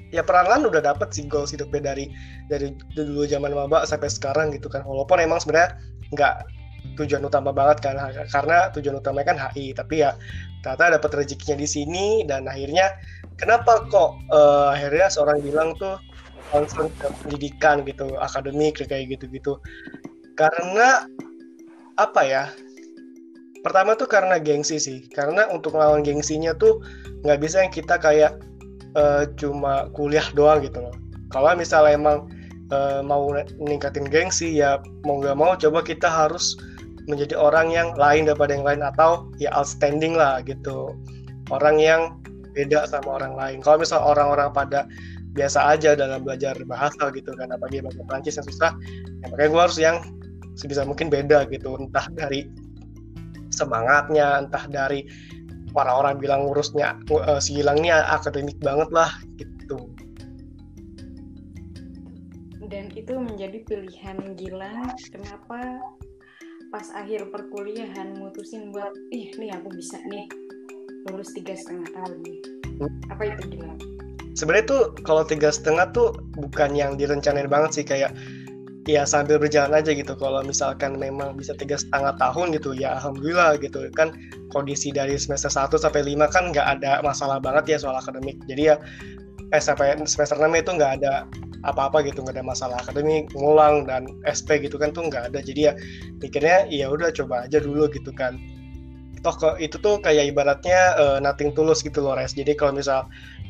ya 0.09 0.23
perlahan 0.25 0.65
udah 0.65 0.81
dapet 0.81 1.13
sih 1.13 1.29
goals 1.29 1.53
hidupnya 1.53 1.93
dari 1.93 2.09
dari 2.49 2.73
dulu 2.97 3.29
zaman 3.29 3.53
maba 3.53 3.87
sampai 3.89 4.11
sekarang 4.11 4.53
gitu 4.53 4.69
kan. 4.69 4.85
Walaupun 4.85 5.23
emang 5.23 5.41
sebenarnya 5.41 5.79
nggak 6.13 6.58
tujuan 6.99 7.23
utama 7.23 7.55
banget 7.55 7.88
kan 7.91 7.95
karena 8.31 8.71
tujuan 8.75 8.99
utamanya 8.99 9.27
kan 9.35 9.38
HI 9.51 9.71
tapi 9.75 10.03
ya 10.03 10.19
ternyata 10.67 10.99
dapat 10.99 11.11
rezekinya 11.23 11.57
di 11.62 11.69
sini 11.71 12.07
dan 12.27 12.51
akhirnya 12.51 12.99
kenapa 13.38 13.87
kok 13.87 14.19
uh, 14.35 14.75
akhirnya 14.75 15.07
seorang 15.07 15.38
bilang 15.41 15.79
tuh 15.79 15.95
concern 16.51 16.88
pendidikan 17.25 17.85
gitu 17.85 18.17
akademik 18.19 18.81
kayak 18.81 19.12
gitu-gitu. 19.12 19.61
Karena 20.35 21.05
apa 21.99 22.23
ya? 22.25 22.45
Pertama 23.61 23.99
tuh 23.99 24.07
karena 24.07 24.38
gengsi 24.38 24.79
sih 24.79 24.99
karena 25.11 25.51
untuk 25.51 25.75
melawan 25.75 26.07
gengsinya 26.07 26.55
tuh 26.57 26.81
nggak 27.27 27.41
bisa 27.43 27.67
yang 27.67 27.75
kita 27.75 27.99
kayak 27.99 28.38
uh, 28.95 29.27
cuma 29.37 29.91
kuliah 29.93 30.25
doang 30.33 30.62
gitu 30.62 30.79
loh. 30.79 30.95
Kalau 31.29 31.53
misalnya 31.59 31.99
emang 31.99 32.31
uh, 32.73 33.01
mau 33.05 33.33
meningkatin 33.61 34.07
gengsi 34.09 34.61
ya 34.61 34.81
mau 35.05 35.21
nggak 35.21 35.37
mau 35.37 35.53
coba 35.57 35.81
kita 35.85 36.09
harus 36.09 36.57
menjadi 37.09 37.41
orang 37.41 37.73
yang 37.73 37.97
lain 37.97 38.29
daripada 38.29 38.53
yang 38.53 38.67
lain 38.69 38.83
atau 38.85 39.33
ya 39.41 39.49
outstanding 39.57 40.13
lah 40.13 40.45
gitu. 40.45 40.93
Orang 41.49 41.81
yang 41.81 42.21
beda 42.53 42.85
sama 42.85 43.17
orang 43.17 43.33
lain. 43.33 43.59
Kalau 43.65 43.81
misal 43.81 44.05
orang-orang 44.05 44.53
pada 44.53 44.85
biasa 45.33 45.73
aja 45.73 45.97
dalam 45.97 46.25
belajar 46.25 46.57
bahasa 46.69 47.09
gitu 47.15 47.33
kan 47.37 47.49
apalagi 47.53 47.81
bahasa 47.85 48.01
Prancis 48.09 48.37
yang 48.41 48.47
susah 48.49 48.73
ya 49.23 49.27
makanya 49.31 49.49
gue 49.55 49.63
harus 49.63 49.79
yang 49.79 49.97
sebisa 50.61 50.85
mungkin 50.85 51.09
beda 51.09 51.49
gitu. 51.49 51.81
Entah 51.81 52.05
dari 52.13 52.45
semangatnya 53.49 54.45
entah 54.45 54.69
dari 54.69 55.09
orang-orang 55.73 56.21
bilang 56.21 56.41
ngurusnya 56.45 57.01
uh, 57.09 57.41
si 57.41 57.57
Gilang 57.57 57.81
ini 57.81 57.93
akademik 57.93 58.61
banget 58.61 58.89
lah 58.93 59.11
gitu 59.41 59.58
dan 62.69 62.93
itu 62.93 63.17
menjadi 63.17 63.65
pilihan 63.65 64.37
Gilang 64.37 64.93
kenapa 65.09 65.81
pas 66.69 66.87
akhir 66.93 67.33
perkuliahan 67.33 68.21
mutusin 68.21 68.69
buat 68.71 68.93
ih 69.09 69.33
nih 69.41 69.57
aku 69.57 69.73
bisa 69.73 69.97
nih 70.05 70.29
lulus 71.09 71.33
tiga 71.33 71.57
setengah 71.57 71.89
tahun 71.97 72.21
apa 73.11 73.23
itu 73.35 73.43
gila? 73.57 73.75
Sebenarnya 74.39 74.67
tuh 74.71 74.83
kalau 75.03 75.27
tiga 75.27 75.51
setengah 75.51 75.91
tuh 75.91 76.15
bukan 76.39 76.71
yang 76.79 76.95
direncanain 76.95 77.51
banget 77.51 77.83
sih 77.83 77.85
kayak 77.85 78.15
ya 78.87 79.03
sambil 79.03 79.43
berjalan 79.43 79.75
aja 79.75 79.91
gitu. 79.91 80.15
Kalau 80.15 80.41
misalkan 80.47 80.95
memang 80.95 81.35
bisa 81.35 81.59
tiga 81.59 81.75
setengah 81.75 82.15
tahun 82.23 82.55
gitu 82.55 82.79
ya 82.79 82.95
alhamdulillah 83.03 83.59
gitu. 83.59 83.91
Kan 83.99 84.15
kondisi 84.55 84.95
dari 84.95 85.19
semester 85.19 85.51
1 85.51 85.75
sampai 85.75 86.07
5 86.07 86.31
kan 86.31 86.55
nggak 86.55 86.67
ada 86.79 87.03
masalah 87.03 87.43
banget 87.43 87.75
ya 87.75 87.79
soal 87.83 87.99
akademik. 87.99 88.39
Jadi 88.47 88.71
ya 88.71 88.77
eh 89.49 89.63
sampai 89.63 89.97
semester 90.05 90.37
6 90.37 90.53
itu 90.53 90.71
nggak 90.77 90.93
ada 91.01 91.25
apa-apa 91.65 92.05
gitu 92.05 92.21
nggak 92.23 92.39
ada 92.39 92.45
masalah 92.45 92.77
akademik 92.85 93.33
ngulang 93.35 93.89
dan 93.89 94.07
SP 94.29 94.61
gitu 94.63 94.77
kan 94.77 94.93
tuh 94.93 95.09
nggak 95.09 95.33
ada. 95.33 95.41
Jadi 95.41 95.61
ya 95.69 95.73
mikirnya 96.21 96.69
ya 96.69 96.87
udah 96.93 97.09
coba 97.17 97.49
aja 97.49 97.59
dulu 97.59 97.89
gitu 97.91 98.13
kan. 98.13 98.37
Toh 99.25 99.35
ke, 99.35 99.49
itu 99.59 99.81
tuh 99.83 99.99
kayak 99.99 100.31
ibaratnya 100.31 100.95
uh, 100.95 101.19
nothing 101.19 101.51
tulus 101.57 101.83
gitu 101.83 102.05
loh 102.05 102.15
res. 102.15 102.37
Jadi 102.37 102.55
kalau 102.55 102.77
misal 102.77 103.09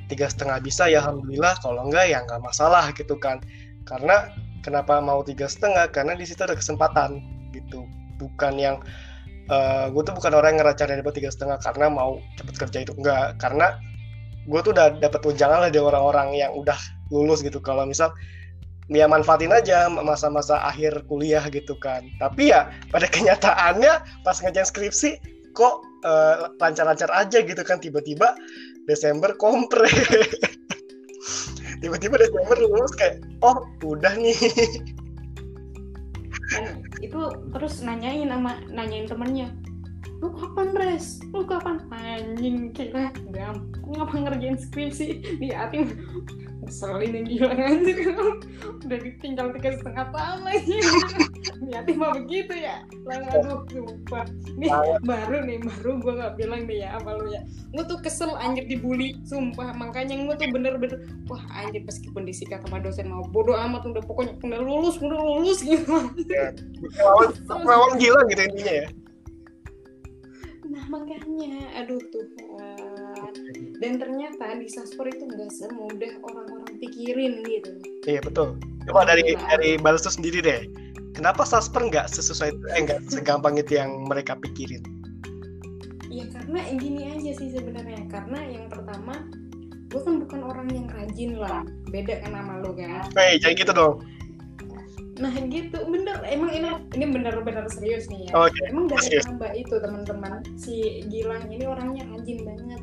tiga 0.08 0.30
setengah 0.30 0.62
bisa 0.62 0.88
ya 0.88 1.04
alhamdulillah. 1.04 1.58
Kalau 1.60 1.84
enggak 1.84 2.08
ya 2.08 2.24
nggak 2.24 2.40
masalah 2.40 2.88
gitu 2.94 3.18
kan. 3.20 3.42
Karena 3.84 4.32
kenapa 4.64 5.02
mau 5.02 5.20
tiga 5.26 5.50
setengah? 5.50 5.90
Karena 5.92 6.16
di 6.16 6.24
situ 6.24 6.40
ada 6.46 6.56
kesempatan 6.56 7.20
gitu. 7.52 7.84
Bukan 8.16 8.56
yang 8.56 8.80
uh, 9.52 9.92
gue 9.92 10.02
tuh 10.06 10.14
bukan 10.16 10.32
orang 10.32 10.56
yang 10.56 10.64
ngerancanain 10.64 11.02
dapat 11.04 11.20
tiga 11.20 11.30
setengah 11.34 11.58
karena 11.60 11.92
mau 11.92 12.22
cepet 12.40 12.54
kerja 12.56 12.78
itu. 12.88 12.92
Enggak 12.96 13.36
karena 13.36 13.76
gue 14.48 14.60
tuh 14.64 14.72
udah 14.72 14.96
dapat 14.96 15.20
tunjangan 15.20 15.68
lah 15.68 15.70
dari 15.70 15.84
orang-orang 15.84 16.32
yang 16.32 16.50
udah 16.56 16.76
lulus 17.12 17.44
gitu. 17.44 17.60
Kalau 17.60 17.84
misal 17.84 18.10
ya 18.88 19.04
manfaatin 19.04 19.52
aja 19.52 19.92
masa-masa 19.92 20.64
akhir 20.64 21.04
kuliah 21.06 21.44
gitu 21.52 21.76
kan. 21.76 22.08
Tapi 22.16 22.50
ya 22.50 22.72
pada 22.88 23.04
kenyataannya 23.14 24.24
pas 24.24 24.40
ngejalan 24.40 24.68
skripsi 24.68 25.20
kok 25.52 25.84
uh, 26.08 26.48
lancar-lancar 26.56 27.12
aja 27.12 27.44
gitu 27.44 27.60
kan. 27.60 27.76
Tiba-tiba 27.76 28.32
Desember 28.88 29.36
kompre. 29.36 29.88
Tiba-tiba 31.84 32.16
Desember 32.18 32.56
lulus 32.56 32.96
kayak 32.96 33.20
oh 33.44 33.68
udah 33.84 34.16
nih. 34.16 34.34
Kan 36.48 36.80
itu 37.04 37.28
terus 37.52 37.84
nanyain 37.84 38.32
sama 38.32 38.56
nanyain 38.72 39.04
temennya 39.04 39.52
lu 40.18 40.28
kapan 40.34 40.68
res? 40.74 41.22
Lu 41.30 41.42
kapan? 41.46 41.78
Anjing 41.94 42.74
kira 42.74 43.14
gampang 43.30 43.94
ngapa 43.94 44.14
ngerjain 44.26 44.58
skripsi 44.58 45.38
di 45.38 45.48
hati 45.54 45.86
ngeselin 46.66 47.16
yang 47.16 47.24
gila 47.24 47.52
anjir 47.56 47.96
udah 48.84 48.98
ditinggal 49.00 49.48
tiga 49.56 49.80
setengah 49.80 50.06
tahun 50.12 50.40
lagi 50.44 50.76
niatnya 51.64 51.94
mah 51.96 52.12
begitu 52.18 52.52
ya. 52.52 52.84
Lah 53.08 53.24
aduh 53.32 53.64
sumpah. 53.72 54.26
Nih 54.60 54.68
baru 55.06 55.46
nih 55.48 55.58
baru 55.64 55.90
gue 56.02 56.12
gak 56.20 56.34
bilang 56.36 56.68
nih 56.68 56.84
ya 56.84 57.00
apa 57.00 57.16
lu 57.16 57.32
ya. 57.32 57.40
Gue 57.72 57.84
tuh 57.88 57.98
kesel 58.04 58.34
anjir 58.36 58.68
dibully. 58.68 59.16
Sumpah 59.24 59.72
makanya 59.72 60.18
gue 60.18 60.34
tuh 60.36 60.48
bener-bener 60.52 61.08
wah 61.32 61.40
anjir 61.56 61.80
meskipun 61.86 62.28
disikat 62.28 62.60
sama 62.66 62.82
dosen 62.82 63.08
mau 63.08 63.24
bodoh 63.24 63.56
amat 63.56 63.88
udah 63.88 64.02
pokoknya 64.04 64.36
udah 64.44 64.60
lulus 64.60 65.00
udah 65.00 65.16
lulus 65.16 65.64
gitu. 65.64 66.12
Ya, 66.28 66.52
lawan 67.48 67.96
gila 67.96 68.20
gitu 68.28 68.42
intinya 68.44 68.74
ya 68.84 68.88
makanya. 70.88 71.68
Aduh 71.80 72.02
tuh 72.10 72.26
dan 73.78 74.02
ternyata 74.02 74.58
di 74.58 74.66
Saspor 74.66 75.06
itu 75.10 75.22
nggak 75.26 75.50
semudah 75.54 76.12
orang-orang 76.26 76.74
pikirin 76.82 77.46
gitu. 77.46 77.70
Iya 78.06 78.20
betul. 78.22 78.58
Coba 78.90 79.06
dari 79.06 79.22
nah, 79.34 79.46
dari 79.54 79.78
Balsu 79.78 80.10
sendiri 80.10 80.42
deh. 80.42 80.66
Kenapa 81.14 81.46
Saspor 81.46 81.86
nggak 81.86 82.10
sesuai 82.10 82.50
eh 82.74 82.80
nggak 82.82 83.10
segampang 83.10 83.58
itu 83.58 83.78
yang 83.78 84.06
mereka 84.06 84.34
pikirin? 84.38 84.82
Ya 86.10 86.26
karena 86.32 86.60
gini 86.74 87.02
aja 87.14 87.30
sih 87.38 87.54
sebenarnya. 87.54 88.06
Karena 88.10 88.38
yang 88.50 88.66
pertama 88.66 89.14
gue 89.88 90.00
kan 90.04 90.20
bukan 90.20 90.40
orang 90.42 90.68
yang 90.74 90.86
rajin 90.90 91.38
lah. 91.38 91.62
Beda 91.88 92.18
kan 92.22 92.34
sama 92.34 92.60
lo 92.60 92.74
kan? 92.74 93.08
Hei, 93.14 93.38
jangan 93.38 93.56
gitu 93.56 93.72
dong 93.72 93.94
nah 95.18 95.34
gitu. 95.34 95.78
Bener 95.86 96.22
emang 96.26 96.50
ini 96.54 96.68
ini 96.94 97.04
bener-bener 97.10 97.66
serius 97.70 98.06
nih 98.06 98.30
ya. 98.30 98.32
Okay. 98.48 98.70
emang 98.70 98.86
dari 98.90 99.18
mbak 99.34 99.52
itu 99.58 99.74
teman-teman. 99.78 100.42
Si 100.54 101.04
Gilang 101.10 101.46
ini 101.50 101.64
orangnya 101.66 102.06
rajin 102.14 102.38
banget. 102.46 102.82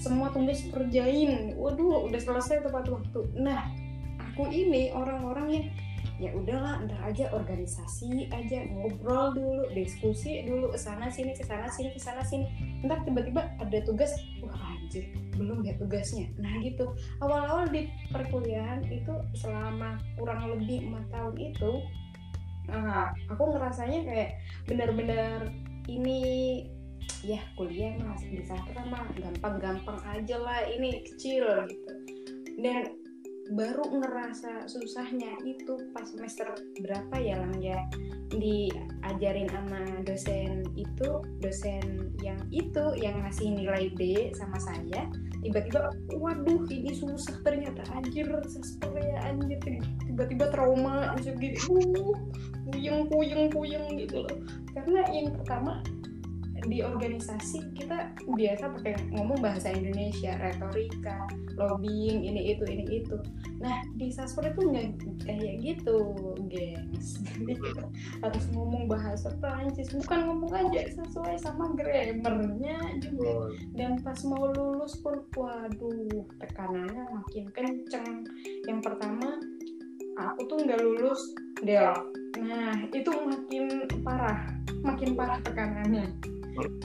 Semua 0.00 0.28
tugas 0.32 0.60
kerjain 0.72 1.56
waduh 1.56 2.08
udah 2.08 2.20
selesai 2.20 2.64
tepat 2.64 2.88
waktu. 2.88 3.20
Nah 3.36 3.68
aku 4.32 4.48
ini 4.48 4.92
orang-orang 4.92 5.48
yang 5.52 5.66
ya 6.16 6.32
udahlah 6.32 6.80
ntar 6.88 7.12
aja 7.12 7.28
organisasi 7.28 8.32
aja 8.32 8.64
ngobrol 8.72 9.36
dulu 9.36 9.68
diskusi 9.76 10.48
dulu 10.48 10.72
ke 10.72 10.80
sana 10.80 11.12
sini 11.12 11.36
ke 11.36 11.44
sana 11.44 11.68
sini 11.68 11.92
ke 11.92 12.00
sana 12.00 12.24
sini. 12.24 12.48
Ntar 12.84 13.04
tiba-tiba 13.04 13.44
ada 13.60 13.78
tugas 13.84 14.16
wah 14.40 14.56
anjir 14.72 15.04
belum 15.36 15.62
ya 15.62 15.76
tugasnya. 15.78 16.32
Nah 16.40 16.52
gitu. 16.64 16.90
Awal-awal 17.22 17.68
di 17.70 17.86
perkuliahan 18.10 18.82
itu 18.88 19.14
selama 19.36 20.00
kurang 20.16 20.48
lebih 20.56 20.88
empat 20.90 21.06
tahun 21.12 21.34
itu 21.36 21.72
nah, 22.66 23.14
aku 23.30 23.54
ngerasanya 23.54 24.00
kayak 24.02 24.30
benar-benar 24.66 25.54
ini 25.86 26.18
ya 27.22 27.38
kuliah 27.54 27.94
mas 28.02 28.18
bisa 28.26 28.58
mah 28.90 29.06
gampang-gampang 29.14 29.98
aja 30.02 30.36
lah 30.42 30.66
ini 30.66 31.06
kecil 31.06 31.46
gitu. 31.70 31.92
Dan 32.58 33.05
baru 33.54 33.86
ngerasa 34.02 34.66
susahnya 34.66 35.38
itu 35.46 35.78
pas 35.94 36.08
semester 36.08 36.50
berapa 36.82 37.14
ya 37.20 37.38
lang 37.38 37.54
ya? 37.62 37.78
Diajarin 38.32 39.46
sama 39.46 39.80
dosen 40.02 40.66
itu 40.74 41.10
dosen 41.38 42.10
yang 42.24 42.40
itu 42.50 42.84
yang 42.98 43.22
ngasih 43.22 43.54
nilai 43.54 43.92
B 43.94 44.32
sama 44.34 44.58
saya. 44.58 45.06
Tiba-tiba 45.46 45.94
waduh 46.18 46.66
ini 46.66 46.90
susah 46.90 47.38
ternyata 47.46 47.86
anjir 47.94 48.26
sastra 48.50 48.90
ya 48.98 49.30
anjir 49.30 49.62
tiba-tiba 50.10 50.50
trauma 50.50 51.14
anjir 51.14 51.38
gitu. 51.38 51.78
Uh, 51.78 52.14
puyeng 52.66 53.06
puyeng 53.06 53.46
puyeng 53.54 53.86
gitu 53.94 54.26
loh. 54.26 54.36
Karena 54.74 55.06
yang 55.14 55.30
pertama 55.38 55.86
di 56.66 56.82
organisasi 56.82 57.72
kita 57.78 58.14
biasa 58.26 58.74
pakai 58.78 58.98
ngomong 59.14 59.38
bahasa 59.38 59.70
Indonesia, 59.70 60.34
retorika, 60.42 61.30
lobbying, 61.54 62.26
ini 62.26 62.54
itu, 62.54 62.64
ini 62.66 62.84
itu. 63.02 63.16
Nah 63.62 63.82
di 63.94 64.10
sastra 64.10 64.50
itu 64.50 64.62
nggak 64.66 64.88
kayak 65.24 65.54
gitu, 65.62 65.98
gengs. 66.50 67.22
Jadi 67.38 67.54
kita 67.64 67.84
harus 68.22 68.44
ngomong 68.52 68.90
bahasa 68.90 69.30
Prancis, 69.38 69.94
bukan 69.94 70.20
ngomong 70.26 70.52
aja 70.52 70.82
sesuai 70.90 71.38
sama 71.38 71.72
grammarnya 71.78 72.78
juga. 72.98 73.54
Dan 73.78 74.02
pas 74.02 74.18
mau 74.26 74.50
lulus 74.50 74.98
pun, 75.00 75.22
waduh, 75.38 76.26
tekanannya 76.42 77.04
makin 77.14 77.46
kenceng. 77.54 78.26
Yang 78.66 78.80
pertama, 78.82 79.38
aku 80.18 80.40
tuh 80.50 80.58
nggak 80.66 80.82
lulus 80.82 81.22
Del. 81.64 81.96
Nah 82.36 82.84
itu 82.92 83.08
makin 83.08 83.88
parah, 84.04 84.52
makin 84.84 85.16
parah 85.16 85.40
tekanannya 85.40 86.35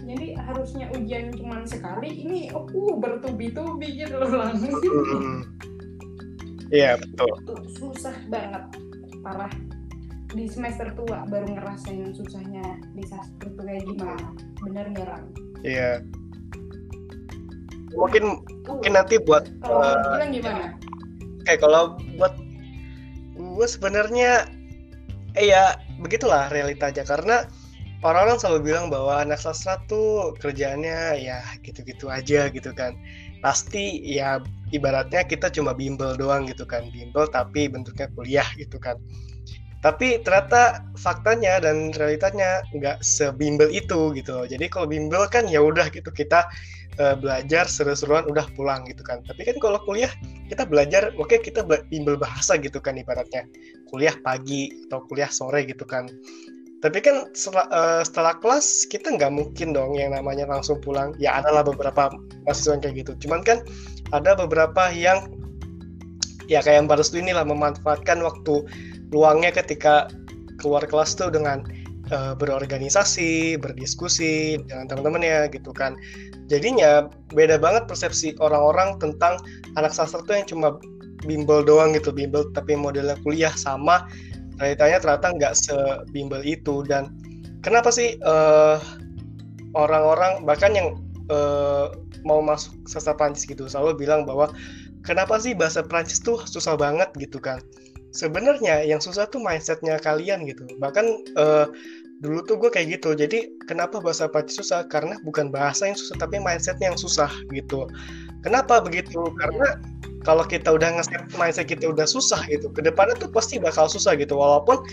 jadi 0.04 0.28
harusnya 0.36 0.86
ujian 0.96 1.32
cuma 1.36 1.64
sekali 1.64 2.28
ini 2.28 2.42
oh 2.52 3.00
bertubi-tubi 3.00 4.04
gitu 4.04 4.20
loh 4.20 4.44
langsung 4.44 4.76
iya 6.76 6.96
betul. 6.96 7.32
Susah 7.76 8.16
banget 8.32 8.64
parah. 9.22 9.52
Di 10.32 10.48
semester 10.48 10.88
tua 10.96 11.28
baru 11.28 11.60
ngerasain 11.60 12.16
susahnya 12.16 12.64
di 12.96 13.04
sastra 13.04 13.52
tuh 13.52 13.64
kayak 13.68 13.84
gimana. 13.84 14.28
Bener 14.64 14.88
Ram? 15.04 15.24
iya. 15.68 16.00
Mungkin 17.92 18.40
tuh. 18.64 18.72
mungkin 18.72 18.92
nanti 18.96 19.20
buat 19.20 19.52
kalau 19.60 19.84
uh, 19.84 20.16
bilang 20.16 20.32
gimana? 20.32 20.66
Kayak 21.44 21.60
kalau 21.68 22.00
buat 22.16 22.40
gue 23.36 23.68
sebenarnya 23.68 24.48
eh 25.36 25.52
ya 25.52 25.76
begitulah 26.00 26.48
realitanya 26.52 27.04
karena 27.04 27.44
orang-orang 28.02 28.38
selalu 28.42 28.60
bilang 28.74 28.86
bahwa 28.90 29.22
anak 29.22 29.38
sastra 29.42 29.78
tuh 29.86 30.34
kerjaannya 30.42 31.22
ya 31.22 31.40
gitu-gitu 31.62 32.10
aja 32.10 32.50
gitu 32.50 32.74
kan. 32.74 32.98
Pasti 33.42 34.02
ya 34.06 34.42
ibaratnya 34.74 35.26
kita 35.26 35.50
cuma 35.54 35.74
bimbel 35.74 36.18
doang 36.18 36.50
gitu 36.50 36.66
kan. 36.66 36.90
Bimbel 36.90 37.30
tapi 37.30 37.70
bentuknya 37.70 38.10
kuliah 38.18 38.48
gitu 38.58 38.82
kan. 38.82 38.98
Tapi 39.82 40.22
ternyata 40.22 40.86
faktanya 40.94 41.58
dan 41.58 41.90
realitanya 41.98 42.62
nggak 42.70 43.02
sebimbel 43.02 43.66
itu 43.74 44.14
gitu 44.14 44.46
jadi 44.46 44.70
kalau 44.70 44.86
bimbel 44.86 45.26
kan 45.26 45.50
ya 45.50 45.58
udah 45.58 45.90
gitu 45.90 46.14
kita 46.14 46.46
uh, 47.02 47.18
belajar 47.18 47.66
seru-seruan 47.66 48.30
udah 48.30 48.46
pulang 48.54 48.86
gitu 48.86 49.02
kan. 49.02 49.26
Tapi 49.26 49.42
kan 49.42 49.58
kalau 49.58 49.82
kuliah 49.82 50.14
kita 50.54 50.70
belajar 50.70 51.10
oke 51.18 51.34
okay, 51.34 51.42
kita 51.42 51.66
bimbel 51.90 52.14
bahasa 52.18 52.62
gitu 52.62 52.78
kan 52.78 52.94
ibaratnya. 52.94 53.46
Kuliah 53.90 54.14
pagi 54.22 54.70
atau 54.86 55.02
kuliah 55.10 55.34
sore 55.34 55.66
gitu 55.66 55.86
kan 55.86 56.06
tapi 56.82 56.98
kan 56.98 57.30
setelah, 57.38 57.70
uh, 57.70 58.02
setelah 58.02 58.34
kelas 58.42 58.90
kita 58.90 59.14
nggak 59.14 59.30
mungkin 59.30 59.70
dong 59.70 59.94
yang 59.94 60.18
namanya 60.18 60.50
langsung 60.50 60.82
pulang. 60.82 61.14
Ya 61.22 61.38
adalah 61.38 61.62
beberapa 61.62 62.10
mahasiswa 62.42 62.74
yang 62.74 62.82
kayak 62.82 62.96
gitu. 63.06 63.12
Cuman 63.26 63.46
kan 63.46 63.62
ada 64.10 64.34
beberapa 64.34 64.90
yang 64.90 65.30
ya 66.50 66.58
kayak 66.66 66.90
Mbak 66.90 66.98
Restu 67.06 67.22
inilah 67.22 67.46
memanfaatkan 67.46 68.26
waktu 68.26 68.66
luangnya 69.14 69.54
ketika 69.54 70.10
keluar 70.58 70.82
kelas 70.82 71.14
tuh 71.14 71.30
dengan 71.30 71.62
uh, 72.10 72.34
berorganisasi 72.34 73.62
berdiskusi 73.62 74.58
dengan 74.66 74.90
teman-temannya 74.90 75.54
gitu 75.54 75.70
kan. 75.70 75.94
Jadinya 76.50 77.14
beda 77.30 77.62
banget 77.62 77.86
persepsi 77.86 78.34
orang-orang 78.42 78.98
tentang 78.98 79.38
anak 79.78 79.94
sastra 79.94 80.26
tuh 80.26 80.34
yang 80.34 80.50
cuma 80.50 80.82
bimbel 81.30 81.62
doang 81.62 81.94
gitu 81.94 82.10
bimbel 82.10 82.50
tapi 82.58 82.74
modelnya 82.74 83.14
kuliah 83.22 83.54
sama 83.54 84.10
realitanya 84.62 85.02
ternyata 85.02 85.28
nggak 85.34 85.54
sebimbel 85.58 86.46
itu. 86.46 86.86
Dan 86.86 87.10
kenapa 87.66 87.90
sih 87.90 88.16
eh, 88.22 88.78
orang-orang 89.76 90.44
bahkan 90.44 90.72
yang 90.76 91.00
uh, 91.32 91.92
mau 92.28 92.44
masuk 92.44 92.76
sastra 92.86 93.16
Prancis 93.16 93.48
gitu 93.48 93.66
selalu 93.66 94.04
bilang 94.06 94.28
bahwa 94.28 94.52
kenapa 95.02 95.40
sih 95.40 95.56
bahasa 95.56 95.82
Prancis 95.82 96.20
tuh 96.22 96.44
susah 96.44 96.76
banget 96.76 97.10
gitu 97.18 97.40
kan? 97.40 97.60
Sebenarnya 98.12 98.84
yang 98.84 99.00
susah 99.00 99.32
tuh 99.32 99.40
mindsetnya 99.40 99.96
kalian 100.04 100.44
gitu. 100.44 100.68
Bahkan 100.84 101.06
uh, 101.40 101.72
dulu 102.20 102.44
tuh 102.44 102.60
gue 102.60 102.70
kayak 102.70 103.00
gitu. 103.00 103.16
Jadi 103.16 103.56
kenapa 103.66 104.04
bahasa 104.04 104.28
Prancis 104.28 104.60
susah? 104.60 104.84
Karena 104.92 105.16
bukan 105.24 105.50
bahasa 105.50 105.88
yang 105.88 105.96
susah 105.96 106.20
tapi 106.20 106.38
mindsetnya 106.38 106.92
yang 106.92 107.00
susah 107.00 107.32
gitu. 107.56 107.88
Kenapa 108.44 108.84
begitu? 108.84 109.24
Karena 109.40 109.80
kalau 110.22 110.46
kita 110.46 110.70
udah 110.70 111.02
nge 111.02 111.10
mindset 111.38 111.66
kita 111.66 111.90
udah 111.90 112.06
susah 112.06 112.46
gitu 112.46 112.70
ke 112.70 112.86
depannya 112.86 113.18
tuh 113.18 113.30
pasti 113.30 113.58
bakal 113.58 113.90
susah 113.90 114.14
gitu. 114.18 114.38
Walaupun 114.38 114.86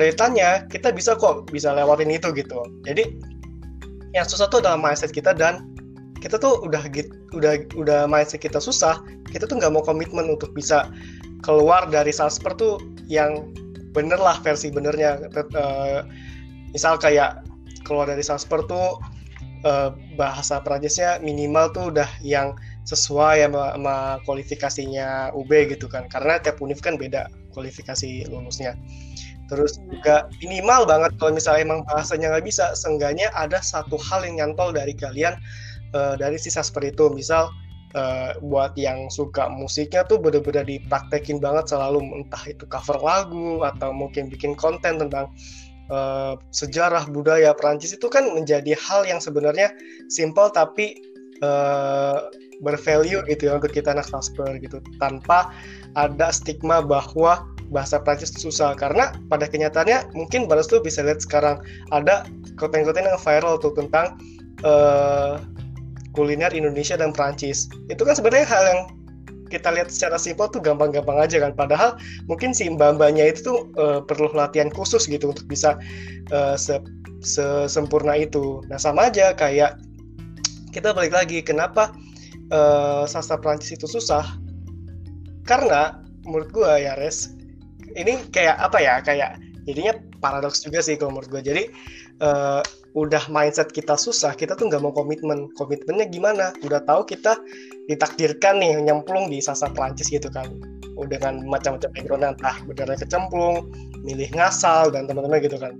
realitanya 0.00 0.64
kita 0.72 0.88
bisa 0.92 1.12
kok 1.16 1.48
bisa 1.52 1.72
lewatin 1.76 2.08
itu 2.08 2.32
gitu. 2.32 2.64
Jadi 2.88 3.20
yang 4.16 4.24
susah 4.24 4.48
tuh 4.48 4.64
dalam 4.64 4.80
mindset 4.80 5.12
kita 5.12 5.36
dan 5.36 5.68
kita 6.24 6.40
tuh 6.40 6.64
udah 6.64 6.80
gitu 6.94 7.12
udah 7.36 7.60
udah 7.76 8.00
mindset 8.08 8.40
kita 8.40 8.56
susah 8.56 9.02
kita 9.28 9.44
tuh 9.44 9.60
nggak 9.60 9.74
mau 9.74 9.84
komitmen 9.84 10.30
untuk 10.30 10.54
bisa 10.56 10.88
keluar 11.44 11.84
dari 11.92 12.14
salesper 12.14 12.56
tuh 12.56 12.80
yang 13.10 13.52
bener 13.92 14.16
lah 14.16 14.40
versi 14.40 14.72
benernya. 14.72 15.20
Uh, 15.52 16.08
misal 16.72 16.96
kayak 16.96 17.44
keluar 17.84 18.08
dari 18.08 18.24
salesper 18.24 18.64
tuh 18.64 18.96
uh, 19.68 19.92
bahasa 20.16 20.58
Prancisnya 20.64 21.20
minimal 21.20 21.70
tuh 21.76 21.84
udah 21.92 22.08
yang 22.24 22.56
sesuai 22.84 23.48
sama, 23.48 23.74
sama 23.76 23.96
kualifikasinya 24.28 25.32
UB 25.32 25.50
gitu 25.72 25.88
kan. 25.88 26.08
Karena 26.08 26.40
tiap 26.40 26.60
univ 26.60 26.80
kan 26.84 27.00
beda 27.00 27.28
kualifikasi 27.52 28.28
lulusnya. 28.28 28.76
Terus 29.48 29.76
juga 29.92 30.28
minimal 30.40 30.88
banget 30.88 31.12
kalau 31.20 31.36
misalnya 31.36 31.62
emang 31.68 31.80
bahasanya 31.84 32.32
nggak 32.32 32.46
bisa 32.48 32.72
seenggaknya 32.72 33.28
ada 33.36 33.60
satu 33.60 34.00
hal 34.00 34.24
yang 34.24 34.40
nyantol 34.40 34.72
dari 34.72 34.96
kalian 34.96 35.36
uh, 35.92 36.16
dari 36.16 36.40
sisa 36.40 36.64
seperti 36.64 36.96
itu. 36.96 37.12
Misal 37.12 37.52
uh, 37.94 38.36
buat 38.40 38.72
yang 38.76 39.08
suka 39.08 39.48
musiknya 39.48 40.04
tuh 40.04 40.20
bener-bener 40.20 40.66
dipraktekin 40.66 41.38
banget 41.38 41.70
selalu 41.70 42.02
entah 42.24 42.44
itu 42.48 42.64
cover 42.68 42.98
lagu 43.00 43.62
atau 43.62 43.92
mungkin 43.92 44.28
bikin 44.28 44.56
konten 44.56 44.96
tentang 44.96 45.28
uh, 45.88 46.36
sejarah 46.50 47.08
budaya 47.08 47.52
Perancis 47.52 47.94
itu 47.94 48.06
kan 48.10 48.26
menjadi 48.32 48.74
hal 48.76 49.04
yang 49.04 49.22
sebenarnya 49.22 49.72
simple 50.10 50.50
tapi 50.50 50.98
uh, 51.40 52.28
bervalue 52.64 53.20
gitu 53.28 53.52
ya 53.52 53.60
untuk 53.60 53.70
kita 53.70 53.92
anak 53.92 54.08
sastra 54.08 54.56
gitu 54.58 54.80
tanpa 54.96 55.52
ada 55.94 56.32
stigma 56.32 56.80
bahwa 56.80 57.44
bahasa 57.70 58.00
Prancis 58.00 58.34
susah. 58.34 58.74
Karena 58.76 59.14
pada 59.30 59.48
kenyataannya 59.48 60.16
mungkin 60.16 60.50
balas 60.50 60.68
tuh 60.68 60.80
bisa 60.82 61.04
lihat 61.04 61.22
sekarang 61.22 61.60
ada 61.94 62.24
konten-konten 62.56 63.06
yang 63.06 63.20
viral 63.20 63.60
tuh 63.60 63.72
tentang 63.76 64.18
uh, 64.66 65.40
kuliner 66.14 66.50
Indonesia 66.54 66.94
dan 66.94 67.10
Prancis 67.10 67.66
itu 67.90 68.02
kan 68.06 68.14
sebenarnya 68.14 68.46
hal 68.46 68.64
yang 68.70 68.80
kita 69.52 69.70
lihat 69.70 69.92
secara 69.92 70.18
simpel 70.18 70.50
tuh 70.50 70.58
gampang-gampang 70.58 71.20
aja 71.20 71.38
kan. 71.38 71.54
Padahal 71.54 72.00
mungkin 72.26 72.50
si 72.50 72.66
mbak-mbaknya 72.66 73.30
itu 73.30 73.40
tuh 73.44 73.58
uh, 73.78 74.00
perlu 74.02 74.32
latihan 74.34 74.72
khusus 74.72 75.06
gitu 75.06 75.30
untuk 75.30 75.46
bisa 75.46 75.78
uh, 76.34 76.58
se 76.58 76.80
sempurna 77.70 78.18
itu. 78.18 78.60
Nah 78.66 78.80
sama 78.80 79.08
aja 79.12 79.32
kayak 79.36 79.78
kita 80.74 80.90
balik 80.90 81.14
lagi 81.14 81.38
kenapa 81.38 81.94
uh, 82.52 83.04
sastra 83.08 83.40
Prancis 83.40 83.76
itu 83.76 83.86
susah. 83.88 84.24
Karena 85.44 86.00
menurut 86.24 86.50
gue 86.52 86.72
ya 86.80 86.96
res 86.96 87.36
ini 87.94 88.16
kayak 88.32 88.56
apa 88.58 88.78
ya 88.80 88.98
kayak 89.04 89.38
jadinya 89.68 89.94
paradoks 90.18 90.64
juga 90.64 90.80
sih 90.80 90.96
kalau 90.96 91.16
menurut 91.16 91.30
gue 91.30 91.42
jadi 91.44 91.62
uh, 92.24 92.64
udah 92.96 93.28
mindset 93.28 93.68
kita 93.74 93.98
susah 93.98 94.32
kita 94.32 94.56
tuh 94.56 94.70
nggak 94.70 94.82
mau 94.82 94.94
komitmen. 94.94 95.50
Komitmennya 95.58 96.08
gimana? 96.08 96.54
Udah 96.64 96.80
tahu 96.84 97.04
kita 97.06 97.36
ditakdirkan 97.90 98.58
nih 98.62 98.80
nyemplung 98.80 99.28
di 99.28 99.38
sastra 99.42 99.70
Prancis 99.72 100.08
gitu 100.10 100.30
kan. 100.32 100.48
Dengan 100.94 101.42
macam-macam 101.50 101.90
background 101.90 102.24
entah 102.24 102.56
berdarah 102.70 102.94
kecemplung 102.94 103.66
milih 104.06 104.30
ngasal 104.32 104.94
dan 104.94 105.10
teman-teman 105.10 105.42
gitu 105.42 105.58
kan. 105.58 105.74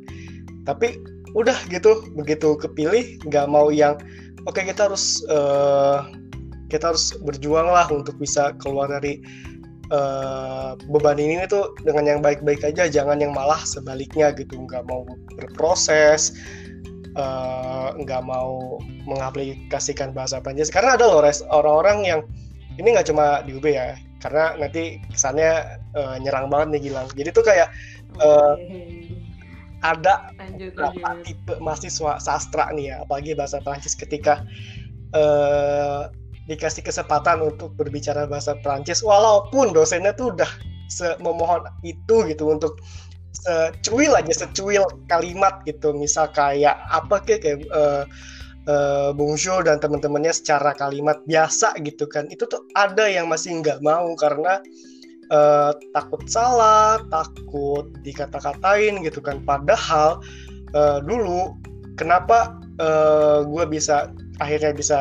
Tapi 0.66 0.98
udah 1.34 1.54
gitu 1.70 2.02
begitu 2.14 2.54
kepilih 2.58 3.18
nggak 3.26 3.46
mau 3.50 3.70
yang 3.70 3.98
oke 4.46 4.58
kita 4.58 4.86
harus 4.86 5.22
uh, 5.26 6.06
kita 6.74 6.90
harus 6.90 7.14
berjuang 7.22 7.70
lah 7.70 7.86
untuk 7.94 8.18
bisa 8.18 8.50
keluar 8.58 8.90
dari 8.90 9.22
uh, 9.94 10.74
beban 10.90 11.22
ini 11.22 11.46
tuh 11.46 11.70
dengan 11.86 12.10
yang 12.10 12.20
baik-baik 12.20 12.66
aja 12.66 12.90
jangan 12.90 13.22
yang 13.22 13.30
malah 13.30 13.62
sebaliknya 13.62 14.34
gitu. 14.34 14.58
Nggak 14.58 14.90
mau 14.90 15.06
berproses 15.38 16.34
uh, 17.14 17.94
nggak 17.94 18.22
mau 18.26 18.82
mengaplikasikan 19.06 20.10
bahasa 20.10 20.42
Prancis 20.42 20.70
karena 20.74 20.98
ada 20.98 21.06
loh 21.06 21.22
orang-orang 21.54 21.98
yang 22.02 22.20
ini 22.74 22.90
nggak 22.90 23.06
cuma 23.06 23.46
di 23.46 23.54
UB 23.54 23.70
ya 23.70 23.94
karena 24.18 24.56
nanti 24.58 24.98
kesannya 25.12 25.78
uh, 25.94 26.16
nyerang 26.18 26.48
banget 26.48 26.80
nih 26.80 26.90
Gilang. 26.90 27.08
Jadi 27.12 27.28
tuh 27.30 27.44
kayak 27.44 27.68
uh, 28.18 28.56
ada 29.84 30.32
beberapa 30.56 31.20
tipe 31.22 31.54
mahasiswa 31.60 32.16
sastra 32.16 32.72
nih 32.72 32.96
ya 32.96 32.96
apalagi 33.04 33.36
bahasa 33.36 33.60
Prancis 33.60 33.92
ketika 33.92 34.42
uh, 35.12 36.08
dikasih 36.50 36.84
kesempatan 36.84 37.40
untuk 37.40 37.72
berbicara 37.76 38.28
bahasa 38.28 38.56
Prancis 38.60 39.00
walaupun 39.00 39.72
dosennya 39.72 40.12
tuh 40.12 40.36
udah 40.36 40.50
memohon 41.20 41.64
itu 41.82 42.28
gitu 42.28 42.52
untuk 42.52 42.78
secuil 43.34 44.14
aja 44.14 44.46
secuil 44.46 44.84
kalimat 45.10 45.64
gitu 45.66 45.90
misal 45.96 46.30
kayak 46.30 46.76
apa 46.92 47.18
kayak, 47.24 47.40
kayak 47.42 47.58
uh, 47.72 48.04
uh, 48.68 49.10
Bonjour 49.16 49.64
dan 49.64 49.80
teman-temannya 49.80 50.32
secara 50.32 50.76
kalimat 50.76 51.18
biasa 51.24 51.74
gitu 51.82 52.04
kan 52.06 52.28
itu 52.28 52.44
tuh 52.46 52.62
ada 52.76 53.08
yang 53.08 53.26
masih 53.26 53.58
nggak 53.64 53.80
mau 53.80 54.12
karena 54.16 54.60
uh, 55.32 55.72
takut 55.94 56.24
salah, 56.28 57.00
takut 57.08 57.88
dikata-katain 58.02 59.00
gitu 59.04 59.22
kan. 59.22 59.40
Padahal 59.44 60.20
uh, 60.76 60.98
dulu 61.00 61.54
kenapa 61.96 62.58
uh, 62.82 63.46
gue 63.46 63.64
bisa 63.70 64.10
akhirnya 64.42 64.74
bisa 64.74 65.00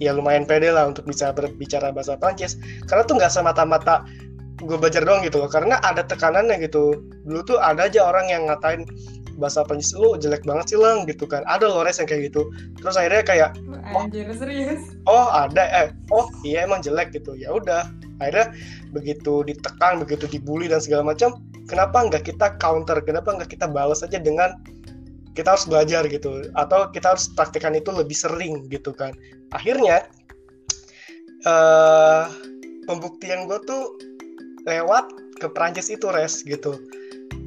ya 0.00 0.16
lumayan 0.16 0.48
pede 0.48 0.72
lah 0.72 0.88
untuk 0.88 1.04
bisa 1.06 1.30
berbicara 1.30 1.92
bahasa 1.92 2.16
Prancis. 2.16 2.56
Karena 2.88 3.04
tuh 3.04 3.20
nggak 3.20 3.30
semata-mata 3.30 4.02
gue 4.60 4.76
belajar 4.80 5.04
doang 5.04 5.20
gitu 5.22 5.38
loh. 5.38 5.50
Karena 5.52 5.76
ada 5.84 6.02
tekanannya 6.02 6.56
gitu. 6.64 7.04
Dulu 7.28 7.40
tuh 7.44 7.58
ada 7.60 7.86
aja 7.86 8.08
orang 8.08 8.32
yang 8.32 8.48
ngatain 8.48 8.88
bahasa 9.40 9.64
Prancis 9.64 9.96
lu 9.96 10.16
jelek 10.20 10.44
banget 10.44 10.74
sih 10.74 10.78
lang 10.80 11.04
gitu 11.04 11.28
kan. 11.28 11.44
Ada 11.46 11.68
loh 11.68 11.84
res 11.84 12.00
yang 12.00 12.08
kayak 12.08 12.32
gitu. 12.32 12.48
Terus 12.80 12.96
akhirnya 12.96 13.22
kayak 13.24 13.50
oh, 13.92 14.00
Anjir, 14.04 14.28
serius? 14.36 14.96
Oh 15.08 15.28
ada 15.32 15.64
eh 15.68 15.88
oh 16.12 16.26
iya 16.42 16.64
emang 16.64 16.80
jelek 16.80 17.12
gitu. 17.12 17.36
Ya 17.36 17.52
udah. 17.52 17.88
Akhirnya 18.20 18.52
begitu 18.92 19.40
ditekan 19.48 19.96
begitu 20.04 20.28
dibully 20.28 20.68
dan 20.68 20.84
segala 20.84 21.16
macam 21.16 21.40
kenapa 21.64 22.04
nggak 22.04 22.28
kita 22.28 22.60
counter? 22.60 23.00
Kenapa 23.00 23.32
nggak 23.32 23.56
kita 23.56 23.64
balas 23.64 24.04
aja 24.04 24.20
dengan 24.20 24.60
kita 25.38 25.54
harus 25.54 25.66
belajar 25.66 26.02
gitu 26.10 26.50
atau 26.58 26.90
kita 26.90 27.14
harus 27.14 27.30
praktekkan 27.34 27.78
itu 27.78 27.90
lebih 27.94 28.16
sering 28.16 28.66
gitu 28.66 28.90
kan. 28.90 29.14
Akhirnya 29.54 30.06
uh, 31.46 32.30
pembuktian 32.90 33.46
gue 33.46 33.58
tuh 33.64 33.94
lewat 34.66 35.08
ke 35.38 35.46
Prancis 35.50 35.88
itu 35.88 36.10
res 36.10 36.42
gitu. 36.44 36.76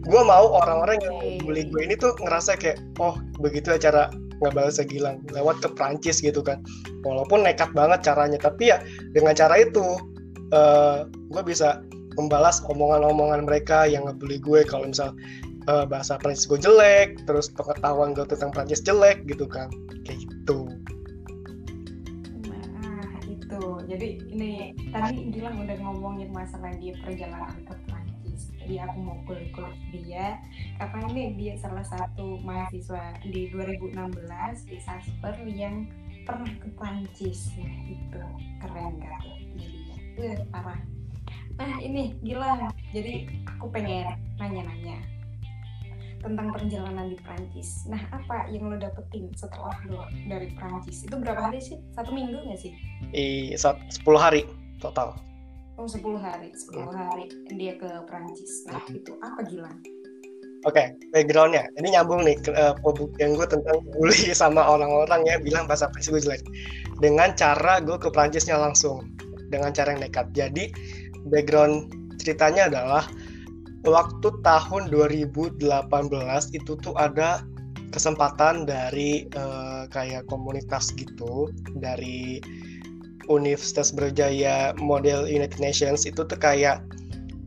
Gue 0.03 0.21
mau 0.23 0.51
orang-orang 0.51 0.99
yang 1.03 1.15
bully 1.43 1.67
gue 1.67 1.81
ini 1.83 1.95
tuh 1.95 2.15
ngerasa 2.19 2.59
kayak 2.59 2.79
oh 2.99 3.19
begitu 3.39 3.75
ya 3.75 3.79
cara 3.91 4.03
nggak 4.39 4.53
balas 4.55 4.79
gilang. 4.83 5.19
Lewat 5.31 5.59
ke 5.63 5.69
Prancis 5.75 6.19
gitu 6.23 6.43
kan. 6.43 6.63
Walaupun 7.03 7.43
nekat 7.43 7.71
banget 7.75 8.03
caranya 8.03 8.39
tapi 8.39 8.71
ya 8.71 8.79
dengan 9.11 9.35
cara 9.35 9.59
itu 9.59 9.83
uh, 10.51 10.55
eh, 10.55 10.97
gue 11.07 11.43
bisa 11.43 11.83
membalas 12.13 12.61
omongan-omongan 12.69 13.47
mereka 13.47 13.85
yang 13.87 14.07
ngebully 14.07 14.39
gue. 14.39 14.61
Kalau 14.67 14.89
misal 14.89 15.15
uh, 15.67 15.85
bahasa 15.87 16.19
Prancis 16.19 16.47
gue 16.47 16.59
jelek, 16.59 17.23
terus 17.27 17.51
pengetahuan 17.51 18.15
gue 18.15 18.25
tentang 18.27 18.51
Prancis 18.51 18.83
jelek 18.83 19.23
gitu 19.27 19.47
kan, 19.47 19.69
kayak 20.03 20.19
gitu. 20.23 20.67
Nah 22.49 23.19
itu, 23.27 23.63
jadi 23.87 24.07
ini 24.31 24.51
tadi 24.91 25.31
bilang 25.31 25.59
udah 25.63 25.77
ngomongin 25.83 26.29
masalah 26.31 26.71
dia 26.79 26.95
perjalanan 27.03 27.55
ke 27.67 27.73
Prancis, 27.87 28.51
jadi 28.63 28.87
aku 28.87 28.97
mau 28.99 29.17
kulik-kulik 29.27 29.79
dia, 29.91 30.39
karena 30.79 31.05
ini 31.11 31.23
dia 31.39 31.53
salah 31.59 31.85
satu 31.85 32.39
mahasiswa 32.43 33.19
di 33.27 33.51
2016 33.51 33.93
di 34.69 34.77
Sasper 34.81 35.35
yang 35.47 35.87
pernah 36.23 36.51
ke 36.59 36.67
Prancis, 36.79 37.51
nah 37.59 37.77
itu 37.87 38.23
keren 38.63 38.95
gak? 38.99 39.23
uh, 40.19 40.39
parah. 40.53 40.79
Nah 41.53 41.77
ini 41.85 42.17
gila 42.25 42.73
jadi 42.89 43.29
aku 43.45 43.69
pengen 43.69 44.17
nanya-nanya 44.41 44.97
tentang 46.23 46.55
perjalanan 46.55 47.11
di 47.11 47.17
Prancis. 47.19 47.83
Nah, 47.91 47.99
apa 48.15 48.47
yang 48.47 48.71
lo 48.71 48.79
dapetin 48.79 49.27
setelah 49.35 49.75
lo 49.91 50.07
dari 50.31 50.55
Prancis? 50.55 51.03
Itu 51.03 51.19
berapa 51.19 51.51
hari 51.51 51.59
sih? 51.59 51.77
Satu 51.93 52.15
minggu 52.15 52.47
nggak 52.47 52.59
sih? 52.59 52.71
Iya, 53.11 53.59
sepuluh 53.91 54.17
hari 54.17 54.47
total. 54.79 55.19
Oh, 55.75 55.89
sepuluh 55.89 56.21
hari. 56.21 56.55
Sepuluh 56.55 56.89
hmm. 56.89 56.99
hari 57.03 57.25
dia 57.59 57.75
ke 57.75 57.89
Prancis. 58.07 58.63
Nah, 58.71 58.79
hmm. 58.87 58.97
itu 59.03 59.11
apa 59.19 59.39
gila? 59.45 59.71
Oke, 60.63 60.79
okay, 60.79 60.87
backgroundnya. 61.11 61.67
Ini 61.75 61.99
nyambung 61.99 62.23
nih 62.23 62.39
ke 62.39 62.55
uh, 62.55 62.71
yang 63.19 63.35
gue 63.35 63.47
tentang 63.51 63.83
bully 63.91 64.31
sama 64.41 64.63
orang-orang 64.63 65.27
ya 65.27 65.35
bilang 65.43 65.67
bahasa 65.67 65.91
Prancis 65.91 66.09
gue 66.09 66.23
jelek. 66.23 66.43
Dengan 67.03 67.35
cara 67.35 67.83
gue 67.83 67.99
ke 67.99 68.07
Prancisnya 68.07 68.55
langsung 68.55 69.11
dengan 69.51 69.75
cara 69.75 69.91
yang 69.91 70.01
nekat. 70.07 70.31
Jadi 70.31 70.71
background 71.27 71.91
ceritanya 72.21 72.71
adalah 72.71 73.03
waktu 73.83 74.29
tahun 74.43 74.91
2018 74.91 75.59
itu 76.55 76.71
tuh 76.79 76.95
ada 76.95 77.43
kesempatan 77.93 78.65
dari 78.65 79.29
uh, 79.37 79.85
kayak 79.91 80.25
komunitas 80.31 80.89
gitu 80.97 81.51
dari 81.77 82.41
Universitas 83.29 83.93
Berjaya 83.93 84.75
Model 84.81 85.29
United 85.29 85.61
Nations 85.61 86.03
itu 86.03 86.25
tuh 86.25 86.39
kayak 86.39 86.83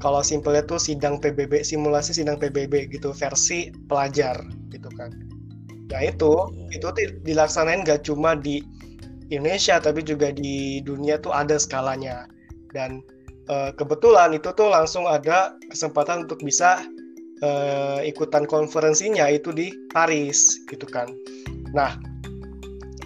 kalau 0.01 0.21
simpelnya 0.21 0.65
tuh 0.65 0.79
sidang 0.79 1.19
PBB 1.19 1.65
simulasi 1.65 2.17
sidang 2.17 2.37
PBB 2.37 2.93
gitu 2.93 3.11
versi 3.17 3.73
pelajar 3.89 4.37
gitu 4.71 4.89
kan. 4.95 5.11
Nah 5.89 6.03
itu 6.05 6.53
itu 6.73 6.89
dilaksanain 7.25 7.85
gak 7.85 8.05
cuma 8.05 8.37
di 8.37 8.61
Indonesia 9.33 9.83
tapi 9.83 10.05
juga 10.07 10.31
di 10.31 10.85
dunia 10.85 11.19
tuh 11.19 11.35
ada 11.35 11.59
skalanya 11.59 12.31
dan 12.71 13.03
uh, 13.51 13.71
kebetulan 13.75 14.35
itu 14.35 14.51
tuh 14.55 14.71
langsung 14.71 15.07
ada 15.07 15.55
kesempatan 15.71 16.27
untuk 16.29 16.43
bisa 16.43 16.83
uh, 17.43 18.01
ikutan 18.03 18.45
konferensinya 18.47 19.27
itu 19.31 19.51
di 19.51 19.73
Paris 19.91 20.63
gitu 20.71 20.87
kan. 20.87 21.11
Nah 21.75 21.99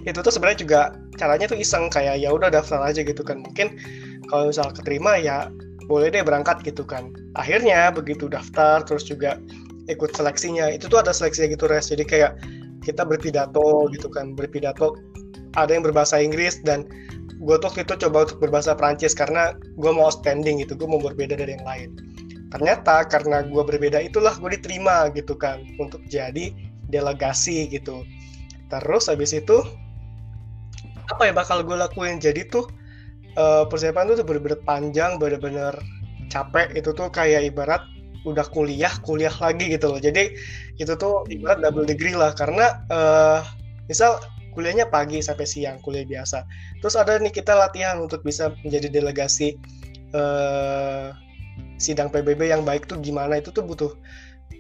itu 0.08 0.16
tuh 0.24 0.32
sebenarnya 0.32 0.60
juga 0.64 0.80
caranya 1.20 1.52
tuh 1.52 1.60
iseng 1.60 1.92
kayak 1.92 2.16
ya 2.20 2.32
udah 2.32 2.48
daftar 2.48 2.80
aja 2.80 3.04
gitu 3.04 3.20
kan. 3.20 3.44
Mungkin 3.44 3.76
kalau 4.32 4.48
misal 4.48 4.72
keterima 4.72 5.20
ya 5.20 5.52
boleh 5.90 6.08
deh 6.08 6.24
berangkat 6.24 6.62
gitu 6.64 6.86
kan. 6.86 7.12
Akhirnya 7.36 7.90
begitu 7.92 8.30
daftar 8.30 8.80
terus 8.86 9.04
juga 9.04 9.36
ikut 9.90 10.14
seleksinya. 10.16 10.70
Itu 10.72 10.88
tuh 10.88 11.02
ada 11.02 11.12
seleksinya 11.12 11.52
gitu 11.52 11.68
res. 11.68 11.92
Jadi 11.92 12.06
kayak 12.06 12.38
kita 12.80 13.04
berpidato 13.04 13.90
gitu 13.92 14.08
kan 14.08 14.32
berpidato. 14.32 14.96
Ada 15.58 15.74
yang 15.74 15.82
berbahasa 15.82 16.22
Inggris 16.22 16.62
dan 16.62 16.86
gue 17.40 17.56
tuh 17.56 17.72
itu 17.80 17.96
coba 17.96 18.28
untuk 18.28 18.38
berbahasa 18.44 18.76
Prancis 18.76 19.16
karena 19.16 19.56
gue 19.56 19.92
mau 19.92 20.12
standing 20.12 20.60
gitu 20.60 20.76
gue 20.76 20.88
mau 20.88 21.00
berbeda 21.00 21.40
dari 21.40 21.56
yang 21.56 21.64
lain. 21.64 21.90
Ternyata 22.52 23.08
karena 23.08 23.40
gue 23.46 23.62
berbeda 23.64 23.96
itulah 24.02 24.36
gue 24.36 24.60
diterima 24.60 25.08
gitu 25.16 25.32
kan 25.38 25.64
untuk 25.80 26.04
jadi 26.12 26.52
delegasi 26.92 27.70
gitu. 27.72 28.04
Terus 28.68 29.08
habis 29.08 29.32
itu 29.32 29.64
apa 31.08 31.22
ya 31.26 31.32
bakal 31.32 31.64
gue 31.64 31.74
lakuin? 31.80 32.20
Jadi 32.20 32.44
tuh 32.52 32.68
uh, 33.40 33.64
persiapan 33.64 34.12
tuh 34.12 34.26
bener-bener 34.26 34.60
panjang 34.68 35.16
bener-bener 35.16 35.72
capek. 36.28 36.76
Itu 36.76 36.92
tuh 36.92 37.08
kayak 37.08 37.56
ibarat 37.56 37.80
udah 38.28 38.44
kuliah 38.52 38.92
kuliah 39.00 39.32
lagi 39.40 39.72
gitu 39.72 39.96
loh. 39.96 40.00
Jadi 40.02 40.36
itu 40.76 40.92
tuh 41.00 41.24
ibarat 41.32 41.64
double 41.64 41.88
degree 41.88 42.12
lah. 42.12 42.36
Karena 42.36 42.84
uh, 42.92 43.40
misal 43.88 44.20
kuliahnya 44.52 44.90
pagi 44.90 45.22
sampai 45.22 45.46
siang 45.46 45.78
kuliah 45.82 46.06
biasa 46.06 46.44
terus 46.82 46.94
ada 46.98 47.16
nih 47.18 47.32
kita 47.32 47.54
latihan 47.54 48.02
untuk 48.02 48.22
bisa 48.26 48.50
menjadi 48.66 48.90
delegasi 48.90 49.56
uh, 50.14 51.14
sidang 51.80 52.12
PBB 52.12 52.52
yang 52.52 52.62
baik 52.62 52.84
tuh 52.86 53.00
gimana 53.00 53.40
itu 53.40 53.48
tuh 53.50 53.64
butuh 53.64 53.92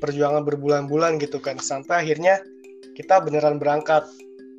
perjuangan 0.00 0.42
berbulan-bulan 0.46 1.20
gitu 1.20 1.38
kan 1.38 1.60
sampai 1.60 2.08
akhirnya 2.08 2.40
kita 2.96 3.20
beneran 3.20 3.60
berangkat 3.60 4.04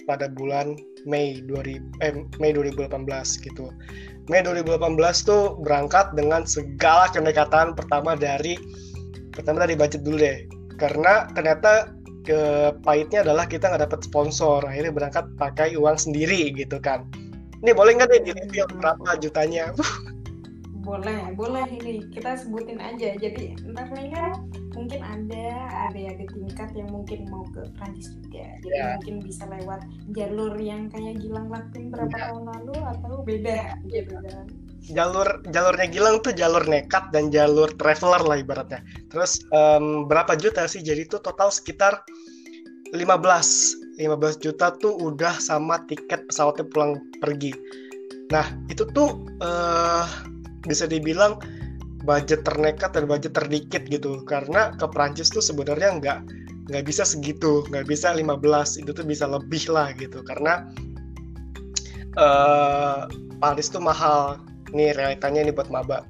pada 0.06 0.30
bulan 0.30 0.78
Mei 1.06 1.42
2000 1.46 2.06
eh, 2.06 2.14
Mei 2.38 2.54
2018 2.54 3.46
gitu. 3.46 3.74
Mei 4.30 4.46
2018 4.46 5.02
tuh 5.26 5.58
berangkat 5.66 6.14
dengan 6.14 6.46
segala 6.46 7.10
kenekatan 7.10 7.74
pertama 7.74 8.14
dari 8.14 8.58
pertama 9.34 9.66
dari 9.66 9.74
budget 9.74 10.06
dulu 10.06 10.22
deh. 10.22 10.46
Karena 10.78 11.30
ternyata 11.34 11.90
ke 12.22 12.72
pahitnya 12.86 13.26
adalah 13.26 13.50
kita 13.50 13.70
nggak 13.70 13.90
dapat 13.90 14.02
sponsor 14.06 14.62
akhirnya 14.62 14.94
berangkat 14.94 15.26
pakai 15.42 15.74
uang 15.78 15.98
sendiri 15.98 16.54
gitu 16.54 16.78
kan. 16.78 17.06
Ini 17.62 17.74
boleh 17.78 17.98
nggak 17.98 18.10
deh 18.10 18.22
di 18.26 18.32
review 18.34 18.66
berapa 18.78 19.18
jutanya? 19.22 19.74
Boleh 20.82 21.30
boleh 21.38 21.66
ini 21.78 22.02
kita 22.10 22.42
sebutin 22.42 22.82
aja. 22.82 23.14
Jadi 23.14 23.54
ntar 23.70 23.94
nih 23.94 24.10
kan 24.18 24.34
mungkin 24.74 25.02
ada 25.06 25.46
ada 25.90 26.00
ada 26.10 26.26
tingkat 26.26 26.70
yang 26.74 26.90
mungkin 26.90 27.30
mau 27.30 27.46
ke 27.54 27.70
Prancis 27.78 28.10
juga. 28.18 28.50
Jadi 28.66 28.74
Ya. 28.74 28.98
mungkin 28.98 29.16
bisa 29.22 29.46
lewat 29.46 29.86
jalur 30.18 30.58
yang 30.58 30.90
kayak 30.90 31.22
Gilang 31.22 31.54
lakuin 31.54 31.94
berapa 31.94 32.18
Ya. 32.18 32.34
tahun 32.34 32.44
lalu 32.50 32.76
atau 32.98 33.14
beda 33.22 33.78
gitu 33.94 34.16
kan 34.26 34.46
jalur 34.90 35.28
jalurnya 35.54 35.88
Gilang 35.90 36.26
tuh 36.26 36.34
jalur 36.34 36.66
nekat 36.66 37.14
dan 37.14 37.30
jalur 37.30 37.70
traveler 37.78 38.22
lah 38.26 38.38
ibaratnya. 38.42 38.82
Terus 39.14 39.46
em, 39.54 40.10
berapa 40.10 40.34
juta 40.34 40.66
sih? 40.66 40.82
Jadi 40.82 41.06
tuh 41.06 41.22
total 41.22 41.54
sekitar 41.54 42.02
15 42.92 42.98
15 44.02 44.44
juta 44.44 44.74
tuh 44.82 44.98
udah 44.98 45.38
sama 45.38 45.86
tiket 45.86 46.26
pesawatnya 46.26 46.66
pulang 46.74 46.98
pergi. 47.22 47.54
Nah 48.34 48.50
itu 48.68 48.88
tuh 48.92 49.22
eh, 49.44 50.06
bisa 50.66 50.90
dibilang 50.90 51.38
budget 52.02 52.42
ternekat 52.42 52.98
dan 52.98 53.06
budget 53.06 53.38
terdikit 53.38 53.86
gitu 53.86 54.26
karena 54.26 54.74
ke 54.76 54.90
Prancis 54.90 55.30
tuh 55.30 55.44
sebenarnya 55.44 56.02
nggak 56.02 56.20
nggak 56.74 56.86
bisa 56.86 57.06
segitu 57.06 57.62
nggak 57.70 57.86
bisa 57.86 58.14
15 58.14 58.82
itu 58.82 58.90
tuh 58.90 59.06
bisa 59.06 59.30
lebih 59.30 59.62
lah 59.70 59.94
gitu 59.94 60.26
karena 60.26 60.66
eh 62.18 63.06
Paris 63.38 63.70
tuh 63.70 63.82
mahal 63.82 64.42
nih 64.72 64.96
realitanya 64.96 65.46
ini 65.46 65.52
buat 65.54 65.72
maba. 65.72 66.08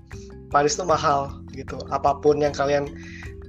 Paris 0.52 0.76
tuh 0.76 0.84
mahal 0.84 1.42
gitu. 1.56 1.80
Apa 1.90 2.20
pun 2.20 2.40
yang 2.44 2.52
kalian 2.52 2.92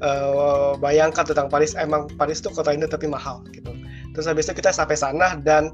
eh, 0.01 0.73
bayangkan 0.79 1.27
tentang 1.27 1.51
Paris 1.51 1.75
emang 1.75 2.07
Paris 2.15 2.39
tuh 2.39 2.55
kota 2.55 2.71
ini 2.71 2.87
tapi 2.87 3.11
mahal 3.11 3.43
gitu. 3.51 3.75
Terus 4.13 4.27
habis 4.29 4.47
itu 4.47 4.61
kita 4.61 4.71
sampai 4.71 4.95
sana 4.95 5.35
dan 5.41 5.73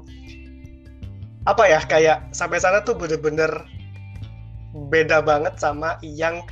apa 1.47 1.63
ya 1.67 1.79
kayak 1.85 2.29
sampai 2.35 2.59
sana 2.59 2.83
tuh 2.83 2.95
bener-bener 2.95 3.49
beda 4.91 5.23
banget 5.25 5.57
sama 5.57 5.97
yang 6.03 6.43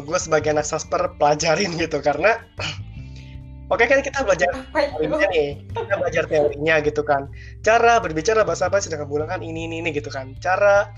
gue 0.00 0.16
sebagai 0.16 0.56
anak 0.56 0.64
sasper 0.64 1.12
pelajarin 1.20 1.76
gitu. 1.76 2.00
Karena 2.00 2.40
oke 3.72 3.84
kan 3.84 4.00
kita 4.00 4.24
belajar 4.24 4.48
teorinya 4.72 5.28
nih 5.28 5.48
kita 5.72 5.94
belajar 5.94 6.24
teorinya 6.26 6.74
gitu 6.82 7.02
kan. 7.04 7.28
Cara 7.62 8.00
berbicara 8.00 8.42
bahasa 8.42 8.66
apa 8.66 8.80
sedang 8.80 9.06
menggunakan 9.06 9.44
ini 9.44 9.68
ini 9.68 9.84
ini 9.84 9.90
gitu 9.92 10.08
kan. 10.08 10.32
Cara 10.40 10.90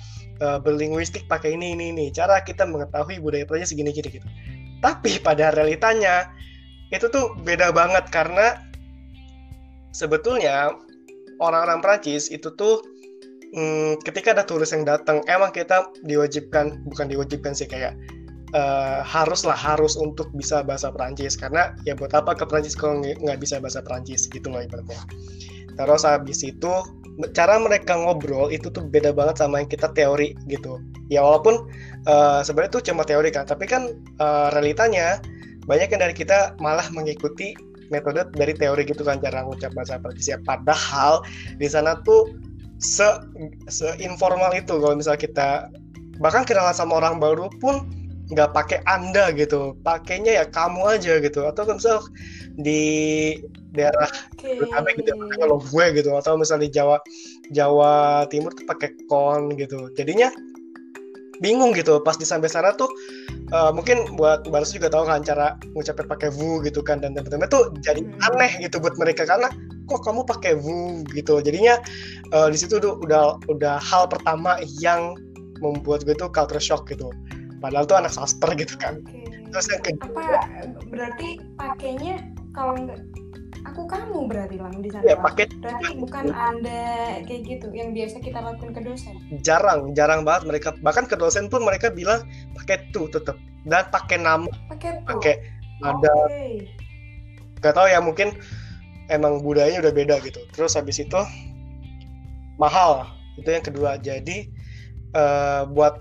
uh, 0.43 0.59
berlinguistik 0.61 1.25
pakai 1.31 1.55
ini 1.55 1.77
ini 1.77 1.93
ini. 1.95 2.07
Cara 2.11 2.41
kita 2.43 2.67
mengetahui 2.67 3.21
budaya 3.21 3.45
Prancis 3.47 3.73
segini 3.73 3.95
gini 3.95 4.09
gitu. 4.09 4.27
Tapi 4.81 5.21
pada 5.21 5.53
realitanya 5.53 6.29
itu 6.91 7.07
tuh 7.13 7.37
beda 7.47 7.71
banget 7.71 8.09
karena 8.11 8.59
sebetulnya 9.95 10.75
orang-orang 11.39 11.79
Prancis 11.81 12.29
itu 12.29 12.51
tuh 12.59 12.83
hmm, 13.55 14.03
ketika 14.03 14.35
ada 14.35 14.45
turis 14.47 14.75
yang 14.75 14.83
datang 14.87 15.23
emang 15.31 15.55
kita 15.55 15.91
diwajibkan 16.03 16.83
bukan 16.87 17.07
diwajibkan 17.07 17.55
sih 17.55 17.67
kayak 17.67 17.95
uh, 18.55 19.03
haruslah 19.03 19.57
harus 19.57 19.95
untuk 19.95 20.31
bisa 20.35 20.63
bahasa 20.63 20.91
Prancis 20.91 21.39
karena 21.39 21.75
ya 21.87 21.95
buat 21.95 22.11
apa 22.15 22.35
ke 22.35 22.45
Prancis 22.47 22.75
kalau 22.75 23.03
nggak 23.03 23.39
bisa 23.39 23.59
bahasa 23.59 23.83
Prancis 23.83 24.27
gitu 24.31 24.51
loh 24.51 24.63
ibaratnya. 24.63 24.99
Terus 25.77 26.03
habis 26.07 26.41
itu 26.43 26.73
cara 27.37 27.61
mereka 27.61 27.99
ngobrol 27.99 28.49
itu 28.49 28.73
tuh 28.73 28.87
beda 28.89 29.13
banget 29.13 29.43
sama 29.43 29.61
yang 29.61 29.69
kita 29.69 29.93
teori 29.93 30.33
gitu. 30.49 30.81
Ya 31.13 31.21
walaupun 31.21 31.69
uh, 32.09 32.41
sebenarnya 32.41 32.79
itu 32.79 32.91
cuma 32.91 33.03
teori 33.05 33.29
kan, 33.35 33.45
tapi 33.45 33.69
kan 33.69 33.93
uh, 34.23 34.49
realitanya 34.55 35.21
banyak 35.69 35.93
yang 35.93 36.01
dari 36.01 36.15
kita 36.17 36.57
malah 36.59 36.87
mengikuti 36.95 37.53
metode 37.91 38.23
dari 38.39 38.55
teori 38.55 38.87
gitu 38.87 39.03
kan 39.03 39.19
cara 39.19 39.43
ngucap 39.45 39.75
bahasa 39.75 39.99
Prancis 39.99 40.31
ya. 40.31 40.39
Padahal 40.47 41.21
di 41.59 41.67
sana 41.67 41.99
tuh 42.07 42.31
se 42.81 43.05
seinformal 43.69 44.57
itu 44.57 44.81
kalau 44.81 44.97
misal 44.97 45.19
kita 45.19 45.69
bahkan 46.17 46.49
kenalan 46.49 46.73
sama 46.73 46.97
orang 47.03 47.21
baru 47.21 47.53
pun 47.61 47.85
nggak 48.31 48.55
pakai 48.55 48.79
anda 48.87 49.35
gitu 49.35 49.75
pakainya 49.83 50.41
ya 50.41 50.45
kamu 50.47 50.97
aja 50.97 51.19
gitu 51.19 51.45
atau 51.45 51.67
misal 51.67 51.99
di 52.63 53.37
daerah 53.75 54.09
Oke. 54.35 54.67
apa 54.75 54.89
gitu 54.99 55.13
kalau 55.39 55.59
gue 55.63 55.85
gitu 55.95 56.11
atau 56.15 56.35
misal 56.35 56.59
di 56.59 56.69
Jawa 56.71 56.99
Jawa 57.55 58.27
Timur 58.31 58.51
tuh 58.55 58.67
pakai 58.67 58.95
kon 59.07 59.55
gitu. 59.55 59.91
Jadinya 59.95 60.31
bingung 61.41 61.73
gitu. 61.73 61.99
Pas 62.03 62.19
di 62.19 62.27
sampai 62.29 62.51
sana 62.51 62.75
tuh 62.77 62.91
uh, 63.55 63.73
mungkin 63.73 64.15
buat 64.19 64.47
Baras 64.51 64.75
juga 64.75 64.91
tahu 64.93 65.09
kan 65.09 65.25
cara 65.25 65.57
ngucapin 65.75 66.07
pakai 66.07 66.29
vu 66.35 66.61
gitu 66.63 66.83
kan. 66.85 67.01
Dan 67.03 67.15
teman-teman 67.17 67.49
tuh 67.51 67.73
jadi 67.83 68.03
Hmm. 68.05 68.27
aneh 68.35 68.53
gitu 68.61 68.79
buat 68.83 68.95
mereka. 69.01 69.25
Karena 69.25 69.49
kok 69.89 70.03
kamu 70.07 70.23
pakai 70.27 70.59
vu? 70.59 71.03
gitu. 71.15 71.39
Jadinya 71.43 71.79
uh, 72.35 72.51
di 72.51 72.59
situ 72.59 72.79
tuh 72.79 72.99
udah 73.03 73.39
udah 73.51 73.79
hal 73.81 74.07
pertama 74.11 74.61
yang 74.83 75.15
membuat 75.63 76.05
gue 76.07 76.15
tuh 76.15 76.31
culture 76.31 76.63
shock 76.63 76.87
gitu. 76.91 77.11
Padahal 77.61 77.85
tuh 77.85 77.97
anak 78.01 78.13
sastra 78.15 78.53
gitu 78.57 78.75
kan. 78.81 79.03
Oke. 79.05 79.31
terus 79.51 79.67
yang 79.67 79.83
kedua 79.83 80.23
apa 80.47 80.79
berarti 80.95 81.43
pakainya 81.59 82.23
kalau 82.55 82.79
nggak 82.79 83.03
aku 83.71 83.87
kamu 83.87 84.27
berarti 84.27 84.57
lang 84.59 84.75
di 84.83 84.91
sana 84.91 85.07
ya 85.07 85.15
pakai 85.15 85.47
berarti 85.63 85.95
bukan 86.03 86.27
anda 86.35 87.23
kayak 87.23 87.43
gitu 87.47 87.71
yang 87.71 87.95
biasa 87.95 88.19
kita 88.19 88.43
lakukan 88.43 88.75
ke 88.75 88.81
dosen? 88.83 89.15
Jarang 89.47 89.95
jarang 89.95 90.27
banget 90.27 90.43
mereka 90.51 90.69
bahkan 90.83 91.07
ke 91.07 91.15
dosen 91.15 91.47
pun 91.47 91.63
mereka 91.63 91.89
bilang 91.95 92.27
pakai 92.59 92.91
tuh 92.91 93.07
tetap 93.07 93.39
dan 93.65 93.87
pakai 93.95 94.19
nama. 94.19 94.51
Pakai 94.67 95.07
pakai 95.07 95.35
ada 95.81 96.13
Oke. 96.27 96.67
gak 97.63 97.73
tahu 97.79 97.87
ya 97.89 98.03
mungkin 98.03 98.37
emang 99.07 99.41
budayanya 99.47 99.87
udah 99.87 99.93
beda 99.95 100.15
gitu. 100.27 100.43
Terus 100.51 100.75
habis 100.75 100.99
itu 100.99 101.21
mahal. 102.59 103.07
Itu 103.39 103.49
yang 103.55 103.65
kedua. 103.65 104.03
Jadi 104.03 104.51
eh, 105.15 105.63
buat 105.71 105.95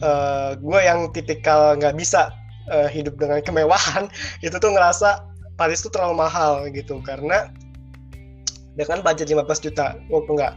eh, 0.00 0.50
gue 0.56 0.80
yang 0.80 1.12
tipikal 1.12 1.76
nggak 1.76 1.94
bisa 1.94 2.32
eh, 2.72 2.88
hidup 2.88 3.20
dengan 3.20 3.42
kemewahan 3.46 4.08
itu 4.40 4.56
tuh 4.56 4.72
ngerasa 4.72 5.31
Paris 5.56 5.84
tuh 5.84 5.92
terlalu 5.92 6.22
mahal 6.24 6.66
gitu 6.72 6.98
karena 7.04 7.52
dengan 8.76 9.04
budget 9.04 9.28
15 9.28 9.64
juta. 9.68 10.00
Walaupun 10.08 10.40
nggak 10.40 10.54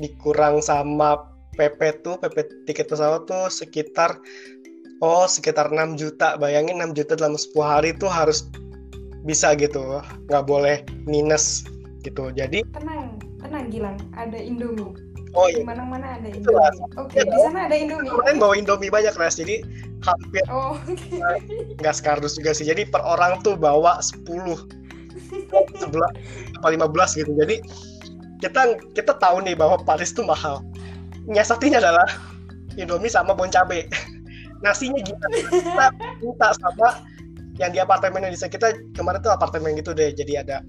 dikurang 0.00 0.58
sama 0.64 1.28
PP 1.54 2.02
tuh 2.02 2.18
PP 2.18 2.66
tiket 2.66 2.90
pesawat 2.90 3.30
tuh 3.30 3.46
sekitar 3.46 4.18
oh 5.04 5.28
sekitar 5.28 5.68
6 5.70 6.00
juta. 6.00 6.40
Bayangin 6.40 6.80
6 6.80 6.96
juta 6.98 7.14
dalam 7.20 7.36
10 7.36 7.52
hari 7.60 7.90
tuh 7.96 8.08
harus 8.08 8.48
bisa 9.28 9.52
gitu. 9.56 10.00
Nggak 10.32 10.44
boleh 10.48 10.76
minus 11.04 11.68
gitu. 12.02 12.32
Jadi 12.32 12.64
tenang 12.72 13.20
tenang 13.40 13.68
Gilang. 13.68 13.96
Ada 14.16 14.40
Indomie 14.40 15.13
oh 15.34 15.46
di 15.50 15.60
iya 15.60 15.64
mana 15.66 15.82
mana 15.84 16.06
ada. 16.18 16.28
Indomie. 16.30 16.80
Oke 16.96 17.18
Iya 17.18 17.24
di 17.26 17.30
dong. 17.34 17.44
sana 17.50 17.60
ada 17.66 17.76
Indomie. 17.76 18.10
Kemarin 18.10 18.36
bawa 18.38 18.54
Indomie 18.54 18.90
banyak 18.90 19.14
res 19.18 19.36
jadi 19.36 19.56
hampir 20.04 20.44
oh 20.48 20.76
nggak 21.80 21.94
sekardus 21.94 22.36
juga 22.38 22.54
sih. 22.54 22.66
Jadi 22.66 22.86
per 22.86 23.02
orang 23.02 23.42
tuh 23.42 23.56
bawa 23.58 23.98
10 24.00 24.22
11 24.26 26.58
apa 26.60 26.68
15 26.70 27.20
gitu. 27.20 27.32
Jadi 27.34 27.56
kita 28.42 28.76
kita 28.92 29.12
tahu 29.18 29.42
nih 29.44 29.56
bahwa 29.58 29.80
Paris 29.82 30.14
tuh 30.14 30.24
mahal. 30.26 30.62
Nyiasatinya 31.24 31.80
adalah 31.80 32.06
Indomie 32.76 33.10
sama 33.10 33.32
bon 33.32 33.50
cabe. 33.50 33.88
Nasinya 34.64 35.00
gila. 35.02 35.26
Kita 35.34 35.86
minta 36.20 36.48
sama 36.56 36.88
yang 37.58 37.70
di 37.70 37.78
apartemen 37.78 38.26
Indonesia 38.26 38.50
kita 38.50 38.74
kemarin 38.98 39.22
tuh 39.22 39.32
apartemen 39.32 39.78
gitu 39.78 39.94
deh. 39.94 40.10
Jadi 40.10 40.34
ada 40.40 40.60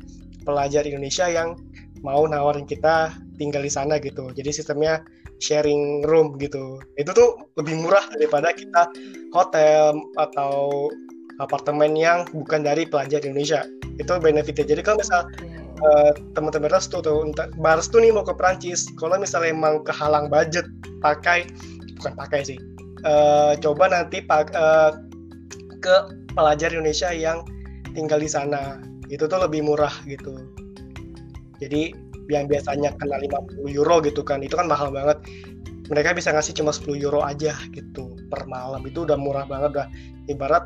pelajar 0.46 0.86
Indonesia 0.86 1.26
yang 1.26 1.58
mau 2.06 2.30
nawarin 2.30 2.70
kita 2.70 3.10
tinggal 3.38 3.62
di 3.64 3.72
sana 3.72 4.00
gitu. 4.00 4.32
Jadi 4.32 4.50
sistemnya 4.52 5.04
sharing 5.40 6.04
room 6.08 6.36
gitu. 6.40 6.80
Itu 6.96 7.12
tuh 7.12 7.30
lebih 7.60 7.80
murah 7.80 8.04
daripada 8.16 8.56
kita 8.56 8.90
hotel 9.36 10.00
atau 10.16 10.90
apartemen 11.44 11.96
yang 11.96 12.24
bukan 12.32 12.64
dari 12.64 12.88
pelajar 12.88 13.20
Indonesia. 13.24 13.68
Itu 14.00 14.20
benefitnya. 14.20 14.76
Jadi 14.76 14.82
kalau 14.84 14.98
misal 15.04 15.28
eh, 15.84 16.12
teman-teman 16.36 16.72
restu 16.72 17.04
tuh 17.04 17.28
entah- 17.28 17.52
Baras 17.60 17.92
tuh 17.92 18.00
nih 18.00 18.16
mau 18.16 18.24
ke 18.24 18.32
Prancis 18.36 18.88
kalau 18.96 19.20
misalnya 19.20 19.52
emang 19.52 19.84
kehalang 19.84 20.32
budget 20.32 20.64
pakai 21.04 21.48
bukan 22.00 22.14
pakai 22.16 22.42
sih 22.48 22.58
eh, 23.04 23.54
coba 23.60 23.92
nanti 23.92 24.24
pak 24.24 24.56
eh, 24.56 24.92
ke 25.84 25.96
pelajar 26.34 26.72
Indonesia 26.74 27.12
yang 27.12 27.44
tinggal 27.94 28.20
di 28.20 28.30
sana. 28.32 28.80
Itu 29.08 29.30
tuh 29.30 29.38
lebih 29.44 29.62
murah 29.64 29.94
gitu. 30.10 30.34
Jadi 31.62 31.94
yang 32.30 32.50
biasanya 32.50 32.94
kena 32.98 33.22
50 33.22 33.70
euro 33.70 34.02
gitu 34.02 34.22
kan 34.26 34.42
itu 34.42 34.56
kan 34.58 34.66
mahal 34.66 34.90
banget. 34.94 35.22
Mereka 35.86 36.18
bisa 36.18 36.34
ngasih 36.34 36.58
cuma 36.58 36.74
10 36.74 36.98
euro 36.98 37.22
aja 37.22 37.54
gitu 37.74 38.18
per 38.30 38.50
malam. 38.50 38.82
Itu 38.86 39.06
udah 39.06 39.18
murah 39.18 39.46
banget 39.46 39.70
udah 39.78 39.88
ibarat 40.30 40.66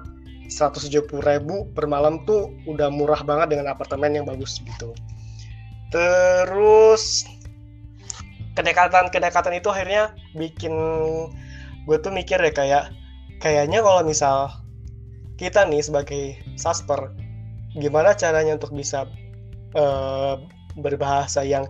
170 0.50 1.06
ribu 1.22 1.70
per 1.78 1.86
malam 1.86 2.26
tuh 2.26 2.50
udah 2.66 2.90
murah 2.90 3.22
banget 3.22 3.54
dengan 3.54 3.70
apartemen 3.76 4.16
yang 4.16 4.26
bagus 4.26 4.58
gitu. 4.64 4.96
Terus 5.94 7.26
kedekatan-kedekatan 8.58 9.56
itu 9.56 9.70
akhirnya 9.72 10.16
bikin 10.36 10.74
gue 11.88 11.98
tuh 12.02 12.12
mikir 12.12 12.42
ya 12.44 12.52
kayak 12.52 12.86
kayaknya 13.40 13.80
kalau 13.80 14.04
misal 14.04 14.52
kita 15.40 15.64
nih 15.64 15.80
sebagai 15.80 16.36
sasper 16.60 17.16
gimana 17.78 18.12
caranya 18.12 18.60
untuk 18.60 18.76
bisa 18.76 19.08
eh, 19.74 20.36
berbahasa 20.78 21.42
yang 21.42 21.66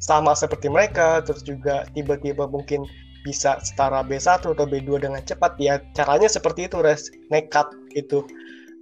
sama 0.00 0.36
seperti 0.36 0.68
mereka 0.68 1.24
terus 1.24 1.42
juga 1.42 1.88
tiba-tiba 1.96 2.46
mungkin 2.48 2.84
bisa 3.26 3.58
setara 3.58 4.06
B1 4.06 4.46
atau 4.46 4.54
B2 4.54 5.02
dengan 5.02 5.18
cepat 5.26 5.58
ya 5.58 5.82
caranya 5.98 6.30
seperti 6.30 6.70
itu 6.70 6.78
res. 6.78 7.10
Nekat 7.34 7.66
itu 7.98 8.22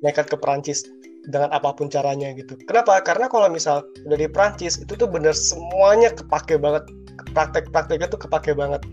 nekat 0.05 0.29
ke 0.29 0.37
Perancis 0.37 0.85
dengan 1.25 1.49
apa 1.57 1.73
pun 1.73 1.89
caranya 1.89 2.29
gitu. 2.37 2.61
Kenapa? 2.69 3.01
Karena 3.01 3.33
kalau 3.33 3.49
misal 3.49 3.89
udah 4.05 4.19
di 4.21 4.29
Perancis 4.29 4.77
itu 4.77 4.93
tuh 4.93 5.09
bener 5.09 5.33
semuanya 5.33 6.13
kepake 6.13 6.61
banget 6.61 6.85
praktek-prakteknya 7.33 8.13
tuh 8.13 8.21
kepake 8.21 8.53
banget. 8.53 8.85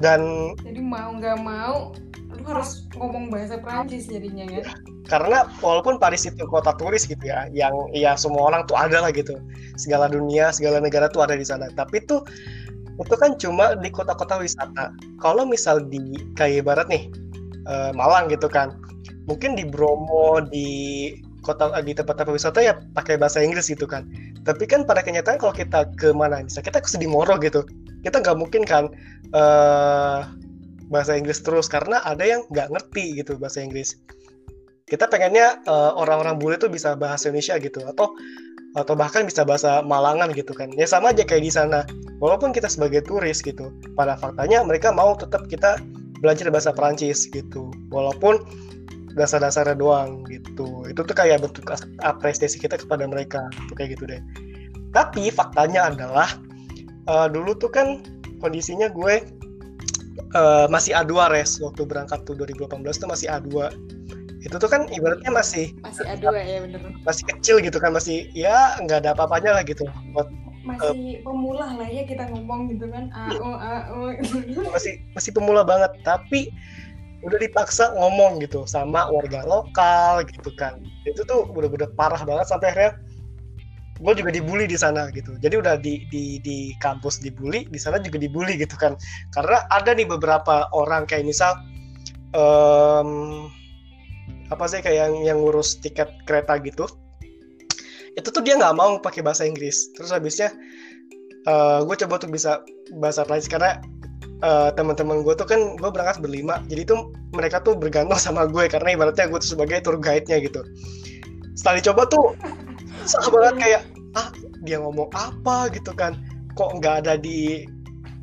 Dan 0.00 0.52
jadi 0.64 0.80
mau 0.80 1.12
nggak 1.12 1.38
mau 1.44 1.92
lu 2.34 2.44
harus 2.50 2.84
ngomong 2.98 3.30
bahasa 3.30 3.56
Perancis 3.62 4.10
jadinya 4.10 4.44
ya 4.50 4.64
karena 5.06 5.46
walaupun 5.60 6.00
Paris 6.00 6.26
itu 6.26 6.42
kota 6.48 6.74
turis 6.74 7.06
gitu 7.06 7.20
ya 7.22 7.46
yang 7.54 7.72
ya 7.94 8.18
semua 8.18 8.50
orang 8.50 8.66
tuh 8.66 8.74
ada 8.74 9.04
lah 9.04 9.12
gitu 9.14 9.38
segala 9.78 10.10
dunia 10.10 10.50
segala 10.50 10.80
negara 10.82 11.06
tuh 11.12 11.22
ada 11.22 11.38
di 11.38 11.46
sana 11.46 11.70
tapi 11.72 12.02
tuh 12.04 12.24
itu 13.02 13.14
kan 13.18 13.34
cuma 13.34 13.74
di 13.74 13.90
kota-kota 13.90 14.38
wisata. 14.38 14.94
Kalau 15.18 15.42
misal 15.42 15.82
di 15.90 16.14
kayak 16.38 16.66
barat 16.66 16.86
nih, 16.86 17.10
uh, 17.66 17.90
Malang 17.90 18.30
gitu 18.30 18.46
kan, 18.46 18.78
mungkin 19.26 19.58
di 19.58 19.66
Bromo, 19.66 20.38
di 20.46 21.10
kota 21.42 21.74
di 21.82 21.92
tempat-tempat 21.92 22.32
wisata 22.32 22.58
ya 22.62 22.78
pakai 22.94 23.18
bahasa 23.18 23.42
Inggris 23.42 23.66
gitu 23.66 23.84
kan. 23.84 24.06
Tapi 24.46 24.64
kan 24.70 24.86
pada 24.86 25.02
kenyataan 25.02 25.42
kalau 25.42 25.50
kita 25.50 25.90
ke 25.98 26.14
mana, 26.14 26.44
misalnya 26.46 26.70
kita 26.70 26.78
ke 26.86 26.88
Sedimoro 26.88 27.34
gitu, 27.42 27.66
kita 28.06 28.22
nggak 28.22 28.38
mungkin 28.38 28.62
kan 28.62 28.86
uh, 29.34 30.30
bahasa 30.88 31.16
Inggris 31.16 31.40
terus 31.40 31.66
karena 31.70 32.00
ada 32.04 32.24
yang 32.24 32.44
nggak 32.52 32.68
ngerti 32.72 33.20
gitu 33.20 33.36
bahasa 33.40 33.64
Inggris. 33.64 33.96
Kita 34.84 35.08
pengennya 35.08 35.64
uh, 35.64 35.96
orang-orang 35.96 36.36
bule 36.36 36.56
tuh 36.60 36.68
bisa 36.68 36.92
bahasa 36.92 37.32
Indonesia 37.32 37.56
gitu 37.56 37.80
atau 37.88 38.12
atau 38.74 38.94
bahkan 38.98 39.22
bisa 39.24 39.46
bahasa 39.46 39.80
Malangan 39.80 40.34
gitu 40.34 40.52
kan. 40.52 40.68
Ya 40.74 40.84
sama 40.84 41.14
aja 41.14 41.24
kayak 41.24 41.42
di 41.46 41.52
sana. 41.52 41.86
Walaupun 42.18 42.52
kita 42.52 42.68
sebagai 42.68 43.06
turis 43.06 43.40
gitu 43.40 43.70
pada 43.96 44.18
faktanya 44.18 44.60
mereka 44.66 44.90
mau 44.90 45.14
tetap 45.16 45.46
kita 45.48 45.80
belajar 46.20 46.50
bahasa 46.52 46.74
Perancis 46.74 47.30
gitu. 47.30 47.70
Walaupun 47.88 48.42
dasar-dasarnya 49.14 49.78
doang 49.78 50.26
gitu. 50.26 50.84
Itu 50.90 51.06
tuh 51.06 51.14
kayak 51.16 51.46
bentuk 51.46 51.70
apresiasi 52.02 52.58
kita 52.58 52.76
kepada 52.76 53.06
mereka 53.06 53.46
tuh 53.70 53.74
kayak 53.78 53.96
gitu 53.96 54.10
deh. 54.10 54.20
Tapi 54.90 55.30
faktanya 55.30 55.90
adalah 55.90 56.28
uh, 57.06 57.30
dulu 57.30 57.54
tuh 57.56 57.70
kan 57.70 58.02
kondisinya 58.42 58.90
gue 58.90 59.22
uh, 60.34 60.66
masih 60.70 60.94
A2 60.94 61.12
res 61.30 61.58
waktu 61.58 61.82
berangkat 61.86 62.22
tuh 62.26 62.34
2018 62.38 62.70
tuh 63.02 63.08
masih 63.10 63.26
A2 63.30 63.70
itu 64.44 64.56
tuh 64.60 64.68
kan 64.68 64.84
ibaratnya 64.92 65.32
masih 65.32 65.72
masih 65.80 66.04
A2 66.04 66.24
ya 66.36 66.58
bener. 66.68 66.80
masih 67.08 67.24
kecil 67.32 67.56
gitu 67.64 67.80
kan 67.80 67.96
masih 67.96 68.28
ya 68.36 68.76
nggak 68.84 69.00
ada 69.04 69.16
apa-apanya 69.16 69.56
lah 69.56 69.64
gitu. 69.64 69.88
Buat 70.12 70.28
masih 70.64 71.20
uh, 71.20 71.24
pemula 71.24 71.66
lah 71.80 71.88
ya 71.88 72.04
kita 72.04 72.28
ngomong 72.28 72.68
gitu 72.76 72.84
kan. 72.92 73.08
AO 73.08 73.50
AO 73.56 74.00
masih 74.68 75.00
masih 75.16 75.30
pemula 75.32 75.64
banget 75.64 75.96
tapi 76.04 76.52
udah 77.24 77.40
dipaksa 77.40 77.96
ngomong 77.96 78.36
gitu 78.44 78.68
sama 78.68 79.08
warga 79.08 79.48
lokal 79.48 80.28
gitu 80.28 80.52
kan. 80.60 80.76
Itu 81.08 81.24
tuh 81.24 81.48
udah-udah 81.48 81.88
parah 81.96 82.20
banget 82.20 82.44
sampai 82.52 82.68
akhirnya 82.68 83.00
gue 83.94 84.12
juga 84.18 84.30
dibully 84.34 84.66
di 84.66 84.74
sana 84.74 85.06
gitu. 85.14 85.38
Jadi 85.38 85.54
udah 85.54 85.78
di 85.78 86.02
di 86.10 86.42
di 86.42 86.74
kampus 86.82 87.22
dibully 87.22 87.66
di 87.70 87.78
sana 87.78 88.02
juga 88.02 88.18
dibully 88.18 88.58
gitu 88.58 88.74
kan. 88.74 88.98
Karena 89.30 89.62
ada 89.70 89.94
nih 89.94 90.08
beberapa 90.08 90.66
orang 90.74 91.06
kayak 91.06 91.22
misal 91.28 91.54
um, 92.34 93.46
apa 94.50 94.64
sih 94.66 94.82
kayak 94.82 94.98
yang 95.08 95.14
yang 95.22 95.38
ngurus 95.38 95.78
tiket 95.78 96.10
kereta 96.26 96.58
gitu. 96.62 96.90
Itu 98.18 98.30
tuh 98.30 98.42
dia 98.42 98.58
nggak 98.58 98.74
mau 98.74 98.98
pakai 98.98 99.22
bahasa 99.22 99.46
Inggris. 99.46 99.94
Terus 99.94 100.10
habisnya 100.10 100.50
uh, 101.46 101.86
gue 101.86 101.96
coba 102.06 102.18
tuh 102.18 102.30
bisa 102.30 102.66
bahasa 102.98 103.22
Prancis 103.22 103.46
karena 103.46 103.78
uh, 104.42 104.74
teman-teman 104.74 105.22
gue 105.22 105.34
tuh 105.38 105.46
kan 105.46 105.78
gue 105.78 105.90
berangkat 105.90 106.18
berlima. 106.18 106.58
Jadi 106.66 106.82
tuh 106.90 107.14
mereka 107.30 107.62
tuh 107.62 107.78
bergantung 107.78 108.18
sama 108.18 108.50
gue 108.50 108.66
karena 108.66 108.98
ibaratnya 108.98 109.30
gue 109.30 109.38
tuh 109.38 109.54
sebagai 109.54 109.86
tour 109.86 110.02
guide-nya 110.02 110.42
gitu. 110.42 110.66
Setelah 111.54 111.78
dicoba 111.78 112.02
tuh 112.10 112.34
salah 113.06 113.30
banget 113.30 113.54
kayak 113.60 113.82
ah 114.14 114.28
dia 114.64 114.80
ngomong 114.80 115.10
apa 115.12 115.68
gitu 115.72 115.92
kan? 115.92 116.16
Kok 116.54 116.80
nggak 116.80 117.04
ada 117.04 117.14
di 117.18 117.66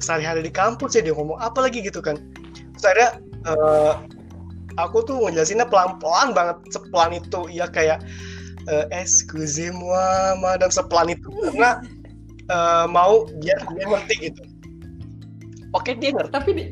sehari-hari 0.02 0.42
di 0.42 0.52
kampus 0.54 0.98
ya 0.98 1.02
dia 1.06 1.14
ngomong 1.14 1.38
apa 1.38 1.62
lagi? 1.62 1.84
Gitu 1.84 2.02
kan. 2.02 2.18
Terus 2.78 2.86
akhirnya 2.88 3.12
uh, 3.46 3.94
aku 4.80 5.04
tuh 5.06 5.22
ngejelasinnya 5.28 5.68
pelan-pelan 5.70 6.34
banget 6.34 6.58
sepelan 6.74 7.18
itu. 7.18 7.48
Ya 7.52 7.68
kayak 7.70 8.02
uh, 8.72 8.86
excusez-moi 8.90 10.40
madam 10.40 10.72
sepelan 10.74 11.14
itu. 11.14 11.30
Karena 11.52 11.84
uh, 12.50 12.86
mau 12.90 13.28
biar 13.40 13.60
dia 13.76 13.86
ngerti 13.86 14.16
gitu. 14.32 14.42
Oke 15.72 15.96
dia 15.96 16.12
ngerti. 16.12 16.32
Tapi 16.36 16.50
di, 16.56 16.64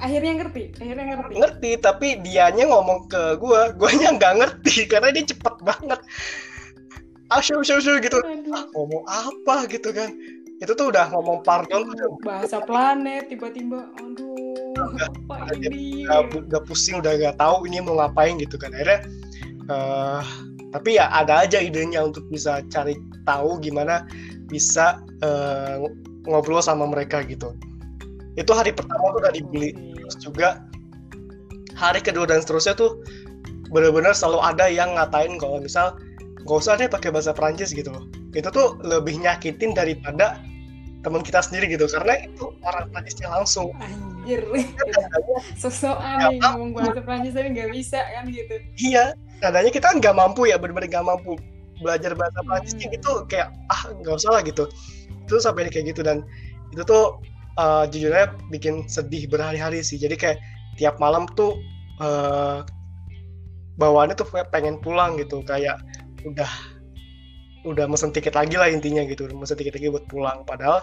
akhirnya 0.00 0.32
ngerti? 0.42 0.62
Akhirnya 0.78 1.04
ngerti? 1.14 1.32
Ngerti 1.38 1.70
tapi 1.78 2.08
dianya 2.24 2.64
ngomong 2.70 3.06
ke 3.10 3.38
gua. 3.38 3.70
Guanya 3.74 4.16
nggak 4.16 4.34
ngerti 4.42 4.86
karena 4.90 5.10
dia 5.14 5.26
cepet 5.26 5.54
banget 5.62 6.00
asyur 7.30 7.62
asyur 7.62 7.78
asyur 7.78 7.96
gitu. 8.02 8.18
Ah, 8.50 8.66
ngomong 8.74 9.04
apa 9.06 9.66
gitu 9.70 9.90
kan? 9.94 10.10
Itu 10.60 10.76
tuh 10.76 10.92
udah 10.92 11.08
ngomong 11.14 11.40
pardon 11.46 11.88
bahasa 12.20 12.60
planet 12.60 13.32
tiba-tiba 13.32 13.88
aduh 13.96 14.76
apa 15.00 15.56
ini? 15.56 16.04
udah, 16.04 16.28
udah 16.28 16.60
pusing 16.68 17.00
udah 17.00 17.16
gak 17.16 17.36
tahu 17.40 17.64
ini 17.64 17.80
mau 17.80 17.96
ngapain 17.96 18.36
gitu 18.36 18.60
kan. 18.60 18.74
Akhirnya 18.76 19.00
uh, 19.72 20.22
tapi 20.70 21.00
ya 21.00 21.08
ada 21.10 21.46
aja 21.46 21.58
idenya 21.58 22.04
untuk 22.04 22.26
bisa 22.28 22.60
cari 22.68 22.98
tahu 23.24 23.58
gimana 23.62 24.04
bisa 24.50 25.00
uh, 25.22 25.86
ngobrol 26.28 26.60
sama 26.60 26.84
mereka 26.84 27.24
gitu. 27.24 27.56
Itu 28.36 28.52
hari 28.52 28.74
pertama 28.74 29.14
tuh 29.16 29.20
udah 29.24 29.32
dibeli. 29.34 29.72
Terus 29.96 30.16
juga 30.20 30.48
hari 31.78 32.04
kedua 32.04 32.28
dan 32.28 32.44
seterusnya 32.44 32.76
tuh 32.76 33.00
benar-benar 33.70 34.12
selalu 34.12 34.42
ada 34.42 34.66
yang 34.66 34.98
ngatain 34.98 35.38
kalau 35.38 35.62
misal 35.62 35.94
gak 36.50 36.66
usah 36.66 36.74
deh 36.74 36.90
pakai 36.90 37.14
bahasa 37.14 37.30
Prancis 37.30 37.70
gitu 37.70 37.94
loh. 37.94 38.10
Itu 38.34 38.50
tuh 38.50 38.74
lebih 38.82 39.22
nyakitin 39.22 39.70
daripada 39.70 40.42
teman 41.00 41.22
kita 41.22 41.40
sendiri 41.40 41.70
gitu 41.70 41.86
karena 41.86 42.26
itu 42.26 42.50
orang 42.66 42.90
Prancisnya 42.90 43.30
langsung. 43.30 43.70
Anjir. 43.78 44.42
Sosokan 45.62 46.34
nih 46.34 46.42
ngomong 46.42 46.70
bahasa 46.74 47.00
Prancis 47.06 47.32
tapi 47.38 47.54
nggak 47.54 47.70
bisa 47.70 48.02
kan 48.02 48.26
gitu. 48.26 48.54
Iya 48.82 49.14
nadanya 49.40 49.70
kita 49.70 49.94
nggak 49.96 50.12
mampu 50.12 50.50
ya 50.50 50.58
benar-benar 50.58 50.90
nggak 50.90 51.06
mampu 51.06 51.38
belajar 51.80 52.12
bahasa 52.12 52.42
Prancisnya 52.44 52.90
hmm. 52.90 52.96
gitu 52.98 53.12
kayak 53.30 53.48
ah 53.70 53.82
nggak 54.02 54.14
usah 54.18 54.30
lah 54.34 54.42
gitu. 54.42 54.66
Itu 55.24 55.38
sampai 55.38 55.70
kayak 55.70 55.94
gitu 55.94 56.02
dan 56.02 56.26
itu 56.74 56.82
tuh 56.82 57.22
uh, 57.56 57.86
jujurnya 57.88 58.34
bikin 58.52 58.84
sedih 58.90 59.30
berhari-hari 59.30 59.86
sih. 59.86 59.96
Jadi 59.96 60.18
kayak 60.18 60.38
tiap 60.76 61.00
malam 61.00 61.24
tuh 61.32 61.56
uh, 62.02 62.66
bawaannya 63.80 64.12
tuh 64.20 64.28
pengen 64.52 64.76
pulang 64.84 65.16
gitu 65.16 65.40
kayak 65.48 65.80
udah 66.26 66.50
udah 67.68 67.84
mesen 67.84 68.10
tiket 68.12 68.32
lagi 68.36 68.56
lah 68.56 68.68
intinya 68.68 69.04
gitu. 69.04 69.28
Mesen 69.32 69.56
tiket 69.60 69.76
lagi 69.76 69.92
buat 69.92 70.06
pulang 70.08 70.44
padahal 70.48 70.80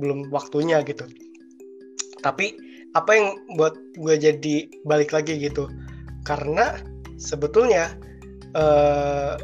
belum 0.00 0.32
waktunya 0.32 0.80
gitu. 0.84 1.04
Tapi 2.24 2.56
apa 2.96 3.10
yang 3.14 3.26
buat 3.54 3.76
gue 3.96 4.14
jadi 4.16 4.56
balik 4.88 5.12
lagi 5.12 5.36
gitu? 5.38 5.68
Karena 6.24 6.80
sebetulnya 7.20 7.96
uh, 8.56 9.36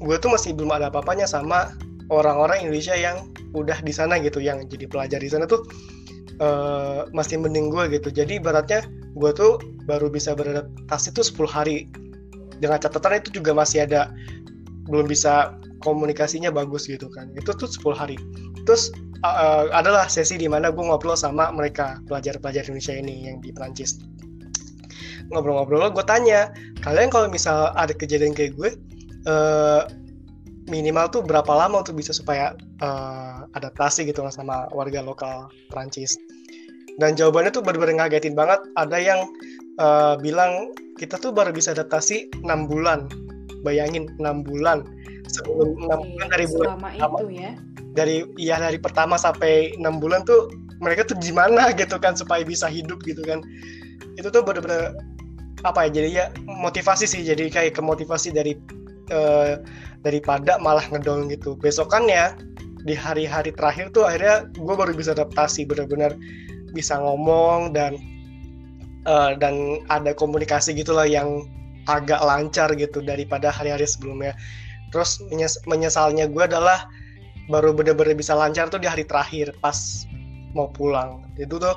gue 0.00 0.16
tuh 0.18 0.30
masih 0.32 0.56
belum 0.56 0.72
ada 0.72 0.88
apa-apanya 0.88 1.28
sama 1.28 1.76
orang-orang 2.08 2.64
Indonesia 2.64 2.96
yang 2.96 3.28
udah 3.56 3.80
di 3.80 3.92
sana 3.92 4.20
gitu 4.20 4.40
yang 4.44 4.64
jadi 4.68 4.84
pelajar 4.88 5.20
di 5.24 5.30
sana 5.32 5.48
tuh 5.48 5.64
uh, 6.40 7.08
masih 7.12 7.40
mending 7.40 7.68
gue 7.68 8.00
gitu. 8.00 8.08
Jadi 8.08 8.40
ibaratnya 8.40 8.84
gue 9.16 9.30
tuh 9.34 9.60
baru 9.84 10.08
bisa 10.12 10.32
beradaptasi 10.36 11.12
tuh 11.14 11.24
10 11.24 11.48
hari. 11.48 11.88
Dengan 12.58 12.82
catatan 12.82 13.22
itu 13.22 13.38
juga 13.38 13.54
masih 13.54 13.86
ada 13.86 14.10
belum 14.88 15.06
bisa 15.06 15.54
komunikasinya 15.84 16.50
bagus 16.50 16.88
gitu 16.88 17.06
kan. 17.12 17.30
Itu 17.36 17.54
tuh 17.54 17.68
10 17.68 17.94
hari. 17.94 18.16
Terus 18.66 18.90
uh, 19.22 19.70
adalah 19.70 20.10
sesi 20.10 20.36
di 20.40 20.48
mana 20.50 20.72
gue 20.74 20.84
ngobrol 20.84 21.14
sama 21.16 21.52
mereka 21.54 22.00
pelajar-pelajar 22.10 22.66
Indonesia 22.66 22.94
ini 22.96 23.30
yang 23.30 23.38
di 23.40 23.54
Prancis 23.54 24.00
ngobrol-ngobrol 25.28 25.92
gue 25.92 26.04
tanya 26.08 26.48
kalian 26.80 27.12
kalau 27.12 27.28
misal 27.28 27.72
ada 27.76 27.92
kejadian 27.92 28.32
kayak 28.32 28.56
gue 28.56 28.80
uh, 29.28 29.84
minimal 30.68 31.08
tuh 31.08 31.20
berapa 31.24 31.48
lama 31.48 31.84
untuk 31.84 31.96
bisa 31.96 32.16
supaya 32.16 32.56
uh, 32.80 33.44
adaptasi 33.56 34.08
gitu 34.08 34.24
lah 34.24 34.32
sama 34.32 34.68
warga 34.72 35.04
lokal 35.04 35.48
Prancis 35.68 36.16
dan 36.98 37.14
jawabannya 37.14 37.54
tuh 37.54 37.62
benar-benar 37.62 38.10
ngagetin 38.10 38.34
banget. 38.34 38.58
Ada 38.74 38.98
yang 38.98 39.20
uh, 39.78 40.18
bilang 40.18 40.74
kita 40.98 41.14
tuh 41.14 41.30
baru 41.30 41.54
bisa 41.54 41.70
adaptasi 41.70 42.42
6 42.42 42.42
bulan 42.66 43.06
bayangin 43.62 44.10
6 44.18 44.46
bulan. 44.46 44.84
Sebelum 45.28 45.76
enam 45.84 46.00
bulan 46.08 46.28
dari 46.32 46.46
bulan 46.48 46.68
pertama. 46.80 47.18
itu 47.20 47.26
ya. 47.36 47.50
Dari 47.92 48.16
ya 48.38 48.56
dari 48.56 48.78
pertama 48.80 49.14
sampai 49.20 49.76
enam 49.76 50.00
bulan 50.00 50.24
tuh 50.24 50.48
mereka 50.80 51.04
tuh 51.04 51.18
gimana 51.20 51.70
gitu 51.80 52.00
kan 52.00 52.16
supaya 52.16 52.42
bisa 52.46 52.70
hidup 52.70 53.02
gitu 53.04 53.20
kan. 53.26 53.44
Itu 54.16 54.32
tuh 54.32 54.40
bener-bener 54.42 54.96
apa 55.66 55.90
ya 55.90 56.00
jadi 56.00 56.08
ya 56.08 56.24
motivasi 56.46 57.04
sih 57.04 57.26
jadi 57.26 57.50
kayak 57.50 57.74
kemotivasi 57.74 58.30
dari 58.30 58.54
uh, 59.10 59.58
daripada 60.06 60.56
malah 60.62 60.86
ngedong 60.88 61.28
gitu. 61.28 61.58
Besokannya 61.58 62.38
di 62.86 62.94
hari-hari 62.94 63.50
terakhir 63.52 63.90
tuh 63.90 64.06
akhirnya 64.06 64.48
gue 64.54 64.74
baru 64.78 64.94
bisa 64.94 65.12
adaptasi 65.12 65.66
bener-bener 65.66 66.14
bisa 66.72 66.96
ngomong 66.96 67.74
dan 67.74 67.98
uh, 69.04 69.34
dan 69.36 69.82
ada 69.90 70.14
komunikasi 70.14 70.72
gitulah 70.76 71.04
yang 71.04 71.44
agak 71.88 72.20
lancar 72.20 72.68
gitu 72.76 73.00
daripada 73.00 73.48
hari-hari 73.48 73.88
sebelumnya. 73.88 74.36
Terus 74.92 75.20
menyes 75.32 75.56
menyesalnya 75.64 76.28
gue 76.28 76.44
adalah 76.44 76.84
baru 77.48 77.72
bener-bener 77.72 78.12
bisa 78.12 78.36
lancar 78.36 78.68
tuh 78.68 78.78
di 78.80 78.88
hari 78.88 79.08
terakhir 79.08 79.56
pas 79.64 80.04
mau 80.52 80.68
pulang. 80.68 81.24
Itu 81.40 81.56
tuh 81.56 81.74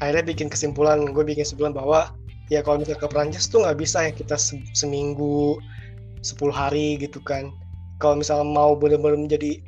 akhirnya 0.00 0.24
bikin 0.32 0.48
kesimpulan 0.48 1.04
gue 1.12 1.24
bikin 1.24 1.44
kesimpulan 1.44 1.76
bahwa 1.76 2.12
ya 2.48 2.64
kalau 2.64 2.80
misalnya 2.80 3.04
ke 3.04 3.08
Perancis 3.12 3.48
tuh 3.48 3.64
nggak 3.64 3.76
bisa 3.80 4.08
ya 4.08 4.12
kita 4.12 4.36
se 4.40 4.56
seminggu 4.72 5.60
10 6.24 6.50
hari 6.50 6.96
gitu 7.00 7.20
kan. 7.20 7.52
Kalau 8.00 8.20
misalnya 8.20 8.48
mau 8.48 8.76
bener-bener 8.76 9.16
menjadi 9.16 9.60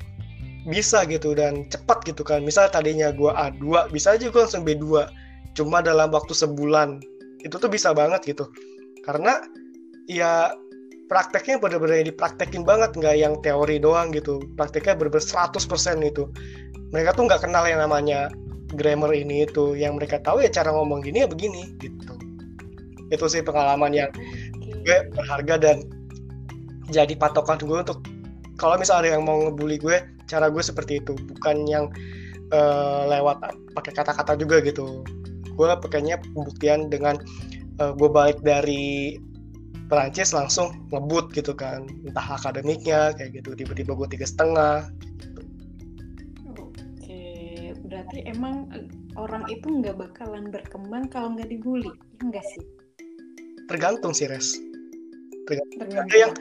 bisa 0.69 1.05
gitu 1.09 1.33
dan 1.33 1.65
cepat 1.73 2.05
gitu 2.05 2.21
kan. 2.25 2.45
Misal 2.45 2.69
tadinya 2.69 3.09
gue 3.13 3.33
A2 3.33 3.89
bisa 3.93 4.17
aja 4.17 4.29
gue 4.29 4.41
langsung 4.41 4.65
B2 4.65 5.09
cuma 5.57 5.81
dalam 5.81 6.13
waktu 6.13 6.37
sebulan. 6.37 7.01
Itu 7.45 7.57
tuh 7.57 7.73
bisa 7.73 7.97
banget 7.97 8.25
gitu. 8.29 8.49
Karena 9.09 9.41
ya 10.09 10.57
prakteknya 11.09 11.61
bener-bener 11.61 12.05
dipraktekin 12.05 12.65
banget 12.65 12.97
nggak 12.97 13.17
yang 13.17 13.35
teori 13.45 13.81
doang 13.81 14.13
gitu. 14.13 14.41
Prakteknya 14.57 14.97
bener-bener 14.97 15.25
100% 15.25 16.05
itu. 16.05 16.29
Mereka 16.93 17.17
tuh 17.17 17.29
nggak 17.29 17.45
kenal 17.45 17.65
yang 17.69 17.81
namanya 17.85 18.33
grammar 18.77 19.13
ini 19.13 19.49
itu. 19.49 19.77
Yang 19.77 19.93
mereka 20.01 20.17
tahu 20.25 20.45
ya 20.45 20.53
cara 20.53 20.73
ngomong 20.73 21.05
gini 21.05 21.25
ya 21.25 21.29
begini 21.29 21.77
gitu. 21.81 22.15
Itu 23.09 23.25
sih 23.29 23.45
pengalaman 23.45 23.93
yang 23.93 24.11
gue 24.85 24.99
berharga 25.17 25.57
dan 25.61 25.77
jadi 26.89 27.13
patokan 27.17 27.61
gue 27.61 27.79
untuk 27.85 28.01
kalau 28.61 28.77
misalnya 28.77 29.01
ada 29.05 29.11
yang 29.21 29.25
mau 29.29 29.39
ngebully 29.45 29.81
gue 29.81 29.97
cara 30.29 30.53
gue 30.53 30.61
seperti 30.65 31.01
itu. 31.01 31.17
Bukan 31.17 31.65
yang 31.65 31.89
uh, 32.53 33.09
lewat 33.09 33.41
pakai 33.73 33.93
kata-kata 33.97 34.37
juga 34.37 34.61
gitu. 34.61 35.05
Gue 35.57 35.69
pakainya 35.73 36.21
pembuktian 36.37 36.93
dengan 36.93 37.17
uh, 37.81 37.97
gue 37.97 38.09
balik 38.13 38.45
dari 38.45 39.17
Perancis 39.89 40.37
langsung 40.37 40.77
ngebut 40.93 41.33
gitu 41.33 41.57
kan. 41.57 41.89
Entah 42.05 42.37
akademiknya 42.37 43.17
kayak 43.17 43.41
gitu. 43.41 43.57
Tiba-tiba 43.57 43.97
gue 43.97 44.09
tiga 44.13 44.27
setengah 44.29 44.89
gitu. 45.25 45.43
oke 46.45 47.21
berarti 47.89 48.19
emang 48.29 48.69
eh, 48.77 48.85
orang 49.17 49.49
itu 49.49 49.67
nggak 49.67 49.97
bakalan 49.97 50.53
berkembang 50.53 51.09
kalau 51.09 51.33
nggak 51.35 51.49
dibully 51.49 51.89
ya 51.89 52.23
enggak 52.23 52.45
sih? 52.53 52.65
Tergantung 53.69 54.13
sih 54.13 54.29
res. 54.29 54.57
Tergantung, 55.49 55.89
tergantung. 55.89 56.05
ada 56.05 56.17
yang 56.17 56.33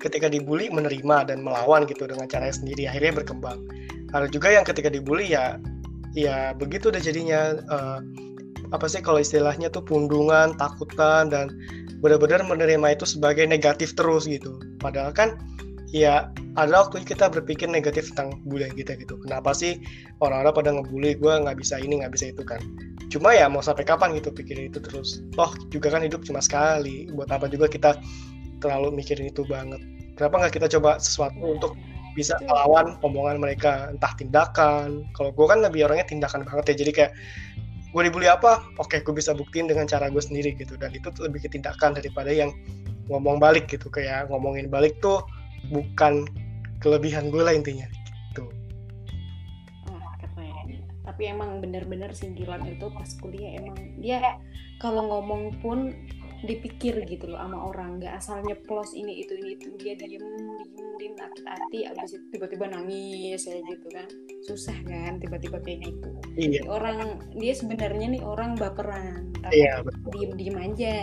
ketika 0.00 0.32
dibully 0.32 0.72
menerima 0.72 1.28
dan 1.28 1.44
melawan 1.44 1.84
gitu 1.84 2.08
dengan 2.08 2.28
caranya 2.28 2.56
sendiri 2.56 2.88
akhirnya 2.88 3.20
berkembang. 3.20 3.60
Ada 4.12 4.26
juga 4.32 4.48
yang 4.52 4.64
ketika 4.64 4.88
dibully 4.88 5.32
ya 5.32 5.60
ya 6.16 6.52
begitu 6.56 6.90
udah 6.90 6.98
jadinya 6.98 7.54
uh, 7.70 8.00
apa 8.70 8.86
sih 8.86 9.02
kalau 9.02 9.18
istilahnya 9.18 9.70
tuh 9.70 9.82
pundungan 9.82 10.54
takutan 10.54 11.30
dan 11.30 11.50
benar-benar 12.00 12.46
menerima 12.46 12.96
itu 12.96 13.04
sebagai 13.06 13.44
negatif 13.44 13.92
terus 13.98 14.24
gitu. 14.30 14.56
Padahal 14.78 15.10
kan 15.10 15.36
ya 15.90 16.30
ada 16.54 16.86
waktu 16.86 17.02
kita 17.02 17.26
berpikir 17.30 17.66
negatif 17.66 18.14
tentang 18.14 18.38
bullying 18.46 18.74
kita 18.74 18.94
gitu. 18.98 19.18
Kenapa 19.26 19.50
sih 19.50 19.82
orang-orang 20.22 20.54
pada 20.54 20.70
ngebully 20.74 21.18
gue 21.18 21.32
nggak 21.34 21.58
bisa 21.58 21.78
ini 21.82 22.02
nggak 22.02 22.14
bisa 22.14 22.30
itu 22.30 22.42
kan. 22.46 22.62
Cuma 23.10 23.34
ya 23.34 23.50
mau 23.50 23.62
sampai 23.62 23.82
kapan 23.82 24.14
gitu 24.14 24.30
pikirin 24.30 24.70
itu 24.70 24.78
terus. 24.78 25.22
Toh 25.34 25.50
juga 25.74 25.90
kan 25.90 26.06
hidup 26.06 26.22
cuma 26.22 26.38
sekali. 26.38 27.10
Buat 27.10 27.34
apa 27.34 27.50
juga 27.50 27.66
kita 27.66 27.98
terlalu 28.62 28.94
mikirin 28.94 29.30
itu 29.30 29.42
banget? 29.50 29.82
Kenapa 30.14 30.46
nggak 30.46 30.54
kita 30.62 30.66
coba 30.78 31.02
sesuatu 31.02 31.58
untuk 31.58 31.74
bisa 32.14 32.38
melawan 32.46 32.98
omongan 33.02 33.42
mereka? 33.42 33.90
Entah 33.90 34.14
tindakan. 34.14 35.06
Kalau 35.18 35.34
gue 35.34 35.46
kan 35.46 35.58
lebih 35.58 35.90
orangnya 35.90 36.06
tindakan 36.06 36.46
banget 36.46 36.74
ya. 36.74 36.86
Jadi 36.86 36.90
kayak 36.94 37.12
gue 37.90 38.02
dibully 38.06 38.30
apa? 38.30 38.62
Oke 38.78 39.02
gue 39.02 39.14
bisa 39.14 39.34
buktiin 39.34 39.66
dengan 39.66 39.86
cara 39.90 40.06
gue 40.08 40.22
sendiri 40.22 40.54
gitu. 40.54 40.78
Dan 40.78 40.94
itu 40.94 41.10
lebih 41.18 41.46
ketindakan 41.46 41.98
daripada 41.98 42.30
yang 42.30 42.54
ngomong 43.10 43.42
balik 43.42 43.66
gitu. 43.66 43.90
Kayak 43.90 44.30
ngomongin 44.30 44.70
balik 44.70 44.98
tuh 45.02 45.22
bukan 45.74 46.26
kelebihan 46.78 47.28
gue 47.28 47.42
lah 47.42 47.54
intinya. 47.54 47.86
Gitu. 48.30 48.46
Oh, 49.90 50.10
keren. 50.22 50.80
Tapi 51.04 51.22
emang 51.28 51.58
bener-bener 51.58 52.14
singgilan 52.14 52.62
itu 52.70 52.86
pas 52.94 53.10
kuliah 53.18 53.58
emang. 53.58 53.76
Dia 53.98 54.38
kalau 54.78 55.10
ngomong 55.10 55.58
pun 55.60 55.92
dipikir 56.44 57.04
gitu 57.04 57.28
loh 57.28 57.40
sama 57.40 57.58
orang. 57.68 58.00
Nggak 58.00 58.14
asalnya 58.20 58.54
plus 58.64 58.96
ini 58.96 59.24
itu 59.24 59.36
ini 59.36 59.56
itu. 59.56 59.68
Dia 59.76 59.94
diem 59.96 60.20
diem 60.20 60.90
diem 60.96 61.14
hati-hati 61.16 61.78
abis 61.88 62.16
itu 62.16 62.26
tiba-tiba 62.36 62.64
nangis 62.68 63.42
ya 63.44 63.56
gitu 63.60 63.86
kan. 63.92 64.06
Susah 64.44 64.76
kan 64.84 65.20
tiba-tiba 65.20 65.60
kayak 65.60 65.88
gitu. 65.88 66.08
Iya. 66.38 66.60
orang 66.70 67.20
dia 67.36 67.52
sebenarnya 67.52 68.06
nih 68.16 68.22
orang 68.22 68.54
baperan 68.54 69.28
tapi 69.42 69.66
iya, 69.66 69.82
diem 70.14 70.32
diem 70.36 70.56
aja 70.56 70.94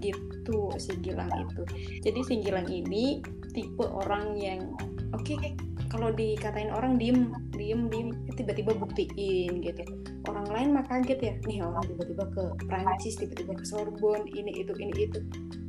gitu 0.00 0.72
si 0.76 0.92
Gilang 1.00 1.32
itu. 1.32 1.62
Jadi 2.04 2.20
si 2.24 2.34
Gilang 2.40 2.68
ini 2.68 3.20
tipe 3.54 3.86
orang 3.86 4.34
yang 4.36 4.74
oke 5.14 5.22
okay, 5.22 5.54
kalau 5.94 6.10
dikatain 6.10 6.74
orang 6.74 6.98
diem 6.98 7.30
diem 7.54 7.86
diem 7.86 8.10
tiba-tiba 8.34 8.74
buktiin 8.74 9.62
gitu 9.62 9.82
orang 10.28 10.48
lain 10.50 10.68
mah 10.76 10.84
kaget 10.86 11.20
ya. 11.20 11.34
Nih 11.44 11.58
orang 11.64 11.84
tiba-tiba 11.88 12.24
ke 12.32 12.44
Prancis 12.68 13.16
tiba-tiba 13.20 13.52
ke 13.56 13.64
Sorbonne 13.64 14.28
ini 14.32 14.64
itu 14.64 14.72
ini 14.76 15.08
itu. 15.08 15.18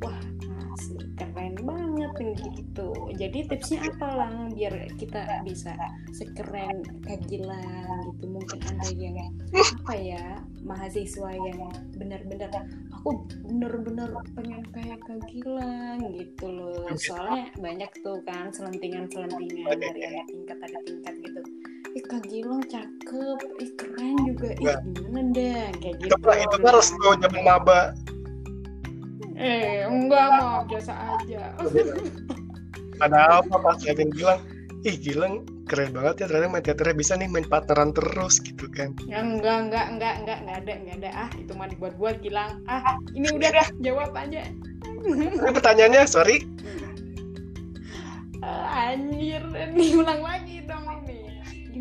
Wah 0.03 0.19
asli 0.75 1.07
keren 1.15 1.55
banget 1.63 2.35
gitu. 2.43 2.91
Jadi 3.15 3.47
tipsnya 3.47 3.79
apa 3.87 4.07
lang 4.11 4.51
biar 4.51 4.91
kita 4.99 5.23
bisa 5.47 5.71
sekeren 6.11 6.83
kagilan 7.07 8.11
gitu? 8.19 8.25
Mungkin 8.27 8.59
ada 8.59 8.91
yang 8.91 9.31
apa 9.55 9.93
ya 9.95 10.23
mahasiswa 10.67 11.31
yang 11.31 11.71
benar-benar 11.95 12.51
aku 12.91 13.23
bener-bener 13.47 14.11
pengen 14.35 14.63
kayak 14.75 14.99
kegilang 15.07 16.03
gitu 16.11 16.45
loh. 16.51 16.91
Soalnya 16.99 17.55
banyak 17.55 17.91
tuh 18.03 18.19
kan 18.27 18.51
selentingan-selentingan 18.51 19.79
dari 19.79 20.01
ada 20.03 20.21
tingkat 20.27 20.57
ada 20.59 20.79
tingkat 20.83 21.15
ih 21.95 22.03
Kak 22.03 22.27
Gilang 22.27 22.63
cakep. 22.67 23.39
Ih 23.63 23.71
keren 23.79 24.15
juga. 24.27 24.51
Ih 24.59 24.75
gimana 24.99 25.31
dah 25.31 25.67
kayak 25.79 25.95
gitu. 26.03 26.11
itu, 26.11 26.29
itu 26.43 26.57
kan 26.59 26.71
restu 26.75 27.07
zaman 27.23 27.41
maba. 27.41 27.81
Eh 29.39 29.87
enggak 29.87 30.27
mau 30.39 30.67
biasa 30.67 30.91
aja. 30.91 31.55
Ada 32.99 33.43
apa 33.43 33.55
pas 33.59 33.79
Kevin 33.79 34.11
bilang 34.11 34.39
ih 34.83 34.95
Gilang 34.99 35.47
keren 35.65 35.97
banget 35.97 36.21
ya 36.21 36.25
ternyata 36.29 36.51
main 36.51 36.63
teaternya 36.63 36.95
bisa 36.99 37.13
nih 37.17 37.31
main 37.31 37.47
partneran 37.47 37.95
terus 37.95 38.43
gitu 38.43 38.67
kan. 38.75 38.91
Ya 39.07 39.23
enggak 39.23 39.71
enggak 39.71 39.85
enggak 39.95 40.13
enggak 40.19 40.37
enggak 40.43 40.57
ada 40.67 40.73
enggak 40.75 40.95
ada. 40.99 41.09
Ah 41.15 41.29
itu 41.39 41.51
mah 41.55 41.67
dibuat-buat 41.71 42.19
Gilang 42.19 42.59
ah 42.67 42.99
ini 43.15 43.31
udah 43.31 43.49
dah 43.55 43.67
jawab 43.79 44.11
aja. 44.19 44.43
Ini 45.07 45.51
pertanyaannya 45.55 46.03
sorry. 46.03 46.43
Uh, 48.43 48.67
anjir. 48.67 49.41
Ulang 49.95 50.21
lagi 50.21 50.61
dong 50.67 50.85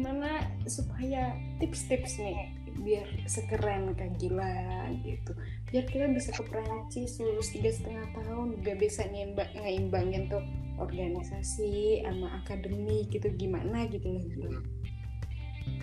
gimana 0.04 0.44
supaya 0.68 1.32
tips-tips 1.64 2.20
nih 2.20 2.52
biar 2.84 3.08
sekeren 3.24 3.96
kayak 3.96 4.20
gila 4.20 4.92
gitu. 5.00 5.32
Biar 5.72 5.88
kita 5.88 6.12
bisa 6.12 6.28
ke 6.36 6.44
Perancis 6.44 7.16
lulus 7.16 7.48
tiga 7.56 7.72
setengah 7.72 8.12
tahun 8.12 8.60
udah 8.60 8.76
bisa 8.76 9.08
ngeimbangin 9.08 10.28
tuh 10.28 10.44
organisasi 10.76 12.04
sama 12.04 12.36
akademi 12.44 13.08
gitu 13.08 13.32
gimana 13.40 13.88
gitu 13.88 14.12
loh. 14.12 14.20
Gitu. 14.28 14.48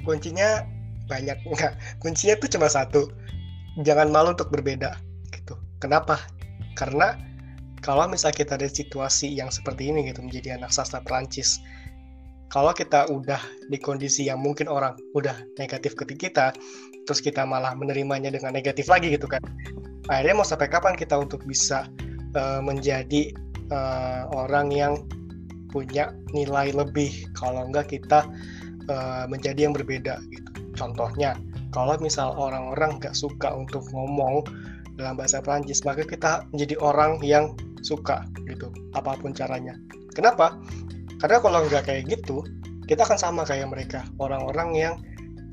kuncinya 0.06 0.70
banyak 1.10 1.42
enggak. 1.42 1.74
Kuncinya 1.98 2.38
tuh 2.38 2.50
cuma 2.54 2.70
satu. 2.70 3.10
Jangan 3.82 4.14
malu 4.14 4.38
untuk 4.38 4.54
berbeda 4.54 5.02
gitu. 5.34 5.58
Kenapa? 5.82 6.22
Karena 6.78 7.18
kalau 7.82 8.06
misalnya 8.06 8.38
kita 8.38 8.54
ada 8.62 8.70
situasi 8.70 9.34
yang 9.34 9.50
seperti 9.50 9.90
ini 9.90 10.14
gitu 10.14 10.22
menjadi 10.22 10.62
anak 10.62 10.70
sastra 10.70 11.02
Perancis 11.02 11.58
kalau 12.52 12.76
kita 12.76 13.08
udah 13.08 13.40
di 13.72 13.80
kondisi 13.80 14.28
yang 14.28 14.44
mungkin 14.44 14.68
orang 14.68 15.00
udah 15.16 15.34
negatif 15.56 15.96
ke 15.96 16.04
kita 16.04 16.52
terus 17.08 17.24
kita 17.24 17.48
malah 17.48 17.74
menerimanya 17.74 18.30
dengan 18.30 18.54
negatif 18.54 18.92
lagi 18.92 19.10
gitu 19.10 19.26
kan. 19.26 19.42
Akhirnya 20.12 20.44
mau 20.44 20.46
sampai 20.46 20.68
kapan 20.68 20.94
kita 21.00 21.18
untuk 21.18 21.42
bisa 21.48 21.88
uh, 22.36 22.60
menjadi 22.62 23.32
uh, 23.72 24.28
orang 24.36 24.70
yang 24.70 24.94
punya 25.72 26.12
nilai 26.36 26.76
lebih? 26.76 27.26
Kalau 27.40 27.66
enggak 27.72 27.96
kita 27.96 28.28
uh, 28.92 29.26
menjadi 29.32 29.72
yang 29.72 29.74
berbeda 29.74 30.20
gitu. 30.30 30.52
Contohnya 30.76 31.40
kalau 31.72 31.96
misal 32.04 32.36
orang-orang 32.36 33.00
nggak 33.00 33.16
suka 33.16 33.56
untuk 33.56 33.88
ngomong 33.96 34.44
dalam 35.00 35.16
bahasa 35.16 35.40
Prancis 35.40 35.82
maka 35.88 36.04
kita 36.04 36.44
menjadi 36.52 36.76
orang 36.84 37.24
yang 37.24 37.56
suka 37.82 38.28
gitu 38.46 38.68
apa 38.94 39.16
pun 39.18 39.32
caranya. 39.32 39.74
Kenapa 40.12 40.60
karena 41.22 41.38
kalau 41.38 41.62
nggak 41.70 41.86
kayak 41.86 42.10
gitu 42.10 42.42
kita 42.90 43.08
akan 43.08 43.16
sama 43.16 43.42
kayak 43.48 43.72
mereka. 43.72 44.04
Orang-orang 44.20 44.76
yang 44.76 44.96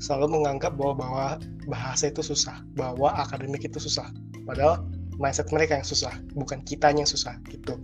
selalu 0.03 0.41
menganggap 0.41 0.75
bahwa 0.75 0.95
bahwa 0.99 1.27
bahasa 1.71 2.11
itu 2.11 2.19
susah 2.19 2.59
bahwa 2.75 3.15
akademik 3.15 3.63
itu 3.63 3.79
susah. 3.79 4.11
Padahal 4.43 4.83
mindset 5.15 5.47
mereka 5.55 5.79
yang 5.79 5.87
susah 5.87 6.11
bukan 6.35 6.59
kitanya 6.67 7.07
yang 7.07 7.11
susah 7.11 7.39
gitu. 7.47 7.79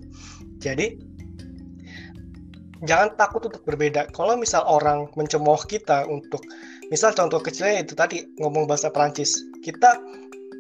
Jadi 0.60 1.00
jangan 2.84 3.16
takut 3.16 3.48
untuk 3.48 3.64
berbeda. 3.64 4.12
Kalau 4.12 4.36
misal 4.36 4.68
orang 4.68 5.08
mencemooh 5.16 5.64
kita 5.64 6.04
untuk 6.10 6.44
misal 6.92 7.16
contoh 7.16 7.40
kecilnya 7.40 7.86
itu 7.86 7.96
tadi 7.96 8.28
ngomong 8.44 8.68
bahasa 8.68 8.92
Prancis 8.92 9.40
kita 9.64 9.96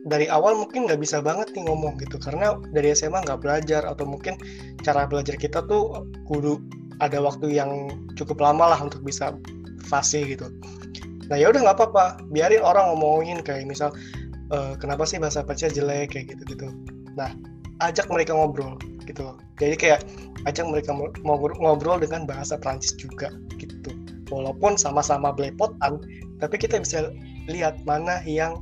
dari 0.05 0.29
awal 0.29 0.53
mungkin 0.55 0.85
nggak 0.85 1.01
bisa 1.01 1.17
banget 1.19 1.49
nih 1.57 1.65
ngomong 1.65 1.97
gitu 1.97 2.21
karena 2.21 2.55
dari 2.71 2.93
SMA 2.93 3.25
nggak 3.25 3.41
belajar 3.41 3.81
atau 3.89 4.05
mungkin 4.05 4.37
cara 4.85 5.09
belajar 5.09 5.33
kita 5.33 5.65
tuh 5.65 6.05
kudu 6.29 6.61
ada 7.03 7.19
waktu 7.19 7.55
yang 7.55 7.91
cukup 8.15 8.39
lama 8.39 8.71
lah 8.75 8.79
untuk 8.79 9.03
bisa 9.03 9.35
fasih 9.87 10.23
gitu. 10.37 10.47
Nah 11.27 11.35
ya 11.39 11.49
udah 11.49 11.65
nggak 11.65 11.77
apa-apa. 11.77 12.21
Biarin 12.29 12.61
orang 12.61 12.93
ngomongin 12.93 13.41
kayak 13.41 13.65
misal 13.65 13.89
e, 14.51 14.57
kenapa 14.77 15.05
sih 15.07 15.17
bahasa 15.17 15.41
Prancis 15.41 15.73
jelek? 15.73 16.13
kayak 16.13 16.35
gitu 16.35 16.43
gitu 16.55 16.67
nah 17.15 17.31
ajak 17.83 18.07
mereka 18.11 18.35
ngobrol 18.35 18.75
gitu 19.07 19.35
jadi 19.59 19.75
kayak 19.79 20.01
ajak 20.45 20.67
mereka 20.67 20.91
ngobrol 21.63 21.97
dengan 21.97 22.27
bahasa 22.27 22.59
Prancis 22.59 22.93
juga 22.99 23.31
gitu. 23.57 23.93
Walaupun 24.29 24.75
sama-sama 24.75 25.31
belepotan 25.31 26.01
tapi 26.41 26.59
kita 26.59 26.81
bisa 26.81 27.13
lihat 27.47 27.79
mana 27.87 28.19
yang 28.27 28.61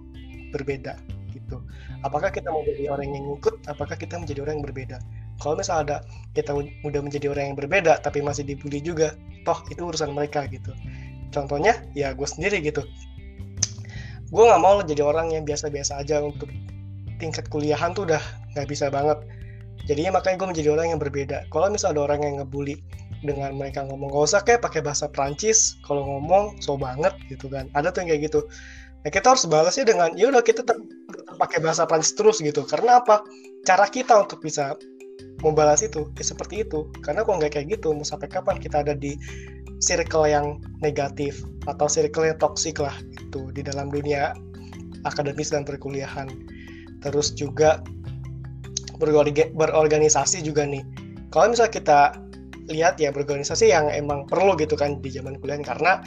berbeda 0.53 0.99
gitu. 1.34 1.59
Apakah 2.05 2.29
kita 2.29 2.51
mau 2.51 2.61
jadi 2.67 2.91
orang 2.93 3.15
yang 3.15 3.25
ngikut? 3.36 3.55
Apakah 3.65 3.95
kita 3.97 4.19
menjadi 4.19 4.43
orang 4.45 4.61
yang 4.61 4.65
berbeda 4.69 4.97
kalau 5.41 5.57
misalnya 5.57 5.81
ada 5.81 5.97
kita 6.34 6.53
udah 6.86 7.01
menjadi 7.01 7.29
orang 7.34 7.53
yang 7.53 7.57
berbeda 7.57 8.01
tapi 8.01 8.21
masih 8.21 8.45
dibully 8.45 8.81
juga 8.81 9.17
toh 9.45 9.59
itu 9.69 9.81
urusan 9.86 10.13
mereka 10.13 10.45
gitu. 10.49 10.73
Contohnya 11.34 11.81
ya 11.97 12.13
gue 12.13 12.27
sendiri 12.27 12.61
gitu. 12.61 12.86
Gue 14.34 14.43
nggak 14.49 14.61
mau 14.61 14.81
jadi 14.81 15.01
orang 15.05 15.34
yang 15.34 15.45
biasa-biasa 15.45 16.01
aja 16.01 16.21
untuk 16.21 16.49
tingkat 17.21 17.49
kuliahan 17.49 17.93
tuh 17.93 18.09
udah 18.09 18.21
nggak 18.57 18.67
bisa 18.69 18.89
banget. 18.89 19.21
Jadinya 19.84 20.17
makanya 20.21 20.41
gue 20.41 20.47
menjadi 20.57 20.69
orang 20.73 20.88
yang 20.95 20.99
berbeda. 21.01 21.38
Kalau 21.51 21.67
misalnya 21.67 22.01
ada 22.01 22.03
orang 22.13 22.19
yang 22.23 22.36
ngebully 22.41 22.79
dengan 23.23 23.55
mereka 23.55 23.88
ngomong 23.88 24.11
gak 24.11 24.25
usah 24.27 24.41
kayak 24.43 24.61
pakai 24.63 24.84
bahasa 24.84 25.07
Prancis 25.07 25.79
kalau 25.88 26.03
ngomong 26.03 26.59
so 26.59 26.75
banget 26.75 27.15
gitu 27.31 27.47
kan. 27.51 27.67
Ada 27.75 27.91
tuh 27.91 28.03
yang 28.03 28.15
kayak 28.15 28.21
gitu. 28.31 28.39
Nah, 29.03 29.11
kita 29.11 29.36
harus 29.36 29.43
balasnya 29.43 29.84
dengan 29.84 30.15
ya 30.15 30.31
udah 30.31 30.43
kita 30.43 30.63
pakai 31.36 31.59
bahasa 31.59 31.84
Prancis 31.84 32.15
terus 32.15 32.39
gitu. 32.39 32.63
Karena 32.63 33.03
apa? 33.03 33.23
Cara 33.67 33.88
kita 33.91 34.23
untuk 34.23 34.39
bisa 34.39 34.75
membalas 35.43 35.83
itu 35.83 36.07
ya 36.15 36.25
seperti 36.25 36.63
itu. 36.63 36.87
Karena 37.03 37.27
kalau 37.27 37.37
nggak 37.43 37.59
kayak 37.59 37.77
gitu, 37.79 37.91
mau 37.91 38.07
sampai 38.07 38.31
kapan 38.31 38.57
kita 38.57 38.81
ada 38.81 38.95
di 38.95 39.19
circle 39.83 40.25
yang 40.25 40.63
negatif 40.79 41.43
atau 41.67 41.91
circle 41.91 42.31
yang 42.31 42.39
toksik 42.39 42.79
lah 42.79 42.95
itu 43.11 43.51
di 43.51 43.61
dalam 43.61 43.91
dunia 43.91 44.31
akademis 45.03 45.51
dan 45.51 45.67
perkuliahan. 45.67 46.31
Terus 47.03 47.35
juga 47.35 47.83
berorganisasi 48.97 50.39
juga 50.39 50.63
nih. 50.63 50.81
Kalau 51.35 51.51
misalnya 51.51 51.73
kita 51.75 51.99
lihat 52.71 52.95
ya 52.95 53.11
berorganisasi 53.11 53.75
yang 53.75 53.91
emang 53.91 54.23
perlu 54.23 54.55
gitu 54.55 54.79
kan 54.79 55.03
di 55.03 55.11
zaman 55.11 55.35
kuliah 55.43 55.59
karena 55.59 55.99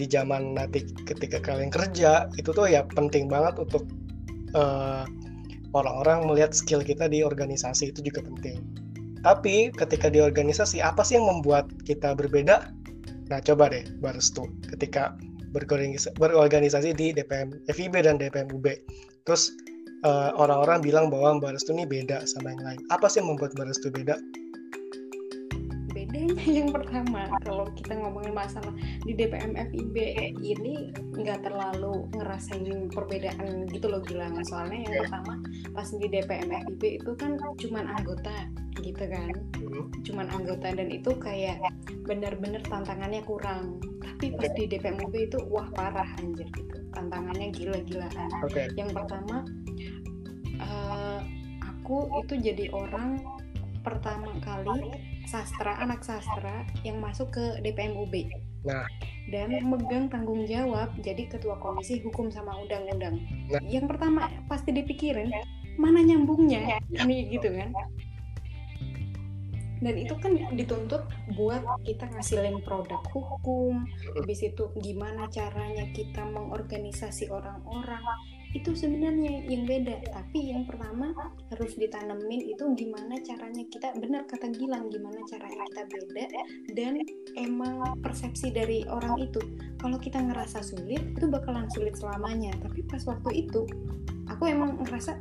di 0.00 0.08
zaman 0.08 0.56
nanti 0.56 0.86
ketika 1.04 1.42
kalian 1.42 1.68
kerja 1.68 2.30
itu 2.40 2.54
tuh 2.54 2.70
ya 2.70 2.86
penting 2.96 3.28
banget 3.28 3.60
untuk 3.60 3.84
eh, 4.56 5.04
orang-orang 5.72 6.26
melihat 6.26 6.52
skill 6.52 6.82
kita 6.82 7.06
di 7.06 7.22
organisasi 7.22 7.94
itu 7.94 8.00
juga 8.02 8.26
penting. 8.26 8.58
Tapi 9.20 9.68
ketika 9.76 10.08
di 10.08 10.18
organisasi 10.18 10.80
apa 10.80 11.04
sih 11.04 11.20
yang 11.20 11.28
membuat 11.28 11.68
kita 11.84 12.16
berbeda? 12.16 12.72
Nah 13.28 13.38
coba 13.44 13.70
deh 13.70 13.84
tuh 14.32 14.48
ketika 14.74 15.14
berorganisasi, 15.50 16.94
di 16.94 17.10
DPM 17.10 17.52
FIB 17.68 17.94
dan 18.06 18.16
DPM 18.16 18.48
UB. 18.54 18.66
Terus 19.26 19.52
uh, 20.06 20.32
orang-orang 20.38 20.80
bilang 20.80 21.06
bahwa 21.12 21.42
Barestu 21.42 21.74
ini 21.74 21.84
beda 21.84 22.24
sama 22.24 22.54
yang 22.54 22.62
lain. 22.64 22.80
Apa 22.94 23.10
sih 23.10 23.20
yang 23.20 23.34
membuat 23.34 23.52
Barestu 23.58 23.90
beda? 23.92 24.16
yang 26.56 26.68
pertama 26.70 27.30
kalau 27.42 27.66
kita 27.74 27.96
ngomongin 27.98 28.34
masalah 28.34 28.72
di 29.04 29.12
DPM 29.14 29.56
FIB 29.56 29.96
ini 30.40 30.94
nggak 30.94 31.44
terlalu 31.46 32.06
ngerasain 32.16 32.90
perbedaan 32.92 33.66
gitu 33.70 33.86
loh 33.90 34.00
Gilang 34.04 34.38
soalnya 34.46 34.86
yang 34.86 34.94
pertama 35.06 35.34
pas 35.74 35.88
di 35.90 36.06
DPM 36.06 36.50
FIB 36.50 36.82
itu 37.02 37.12
kan 37.18 37.36
cuman 37.58 37.84
anggota 37.98 38.34
gitu 38.82 39.04
kan. 39.06 39.30
Cuman 40.06 40.26
anggota 40.32 40.72
dan 40.72 40.88
itu 40.88 41.12
kayak 41.20 41.60
benar-benar 42.08 42.64
tantangannya 42.66 43.22
kurang. 43.26 43.78
Tapi 44.00 44.34
pas 44.34 44.50
di 44.56 44.64
DPM 44.66 44.98
UB 45.04 45.14
itu 45.16 45.38
wah 45.48 45.68
parah 45.74 46.08
anjir 46.18 46.48
gitu. 46.54 46.76
Tantangannya 46.96 47.52
gila-gilaan. 47.54 48.30
Okay. 48.46 48.72
yang 48.74 48.90
pertama 48.90 49.44
uh, 50.58 51.20
aku 51.62 52.08
itu 52.24 52.34
jadi 52.40 52.70
orang 52.72 53.20
pertama 53.80 54.36
kali 54.44 54.92
sastra 55.28 55.76
anak 55.82 56.04
sastra 56.04 56.64
yang 56.84 57.00
masuk 57.02 57.34
ke 57.34 57.44
DPM 57.60 57.96
UB. 57.96 58.14
Nah, 58.60 58.84
dan 59.32 59.56
megang 59.64 60.12
tanggung 60.12 60.44
jawab 60.44 60.92
jadi 61.00 61.28
ketua 61.28 61.56
komisi 61.60 62.00
hukum 62.04 62.28
sama 62.28 62.56
undang-undang. 62.60 63.20
Nah. 63.48 63.62
Yang 63.64 63.96
pertama 63.96 64.28
pasti 64.52 64.72
dipikirin 64.76 65.32
mana 65.80 66.04
nyambungnya 66.04 66.80
ini 66.92 67.32
gitu 67.32 67.48
kan. 67.56 67.72
Dan 69.80 69.96
itu 69.96 70.12
kan 70.20 70.36
dituntut 70.52 71.08
buat 71.40 71.64
kita 71.88 72.04
ngasilin 72.12 72.60
produk 72.60 73.00
hukum, 73.16 73.88
habis 74.12 74.44
itu 74.44 74.68
gimana 74.76 75.24
caranya 75.32 75.88
kita 75.96 76.20
mengorganisasi 76.20 77.32
orang-orang, 77.32 78.04
itu 78.50 78.74
sebenarnya 78.74 79.46
yang 79.46 79.62
beda 79.62 80.02
tapi 80.10 80.50
yang 80.50 80.66
pertama 80.66 81.14
harus 81.54 81.72
ditanemin 81.78 82.50
itu 82.50 82.64
gimana 82.74 83.14
caranya 83.22 83.62
kita 83.70 83.94
benar 83.98 84.26
kata 84.26 84.50
Gilang 84.50 84.90
gimana 84.90 85.22
caranya 85.30 85.62
kita 85.70 85.82
beda 85.86 86.26
dan 86.74 86.98
emang 87.38 87.94
persepsi 88.02 88.50
dari 88.50 88.82
orang 88.88 89.20
itu. 89.22 89.40
Kalau 89.78 89.96
kita 89.96 90.20
ngerasa 90.20 90.60
sulit 90.60 91.00
itu 91.16 91.26
bakalan 91.30 91.70
sulit 91.72 91.96
selamanya. 91.96 92.52
Tapi 92.60 92.84
pas 92.86 93.02
waktu 93.06 93.46
itu 93.48 93.64
aku 94.28 94.50
emang 94.50 94.78
ngerasa 94.82 95.16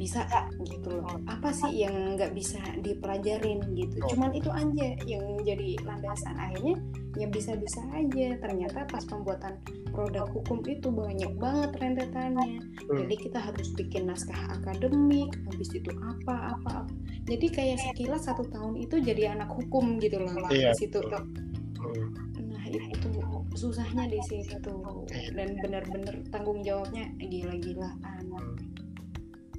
bisa 0.00 0.24
gitu 0.64 0.96
loh. 0.96 1.20
Apa 1.28 1.52
sih 1.52 1.84
yang 1.84 2.16
nggak 2.16 2.32
bisa 2.32 2.56
dipelajarin 2.80 3.60
gitu. 3.76 4.00
Cuman 4.16 4.32
itu 4.32 4.48
aja 4.48 4.96
yang 5.04 5.24
jadi 5.44 5.76
landasan. 5.84 6.32
Akhirnya 6.40 6.80
ya 7.20 7.28
bisa-bisa 7.28 7.84
aja. 7.92 8.40
Ternyata 8.40 8.88
pas 8.88 9.04
pembuatan 9.04 9.60
produk 9.92 10.24
hukum 10.32 10.64
itu 10.64 10.88
banyak 10.88 11.32
banget 11.36 11.70
rentetannya. 11.76 12.64
Hmm. 12.90 13.06
jadi 13.06 13.14
kita 13.28 13.38
harus 13.38 13.68
bikin 13.78 14.10
naskah 14.10 14.38
akademik 14.56 15.30
habis 15.46 15.70
itu 15.70 15.90
apa 16.02 16.58
apa, 16.58 16.72
apa. 16.82 16.90
jadi 17.26 17.46
kayak 17.50 17.78
sekilas 17.78 18.26
satu 18.26 18.42
tahun 18.50 18.82
itu 18.82 18.98
jadi 18.98 19.38
anak 19.38 19.50
hukum 19.54 20.02
gitu 20.02 20.18
loh 20.18 20.50
iya, 20.50 20.74
di 20.74 20.86
situ 20.86 20.98
hmm. 20.98 22.50
nah 22.50 22.64
itu 22.66 23.10
susahnya 23.54 24.06
di 24.06 24.18
situ. 24.26 24.74
Iya. 25.10 25.34
dan 25.34 25.58
benar-benar 25.58 26.22
tanggung 26.30 26.62
jawabnya 26.62 27.10
gila-gilaan. 27.18 28.24
Hmm 28.30 28.69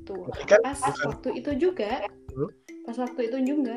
tuh 0.05 0.25
kan, 0.47 0.59
pas 0.63 0.79
bukan... 0.79 1.05
waktu 1.11 1.29
itu 1.41 1.51
juga 1.57 2.05
hmm? 2.35 2.51
pas 2.87 2.97
waktu 2.97 3.21
itu 3.29 3.37
juga 3.45 3.75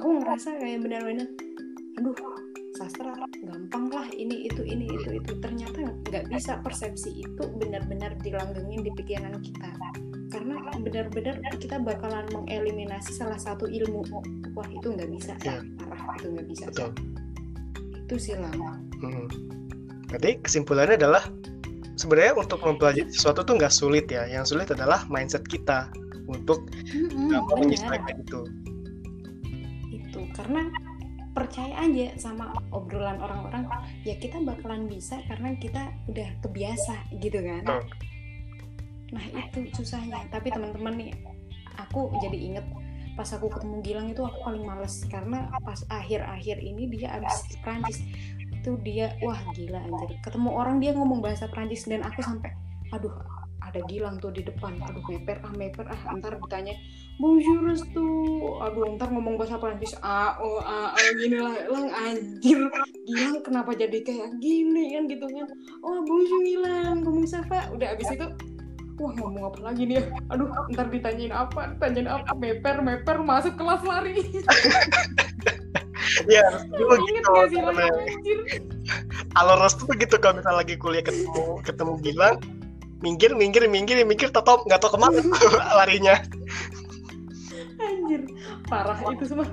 aku 0.00 0.08
ngerasa 0.20 0.48
kayak 0.58 0.78
benar-benar 0.84 1.28
aduh 1.98 2.16
sastra 2.78 3.12
gampang 3.44 3.92
lah 3.92 4.08
ini 4.14 4.48
itu 4.48 4.62
ini 4.64 4.88
itu 4.88 5.20
itu 5.20 5.32
ternyata 5.42 5.92
nggak 6.08 6.32
bisa 6.32 6.56
persepsi 6.64 7.26
itu 7.26 7.44
benar-benar 7.60 8.16
dilanggengin 8.24 8.80
di 8.86 8.90
pikiran 8.96 9.36
kita 9.44 9.70
karena 10.30 10.56
benar-benar 10.80 11.36
kita 11.58 11.76
bakalan 11.82 12.24
mengeliminasi 12.32 13.12
salah 13.12 13.36
satu 13.36 13.66
ilmu 13.66 14.06
wah 14.54 14.68
itu 14.70 14.88
nggak 14.94 15.10
bisa 15.10 15.34
ya. 15.42 15.60
parah 15.82 16.16
itu 16.16 16.26
nggak 16.32 16.48
bisa 16.48 16.64
Betul. 16.70 16.90
itu 18.06 18.14
sih 18.16 18.34
lama 18.38 18.78
hmm. 19.02 19.50
Jadi 20.10 20.42
kesimpulannya 20.42 20.98
adalah 20.98 21.22
sebenarnya 22.00 22.32
untuk 22.40 22.64
mempelajari 22.64 23.12
sesuatu 23.12 23.44
tuh 23.44 23.60
nggak 23.60 23.74
sulit 23.74 24.08
ya. 24.08 24.24
Yang 24.24 24.56
sulit 24.56 24.72
adalah 24.72 25.04
mindset 25.12 25.44
kita 25.44 25.92
untuk 26.24 26.64
mm-hmm, 26.72 27.60
menyesuaikan 27.60 28.16
itu. 28.24 28.40
Itu 29.92 30.20
karena 30.32 30.72
percaya 31.36 31.86
aja 31.86 32.16
sama 32.18 32.50
obrolan 32.74 33.22
orang-orang 33.22 33.68
ya 34.02 34.18
kita 34.18 34.42
bakalan 34.42 34.90
bisa 34.90 35.22
karena 35.30 35.54
kita 35.60 35.92
udah 36.08 36.28
kebiasa 36.40 36.96
gitu 37.20 37.38
kan? 37.44 37.64
Oh. 37.68 37.84
nah 39.10 39.22
itu 39.26 39.68
susahnya. 39.76 40.24
Tapi 40.32 40.54
teman-teman 40.54 40.94
nih 40.96 41.12
aku 41.76 42.14
jadi 42.22 42.38
inget 42.38 42.66
pas 43.18 43.26
aku 43.36 43.52
ketemu 43.52 43.76
Gilang 43.82 44.08
itu 44.08 44.22
aku 44.22 44.38
paling 44.46 44.64
males 44.64 45.02
karena 45.10 45.50
pas 45.66 45.82
akhir-akhir 45.90 46.62
ini 46.62 46.88
dia 46.94 47.18
abis 47.18 47.42
Prancis 47.60 48.00
itu 48.60 48.76
dia 48.84 49.16
wah 49.24 49.40
gila 49.56 49.80
anjir. 49.80 50.20
Ketemu 50.20 50.50
orang 50.52 50.76
dia 50.84 50.92
ngomong 50.92 51.24
bahasa 51.24 51.48
Prancis 51.48 51.88
dan 51.88 52.04
aku 52.04 52.20
sampai 52.20 52.52
aduh 52.92 53.12
ada 53.64 53.80
Gilang 53.88 54.20
tuh 54.20 54.28
di 54.28 54.44
depan. 54.44 54.76
Aduh 54.84 55.00
meper 55.08 55.40
ah 55.40 55.52
meper 55.56 55.88
ah 55.88 56.00
ntar 56.20 56.36
ditanya 56.36 56.76
bonjour 57.16 57.72
tuh 57.92 58.60
aduh 58.60 58.84
ntar 59.00 59.08
ngomong 59.08 59.40
bahasa 59.40 59.56
Prancis 59.56 59.96
ah 60.04 60.36
oh 60.36 60.60
ah, 60.60 60.92
ah 60.92 61.10
gini 61.16 61.40
lah 61.40 61.56
lang 61.72 61.88
anjir. 61.88 62.60
Gilang 63.08 63.40
kenapa 63.40 63.72
jadi 63.72 63.96
kayak 64.04 64.36
gini 64.44 64.92
kan 64.92 65.08
gitu 65.08 65.24
kan? 65.24 65.48
Oh 65.80 66.04
bonjour 66.04 66.40
Gilang 66.44 67.00
ngomong 67.00 67.24
siapa 67.24 67.72
udah 67.72 67.96
abis 67.96 68.12
itu 68.12 68.28
wah 69.00 69.12
ngomong 69.16 69.48
apa 69.48 69.72
lagi 69.72 69.88
nih 69.88 69.96
ya? 69.96 70.04
Aduh 70.36 70.52
ntar 70.76 70.92
ditanyain 70.92 71.32
apa 71.32 71.72
ditanyain 71.72 72.12
apa 72.12 72.36
meper 72.36 72.76
meper 72.84 73.16
masuk 73.24 73.56
kelas 73.56 73.80
lari 73.88 74.20
ya 76.26 76.44
dulu 76.74 76.94
gitu 77.06 77.30
alur 79.38 79.58
restu 79.62 79.86
tuh 79.86 79.96
gitu 79.98 80.16
kalau 80.18 80.38
misalnya 80.40 80.66
lagi 80.66 80.74
kuliah 80.74 81.04
ketemu 81.04 81.62
ketemu 81.62 81.92
Gilang 82.02 82.36
minggir 83.00 83.32
minggir 83.32 83.64
minggir 83.66 83.96
minggir 84.04 84.28
tetap 84.28 84.64
nggak 84.68 84.80
tahu 84.80 84.96
ke 84.96 84.98
mana 85.00 85.20
larinya. 85.80 86.20
Anjir 87.80 88.28
parah 88.68 88.96
itu 89.12 89.24
semua. 89.24 89.48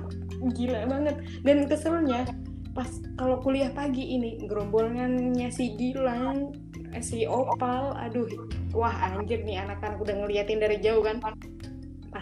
Gila 0.54 0.86
banget. 0.86 1.16
Dan 1.42 1.66
keselnya 1.66 2.28
pas 2.76 2.86
kalau 3.18 3.42
kuliah 3.42 3.72
pagi 3.74 4.04
ini 4.14 4.46
gerombolannya 4.46 5.50
si 5.50 5.74
Gilang 5.74 6.52
eh, 6.92 7.02
si 7.02 7.24
Opal 7.24 7.96
aduh. 7.96 8.28
Wah 8.76 8.92
anjir 9.00 9.42
nih 9.42 9.64
anak-anak 9.64 9.98
udah 9.98 10.14
ngeliatin 10.24 10.60
dari 10.60 10.76
jauh 10.84 11.00
kan 11.00 11.24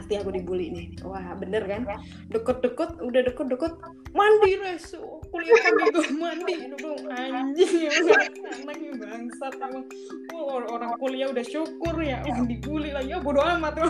pasti 0.06 0.22
aku 0.22 0.38
dibully 0.38 0.70
nih. 0.70 0.86
Wah 1.02 1.34
bener 1.34 1.66
kan? 1.66 1.82
Deket-deket 2.30 3.02
udah 3.02 3.26
deket-deket 3.26 3.74
mandi 4.14 4.54
res. 4.54 4.94
Kuliah 5.34 5.58
pagi 5.66 5.84
gue 5.90 6.06
mandi. 6.14 6.54
Dong 6.78 7.10
anjing. 7.10 7.90
Ya 7.90 8.22
anaknya 8.62 9.02
bangsat 9.02 9.58
emang. 9.58 9.82
Oh, 10.30 10.62
orang 10.62 10.94
kuliah 11.02 11.26
udah 11.26 11.42
syukur 11.42 11.98
ya. 11.98 12.22
Oh, 12.22 12.46
dibully 12.46 12.94
lagi. 12.94 13.10
Ya 13.10 13.18
bodo 13.18 13.42
amat 13.42 13.82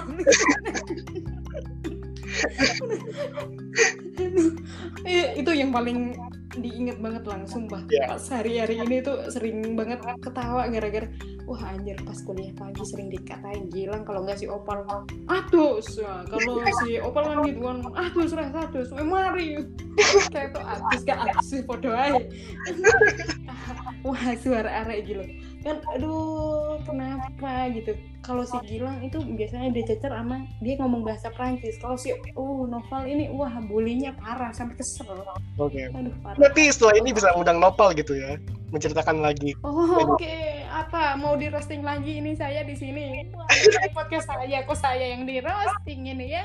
itu 5.37 5.53
yang 5.53 5.69
paling 5.69 6.17
diinget 6.61 6.99
banget 7.01 7.25
langsung 7.29 7.69
bah 7.69 7.83
yeah. 7.89 8.09
pas 8.11 8.25
hari-hari 8.33 8.81
ini 8.81 9.05
tuh 9.05 9.21
sering 9.33 9.77
banget 9.77 10.01
ketawa 10.25 10.69
gara-gara 10.69 11.09
wah 11.47 11.61
anjir 11.71 11.95
pas 12.03 12.19
kuliah 12.27 12.51
pagi 12.59 12.83
sering 12.83 13.09
dikatain 13.13 13.71
Gilang 13.71 14.03
kalau 14.03 14.27
nggak 14.27 14.41
si 14.43 14.47
Opal 14.51 14.83
ya. 14.85 14.99
kalau 16.27 16.63
si 16.83 16.99
Opal 16.99 17.25
kan 17.31 17.39
gitu 17.47 17.61
kan 17.63 17.79
atus 17.95 18.31
rah 18.35 18.51
atus 18.51 18.89
eh 18.95 19.07
mari. 19.07 19.49
Kayak 20.35 20.59
tuh 20.59 20.65
atus 20.65 21.01
gak 21.07 21.19
atus 21.31 21.49
foto 21.65 21.89
aja. 21.89 22.21
Wah 24.07 24.35
suara 24.39 24.71
arah 24.85 24.99
gitu 25.03 25.25
kan 25.67 25.79
aduh 25.99 26.79
kenapa? 26.87 27.67
gitu. 27.75 27.93
Kalau 28.23 28.43
si 28.43 28.59
Gilang 28.67 29.03
itu 29.03 29.19
biasanya 29.23 29.71
dia 29.71 29.85
cecer 29.87 30.11
sama 30.11 30.47
dia 30.63 30.75
ngomong 30.83 31.03
bahasa 31.07 31.31
Prancis 31.31 31.79
kalau 31.79 31.99
si 31.99 32.11
uh 32.15 32.63
Novel 32.67 33.03
ini 33.07 33.31
wah 33.35 33.51
bulinya 33.67 34.15
parah 34.15 34.55
sampai 34.55 34.79
kesel. 34.79 35.11
Oke. 35.59 35.91
Okay. 35.91 35.91
aduh 35.91 36.15
parah. 36.23 36.39
Berarti 36.39 36.71
setelah 36.71 36.95
ini 36.99 37.11
bisa 37.11 37.35
undang 37.35 37.59
Novel 37.59 37.95
gitu 37.99 38.15
ya? 38.15 38.39
Menceritakan 38.71 39.23
lagi. 39.23 39.55
Oh 39.67 39.99
oke. 39.99 40.23
Okay. 40.23 40.63
apa 40.67 41.17
mau 41.17 41.35
di 41.41 41.49
roasting 41.51 41.83
lagi 41.83 42.21
ini 42.21 42.37
saya 42.37 42.61
di 42.63 42.77
sini? 42.77 43.27
Wah, 43.33 43.49
podcast 43.97 44.29
saya 44.29 44.63
kok 44.63 44.79
saya 44.79 45.15
yang 45.17 45.27
di 45.27 45.43
roasting 45.43 46.07
ini 46.07 46.37
ya? 46.37 46.45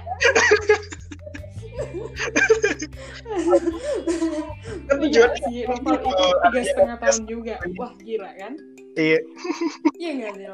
Tapi 4.89 5.05
iya 5.09 5.65
Novel 5.65 5.93
itu 5.97 6.27
tiga 6.45 6.61
setengah 6.61 6.97
tahun 7.01 7.21
juga. 7.25 7.55
Wah 7.77 7.93
gila 8.01 8.31
kan? 8.37 8.53
Iya. 8.97 9.19
Iya 9.97 10.11
nggak 10.17 10.31
sih 10.35 10.47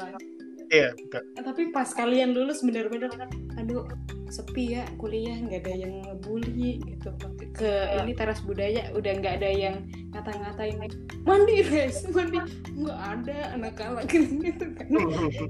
Iya. 0.68 0.92
Nah, 1.16 1.42
tapi 1.48 1.72
pas 1.72 1.88
kalian 1.96 2.36
lulus 2.36 2.60
bener-bener 2.60 3.08
aduh 3.56 3.88
sepi 4.28 4.76
ya 4.76 4.84
kuliah 5.00 5.40
nggak 5.40 5.64
ada 5.64 5.72
yang 5.72 6.04
ngebully 6.04 6.84
gitu. 6.84 7.08
Ke 7.56 7.96
ini 8.04 8.12
teras 8.12 8.44
budaya 8.44 8.92
udah 8.92 9.12
nggak 9.16 9.40
ada 9.40 9.48
yang 9.48 9.88
ngata-ngatain 10.12 10.76
mandi 11.24 11.64
res 11.64 12.04
mandi. 12.12 12.36
Nggak 12.76 13.00
ada 13.00 13.38
anak-anak 13.56 14.04
gitu 14.44 14.66
kan. 14.76 14.86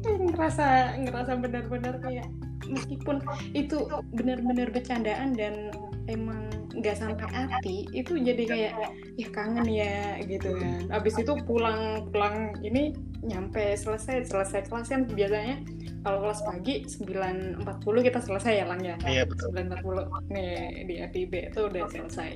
Ngerasa 0.06 0.66
ngerasa 1.02 1.32
benar-benar 1.42 1.98
kayak 1.98 2.30
meskipun 2.70 3.18
itu 3.58 3.90
benar-benar 4.14 4.70
bercandaan 4.70 5.34
dan 5.34 5.74
emang 6.06 6.47
nggak 6.78 6.96
sampai 6.96 7.26
hati 7.30 7.76
itu 7.90 8.14
jadi 8.16 8.42
kayak 8.46 8.72
ya 9.18 9.28
kangen 9.34 9.66
ya 9.66 10.18
gitu 10.24 10.54
kan. 10.56 10.88
Abis 10.94 11.18
itu 11.18 11.34
pulang 11.44 12.08
pulang 12.10 12.54
ini 12.62 12.94
nyampe 13.22 13.74
selesai 13.74 14.30
selesai 14.30 14.70
kelas 14.70 14.88
kan 14.88 15.04
biasanya 15.10 15.58
kalau 16.06 16.22
kelas 16.24 16.40
pagi 16.46 16.86
9.40 16.86 18.06
kita 18.06 18.20
selesai 18.22 18.62
ya 18.62 18.66
lang 18.70 18.80
ya? 18.80 18.96
Iya 19.04 19.26
betul. 19.26 19.50
9.40 19.52 20.32
nih 20.32 20.86
di 20.86 20.94
FIB 21.10 21.32
itu 21.52 21.60
udah 21.66 21.84
selesai. 21.90 22.30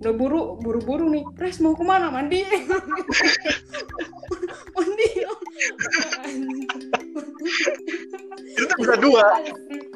Udah 0.00 0.12
buru 0.16 0.56
buru 0.62 0.80
buru 0.80 1.06
nih 1.12 1.24
Pres 1.36 1.60
mau 1.60 1.76
ke 1.76 1.84
mana? 1.84 2.08
Mandi. 2.08 2.40
Mandi 4.74 5.08
itu 8.60 8.74
bisa 8.80 8.94
dua 9.00 9.24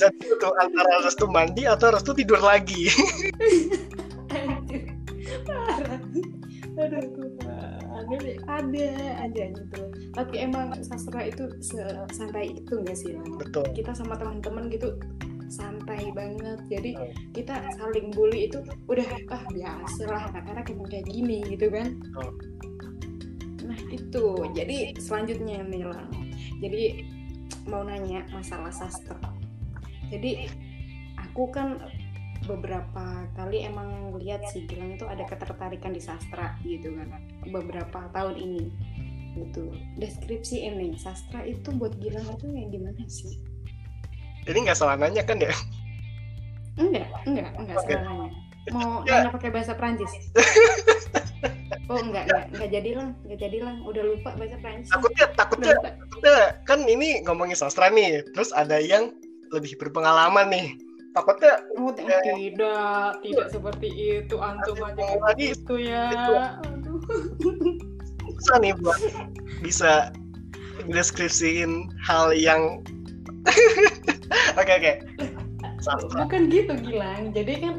bisa 0.00 0.32
tuh 0.40 0.52
antara 0.56 1.04
restu 1.04 1.28
mandi 1.28 1.68
atau 1.68 1.92
restu 1.92 2.16
tidur 2.16 2.40
lagi. 2.40 2.88
Aduh 6.80 7.28
ada 8.00 8.16
ada 8.48 8.86
aja 9.28 9.44
gitu. 9.52 9.80
Tapi 10.16 10.34
emang 10.40 10.72
sastra 10.80 11.28
itu 11.28 11.52
santai 12.16 12.56
itu 12.56 12.80
enggak 12.80 12.96
sih 12.96 13.12
lah 13.12 13.28
betul. 13.36 13.68
Kita 13.76 13.92
sama 13.92 14.16
teman-teman 14.16 14.72
gitu 14.72 14.96
santai 15.52 16.08
banget. 16.16 16.64
Jadi 16.72 16.96
kita 17.36 17.60
saling 17.76 18.08
bully 18.16 18.48
itu 18.48 18.64
udah 18.88 19.04
ah 19.28 19.44
biasa 19.52 20.08
lah 20.08 20.24
karena 20.32 20.64
emang 20.64 20.88
kayak 20.88 21.04
gini 21.12 21.44
gitu 21.44 21.68
kan. 21.68 22.00
Nah 23.68 23.80
itu. 23.92 24.48
Jadi 24.56 24.96
selanjutnya 24.96 25.60
nih 25.68 25.84
lah 25.84 26.08
jadi 26.64 27.04
mau 27.68 27.84
nanya 27.84 28.24
masalah 28.32 28.72
sastra 28.72 29.16
jadi 30.10 30.50
aku 31.16 31.48
kan 31.54 31.78
beberapa 32.48 33.28
kali 33.36 33.62
emang 33.68 34.16
lihat 34.16 34.42
sih 34.50 34.64
Gilang 34.64 34.96
itu 34.96 35.04
ada 35.04 35.22
ketertarikan 35.28 35.92
di 35.92 36.00
sastra 36.00 36.56
gitu 36.64 36.92
kan 36.96 37.08
beberapa 37.48 38.08
tahun 38.16 38.36
ini. 38.36 38.64
Gitu. 39.38 39.70
Deskripsi 40.00 40.66
ini 40.66 40.98
sastra 40.98 41.44
itu 41.46 41.70
buat 41.76 41.94
Gilang 42.00 42.26
itu 42.26 42.46
kayak 42.50 42.68
gimana 42.72 43.02
sih? 43.06 43.38
Ini 44.48 44.58
nggak 44.66 44.78
salah 44.78 44.96
nanya 44.96 45.22
kan 45.22 45.38
ya? 45.38 45.52
Enggak 46.80 47.06
enggak 47.28 47.50
enggak 47.60 47.76
okay. 47.76 47.94
salah 47.94 48.04
nanya. 48.08 48.28
Mau 48.72 48.92
ya. 49.06 49.22
nanya 49.22 49.30
pakai 49.30 49.50
bahasa 49.52 49.72
Prancis 49.76 50.10
Oh 51.90 51.98
enggak, 51.98 52.30
enggak, 52.30 52.44
enggak 52.54 52.70
jadi 52.70 52.90
lah, 52.94 53.08
enggak 53.26 53.40
jadi 53.42 53.58
lah, 53.66 53.74
udah 53.82 54.02
lupa 54.14 54.30
bahasa 54.38 54.56
Prancis. 54.62 54.90
Takutnya, 54.94 55.26
takutnya, 55.34 55.74
takutnya 55.82 56.36
kan 56.62 56.78
ini 56.86 57.18
ngomongin 57.26 57.58
sastra 57.58 57.90
nih, 57.90 58.22
terus 58.30 58.54
ada 58.54 58.78
yang 58.78 59.10
lebih 59.50 59.78
berpengalaman 59.78 60.50
nih. 60.50 60.68
Takutnya 61.10 61.66
oh, 61.74 61.90
ya, 61.98 62.22
tidak 62.22 63.18
tidak 63.26 63.48
seperti 63.50 63.88
itu 63.90 64.38
antum 64.38 64.78
aja 64.78 65.18
lagi 65.18 65.58
itu 65.58 65.74
ya. 65.82 66.54
aduh 66.62 67.02
susah 68.38 68.56
nih 68.62 68.70
buat 68.78 68.94
bisa 69.58 70.14
deskripsiin 70.86 71.90
hal 72.06 72.30
yang 72.30 72.78
oke 74.60 74.70
oke. 74.70 74.92
Bukan 76.14 76.42
gitu 76.52 76.78
Gilang. 76.78 77.34
Jadi 77.34 77.58
kan 77.58 77.74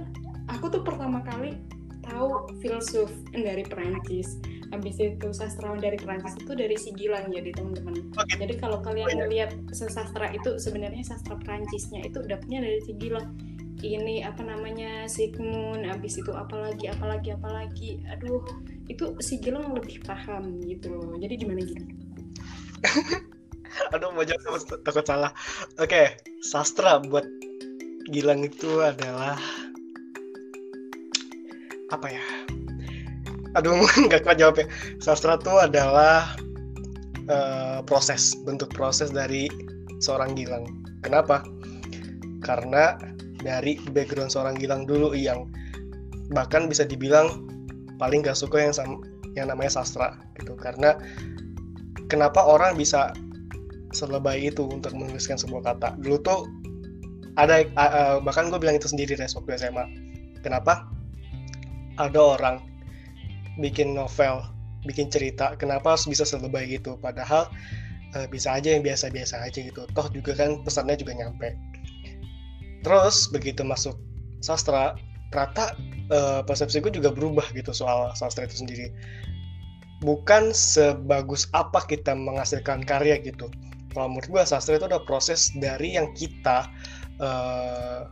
aku 0.51 0.67
tuh 0.67 0.83
pertama 0.83 1.23
kali 1.23 1.55
tahu 2.03 2.51
filsuf 2.59 3.07
dari 3.31 3.63
Perancis 3.63 4.41
habis 4.71 4.95
itu 4.97 5.27
sastrawan 5.35 5.83
dari 5.83 5.99
Prancis 5.99 6.39
itu 6.39 6.55
dari 6.55 6.79
si 6.79 6.95
Gilang 6.95 7.27
jadi 7.27 7.51
teman-teman. 7.51 8.15
Okay. 8.15 8.39
jadi 8.39 8.53
kalau 8.57 8.79
kalian 8.79 9.27
melihat 9.27 9.51
sastra 9.75 10.31
itu 10.31 10.55
sebenarnya 10.55 11.03
sastra 11.03 11.35
Prancisnya 11.35 12.07
itu 12.07 12.23
dapetnya 12.23 12.63
dari 12.63 12.79
si 12.81 12.95
Gilang. 12.95 13.35
Ini 13.81 14.29
apa 14.29 14.45
namanya 14.45 15.09
Sigmund 15.09 15.89
habis 15.89 16.13
itu 16.21 16.29
apalagi 16.31 16.85
apalagi 16.87 17.33
apalagi. 17.33 17.91
Aduh 18.13 18.45
itu 18.87 19.17
si 19.19 19.43
Gilang 19.43 19.75
lebih 19.75 19.99
paham 20.07 20.63
gitu 20.63 20.95
loh. 20.95 21.17
Jadi 21.19 21.33
gimana 21.35 21.61
gitu 21.61 21.83
aduh 23.93 24.09
mau 24.11 24.25
jawab 24.25 24.57
takut 24.83 25.05
salah. 25.05 25.31
Oke 25.77 25.91
okay. 25.91 26.05
sastra 26.41 26.97
buat 27.03 27.27
Gilang 28.09 28.43
itu 28.47 28.81
adalah 28.81 29.37
apa 31.91 32.07
ya 32.07 32.23
aduh 33.57 33.83
nggak 34.07 34.23
kuat 34.23 34.37
jawabnya 34.39 34.67
sastra 35.03 35.35
itu 35.35 35.53
adalah 35.59 36.35
uh, 37.27 37.79
proses 37.85 38.33
bentuk 38.47 38.71
proses 38.73 39.11
dari 39.11 39.51
seorang 40.01 40.33
Gilang. 40.33 40.65
Kenapa? 41.05 41.45
Karena 42.41 42.97
dari 43.41 43.77
background 43.93 44.33
seorang 44.33 44.57
Gilang 44.57 44.89
dulu 44.89 45.13
yang 45.13 45.49
bahkan 46.33 46.65
bisa 46.65 46.87
dibilang 46.87 47.45
paling 48.01 48.25
gak 48.25 48.37
suka 48.37 48.65
yang 48.65 48.73
sama, 48.73 48.97
yang 49.37 49.51
namanya 49.51 49.81
sastra 49.81 50.17
gitu. 50.41 50.57
Karena 50.57 50.97
kenapa 52.09 52.41
orang 52.41 52.73
bisa 52.73 53.13
selebay 53.93 54.49
itu 54.49 54.65
untuk 54.65 54.95
menuliskan 54.97 55.37
sebuah 55.37 55.75
kata? 55.75 55.99
Dulu 56.01 56.17
tuh 56.25 56.49
ada 57.39 57.63
uh, 57.77 58.17
bahkan 58.19 58.49
gue 58.51 58.59
bilang 58.59 58.75
itu 58.75 58.89
sendiri 58.89 59.15
res 59.15 59.37
waktu 59.37 59.55
SMA 59.55 59.85
kenapa? 60.41 60.89
Ada 61.99 62.17
orang 62.17 62.70
bikin 63.59 63.97
novel 63.97 64.45
bikin 64.85 65.13
cerita 65.13 65.53
kenapa 65.57 65.93
harus 65.93 66.09
bisa 66.09 66.25
selebay 66.25 66.65
gitu? 66.69 66.97
Padahal 66.97 67.49
uh, 68.17 68.27
bisa 68.29 68.57
aja 68.57 68.73
yang 68.73 68.83
biasa-biasa 68.85 69.41
aja 69.45 69.59
gitu. 69.61 69.85
Toh 69.93 70.07
juga 70.09 70.33
kan 70.37 70.61
pesannya 70.65 70.97
juga 70.97 71.13
nyampe. 71.17 71.53
Terus 72.81 73.29
begitu 73.29 73.61
masuk 73.61 73.97
sastra 74.41 74.97
ternyata 75.31 75.77
uh, 76.11 76.41
persepsi 76.43 76.83
gue 76.83 76.91
juga 76.91 77.13
berubah 77.13 77.45
gitu 77.53 77.71
soal 77.71 78.11
sastra 78.17 78.49
itu 78.49 78.65
sendiri. 78.65 78.89
Bukan 80.01 80.49
sebagus 80.49 81.45
apa 81.53 81.85
kita 81.85 82.17
menghasilkan 82.17 82.81
karya 82.81 83.21
gitu. 83.21 83.53
Kalau 83.93 84.09
menurut 84.09 84.27
gue 84.27 84.43
sastra 84.49 84.81
itu 84.81 84.89
ada 84.89 85.03
proses 85.05 85.53
dari 85.61 85.93
yang 85.93 86.09
kita 86.17 86.65
uh, 87.21 88.09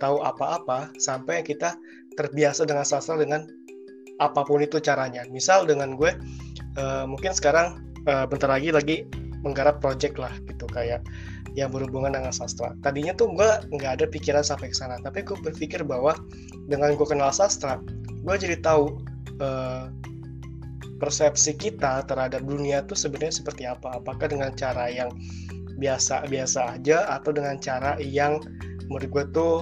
tahu 0.00 0.24
apa-apa 0.24 0.90
sampai 0.96 1.44
kita 1.44 1.76
terbiasa 2.16 2.66
dengan 2.66 2.82
sastra 2.88 3.20
dengan 3.20 3.46
apa 4.20 4.44
pun 4.44 4.60
itu 4.60 4.78
caranya 4.78 5.24
misal 5.32 5.64
dengan 5.64 5.96
gue 5.96 6.12
uh, 6.76 7.04
mungkin 7.08 7.32
sekarang 7.32 7.80
uh, 8.04 8.28
bentar 8.28 8.52
lagi 8.52 8.68
lagi 8.70 8.96
menggarap 9.40 9.80
project 9.80 10.20
lah 10.20 10.32
gitu 10.44 10.68
kayak 10.68 11.00
yang 11.58 11.72
berhubungan 11.74 12.14
dengan 12.14 12.30
sastra. 12.30 12.78
Tadinya 12.84 13.10
tuh 13.16 13.34
gue 13.34 13.48
nggak 13.74 13.92
ada 14.00 14.06
pikiran 14.06 14.44
sampai 14.46 14.70
ke 14.70 14.76
sana, 14.76 15.00
tapi 15.02 15.26
gue 15.26 15.34
berpikir 15.34 15.82
bahwa 15.82 16.14
dengan 16.70 16.94
gue 16.94 17.06
kenal 17.06 17.34
sastra, 17.34 17.82
gue 18.22 18.34
jadi 18.38 18.62
tahu 18.62 19.02
uh, 19.42 19.90
persepsi 21.02 21.56
kita 21.56 22.06
terhadap 22.06 22.44
dunia 22.44 22.84
tuh 22.86 22.94
sebenarnya 22.94 23.34
seperti 23.42 23.66
apa. 23.66 23.98
Apakah 23.98 24.30
dengan 24.30 24.54
cara 24.54 24.86
yang 24.92 25.10
biasa-biasa 25.80 26.76
aja 26.78 27.08
atau 27.08 27.32
dengan 27.32 27.56
cara 27.58 27.96
yang 27.98 28.38
menurut 28.86 29.08
gue 29.10 29.24
tuh 29.34 29.54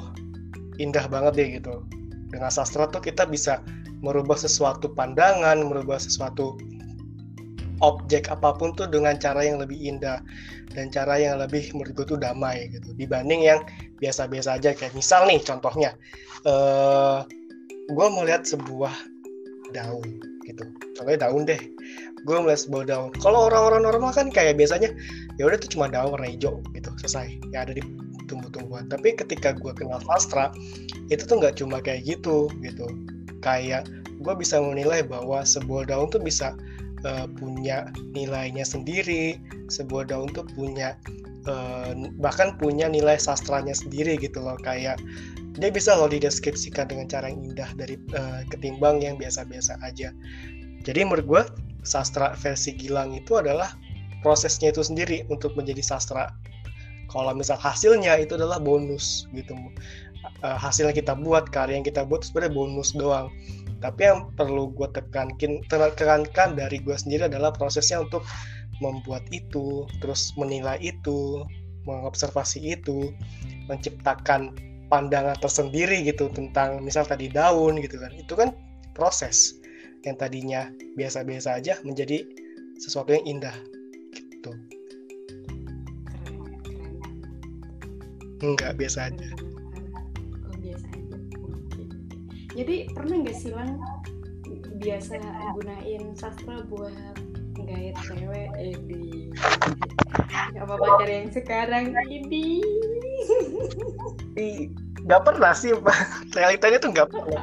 indah 0.82 1.06
banget 1.08 1.32
deh 1.38 1.48
gitu. 1.62 1.86
Dengan 2.28 2.52
sastra 2.52 2.90
tuh 2.90 3.00
kita 3.00 3.24
bisa 3.24 3.64
merubah 4.00 4.38
sesuatu 4.38 4.90
pandangan, 4.94 5.58
merubah 5.66 5.98
sesuatu 5.98 6.54
objek 7.78 8.26
apa 8.30 8.54
pun 8.58 8.74
tuh 8.74 8.90
dengan 8.90 9.14
cara 9.18 9.46
yang 9.46 9.62
lebih 9.62 9.78
indah 9.78 10.18
dan 10.74 10.90
cara 10.90 11.18
yang 11.18 11.38
lebih 11.38 11.70
menurut 11.74 11.94
gue 11.94 12.06
tuh 12.14 12.18
damai 12.18 12.70
gitu. 12.74 12.90
Dibanding 12.98 13.46
yang 13.46 13.62
biasa-biasa 14.02 14.58
aja 14.58 14.74
kayak 14.74 14.94
misal 14.94 15.26
nih 15.26 15.38
contohnya 15.42 15.94
uh, 16.46 17.22
gue 17.88 18.06
melihat 18.18 18.42
sebuah 18.46 18.92
daun 19.70 20.18
gitu. 20.46 20.64
Contohnya 20.98 21.28
daun 21.28 21.42
deh. 21.46 21.60
Gue 22.26 22.36
melihat 22.42 22.60
sebuah 22.66 22.84
daun. 22.90 23.10
Kalau 23.22 23.46
orang-orang 23.46 23.86
normal 23.86 24.10
kan 24.10 24.28
kayak 24.28 24.58
biasanya 24.58 24.90
ya 25.38 25.46
udah 25.46 25.56
itu 25.56 25.78
cuma 25.78 25.86
daun 25.86 26.18
warna 26.18 26.26
hijau 26.26 26.58
gitu 26.74 26.90
selesai. 26.98 27.38
Yang 27.54 27.62
ada 27.62 27.72
di 27.78 27.82
tumbuh-tumbuhan. 28.26 28.90
Tapi 28.90 29.14
ketika 29.14 29.54
gue 29.54 29.72
kenal 29.72 30.02
sastra 30.02 30.50
itu 31.08 31.22
tuh 31.24 31.40
nggak 31.40 31.62
cuma 31.62 31.78
kayak 31.78 32.04
gitu 32.04 32.50
gitu 32.60 32.86
kayak 33.44 33.88
gue 34.18 34.34
bisa 34.34 34.58
menilai 34.58 35.06
bahwa 35.06 35.46
sebuah 35.46 35.88
daun 35.90 36.10
tuh 36.10 36.22
bisa 36.22 36.54
uh, 37.06 37.26
punya 37.38 37.90
nilainya 38.14 38.66
sendiri 38.66 39.38
sebuah 39.70 40.10
daun 40.10 40.32
tuh 40.32 40.48
punya 40.56 40.96
uh, 41.46 41.92
bahkan 42.18 42.56
punya 42.58 42.88
nilai 42.90 43.20
sastranya 43.20 43.76
sendiri 43.76 44.18
gitu 44.18 44.40
loh. 44.42 44.58
Kayak 44.60 44.98
dia 45.58 45.70
bisa 45.74 45.94
loh 45.98 46.10
dideskripsikan 46.10 46.86
dengan 46.86 47.10
cara 47.10 47.30
yang 47.30 47.54
indah 47.54 47.70
dari 47.74 47.98
uh, 48.14 48.42
ketimbang 48.50 49.02
yang 49.02 49.18
biasa-biasa 49.18 49.78
aja. 49.82 50.14
Jadi 50.86 51.00
menurut 51.04 51.26
gue 51.26 51.42
sastra 51.82 52.34
versi 52.38 52.74
Gilang 52.74 53.14
itu 53.14 53.38
adalah 53.38 53.74
prosesnya 54.22 54.70
itu 54.70 54.82
sendiri 54.82 55.26
untuk 55.30 55.54
menjadi 55.58 55.82
sastra. 55.82 56.30
Kalau 57.08 57.32
misal 57.32 57.56
hasilnya 57.56 58.20
itu 58.20 58.36
adalah 58.36 58.60
bonus 58.60 59.24
gitu 59.32 59.56
uh, 60.42 60.58
hasil 60.58 60.90
yang 60.90 60.96
kita 60.96 61.14
buat 61.14 61.50
karya 61.50 61.80
yang 61.80 61.86
kita 61.86 62.06
buat 62.06 62.26
sebenarnya 62.26 62.54
bonus 62.54 62.90
doang. 62.94 63.30
Tapi 63.78 64.10
yang 64.10 64.34
perlu 64.34 64.74
gue 64.74 64.90
tekankan 64.90 65.62
tekankan 65.70 66.58
dari 66.58 66.82
gue 66.82 66.96
sendiri 66.98 67.30
adalah 67.30 67.54
prosesnya 67.54 68.02
untuk 68.02 68.26
membuat 68.82 69.26
itu 69.34 69.86
terus 70.02 70.34
menilai 70.38 70.78
itu 70.82 71.42
mengobservasi 71.86 72.78
itu 72.78 73.10
menciptakan 73.70 74.54
pandangan 74.90 75.34
tersendiri 75.38 76.06
gitu 76.06 76.30
tentang 76.30 76.82
misal 76.82 77.06
tadi 77.06 77.30
daun 77.30 77.78
gitu 77.78 78.02
kan. 78.02 78.10
Itu 78.14 78.34
kan 78.34 78.54
proses 78.98 79.58
yang 80.02 80.18
tadinya 80.18 80.70
biasa-biasa 80.98 81.58
aja 81.58 81.78
menjadi 81.86 82.26
sesuatu 82.78 83.14
yang 83.14 83.38
indah 83.38 83.54
gitu. 84.14 84.50
Enggak 88.38 88.78
biasa 88.78 89.10
aja 89.10 89.48
jadi 92.58 92.90
pernah 92.90 93.22
nggak 93.22 93.38
sih 93.38 93.54
lang 93.54 93.78
biasa 94.82 95.14
gunain 95.54 96.10
sastra 96.18 96.66
buat 96.66 96.90
gait 97.54 97.94
cewek? 98.02 98.50
Eh 98.58 98.74
di 98.90 99.30
apa 100.58 100.74
pacar 100.74 101.06
yang 101.06 101.30
sekarang 101.30 101.94
ini 102.10 102.58
nggak 105.06 105.22
pernah 105.22 105.54
sih 105.54 105.70
realitanya 106.34 106.82
tuh 106.82 106.90
nggak 106.90 107.08
pernah. 107.14 107.42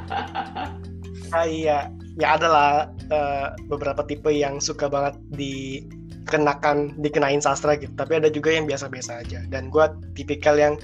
Kayak 1.32 1.95
ya 2.22 2.28
adalah 2.36 2.91
uh, 3.07 3.55
beberapa 3.72 4.03
tipe 4.03 4.32
yang 4.36 4.59
suka 4.59 4.91
banget 4.91 5.16
dikenakan 5.32 6.91
dikenain 6.99 7.39
sastra 7.39 7.80
gitu. 7.80 7.95
Tapi 7.95 8.20
ada 8.20 8.28
juga 8.28 8.51
yang 8.51 8.68
biasa-biasa 8.68 9.24
aja. 9.24 9.47
Dan 9.47 9.72
gue 9.72 9.86
tipikal 10.11 10.59
yang 10.59 10.76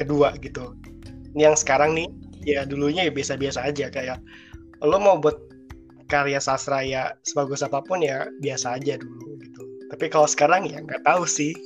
kedua 0.00 0.32
gitu. 0.40 0.72
Ini 1.36 1.52
yang 1.52 1.56
sekarang 1.60 1.92
nih 1.92 2.08
ya 2.44 2.68
dulunya 2.68 3.08
ya 3.08 3.12
biasa-biasa 3.12 3.64
aja 3.64 3.88
kayak 3.88 4.20
lo 4.84 5.00
mau 5.00 5.16
buat 5.16 5.36
karya 6.08 6.38
sastra 6.38 6.84
ya 6.84 7.16
sebagus 7.24 7.64
apa 7.64 7.80
pun 7.80 8.04
ya 8.04 8.28
biasa 8.44 8.76
aja 8.76 9.00
dulu 9.00 9.40
gitu. 9.40 9.62
Tapi 9.88 10.04
kalau 10.12 10.28
sekarang 10.28 10.68
ya 10.68 10.84
nggak 10.84 11.02
tahu 11.02 11.24
sih. 11.24 11.56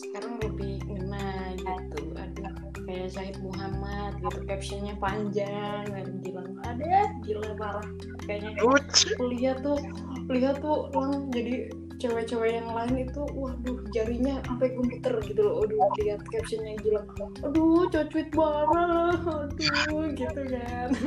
Sekarang 0.00 0.40
lebih 0.40 0.80
ngena 0.88 1.52
gitu 1.60 2.16
ada 2.16 2.48
kayak 2.88 3.08
Zahid 3.12 3.36
Muhammad 3.44 4.16
gitu 4.24 4.40
captionnya 4.48 4.94
panjang 4.96 5.84
dan 5.84 6.06
bilang 6.24 6.56
ada 6.64 7.12
gila 7.28 7.52
parah. 7.60 7.86
Kayaknya 8.24 8.50
lihat 9.20 9.56
tuh 9.60 9.78
lihat 10.32 10.64
tuh 10.64 10.88
lang 10.96 11.28
jadi 11.30 11.68
cewek-cewek 11.96 12.60
yang 12.60 12.68
lain 12.72 13.08
itu 13.08 13.22
waduh 13.32 13.80
jarinya 13.92 14.40
sampai 14.44 14.68
gemeter 14.72 15.14
gitu 15.24 15.40
loh. 15.40 15.64
Aduh 15.64 15.80
lihat 16.00 16.20
captionnya 16.28 16.76
gila 16.80 17.02
aduh 17.44 17.88
cocuit 17.88 18.28
banget. 18.32 19.50
Aduh 19.88 20.08
gitu 20.12 20.42
kan. 20.52 20.88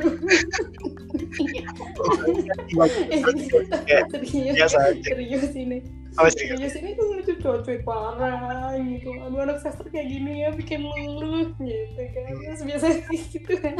Serius 4.10 4.74
serius 5.06 5.54
ini. 5.54 5.78
Serius 6.10 6.74
ini 6.74 6.98
tuh 6.98 7.06
lucu 7.14 7.34
cocuit 7.38 7.86
parah 7.86 8.74
gitu. 8.78 9.10
Aduh 9.24 9.40
anak 9.46 9.62
sastra 9.62 9.86
kayak 9.88 10.10
gini 10.10 10.42
ya 10.46 10.50
bikin 10.50 10.82
luluh 10.82 11.54
gitu 11.62 12.02
kan. 12.14 12.34
Terus 12.34 12.62
biasa 12.66 12.86
gitu 13.34 13.54
kan. 13.58 13.74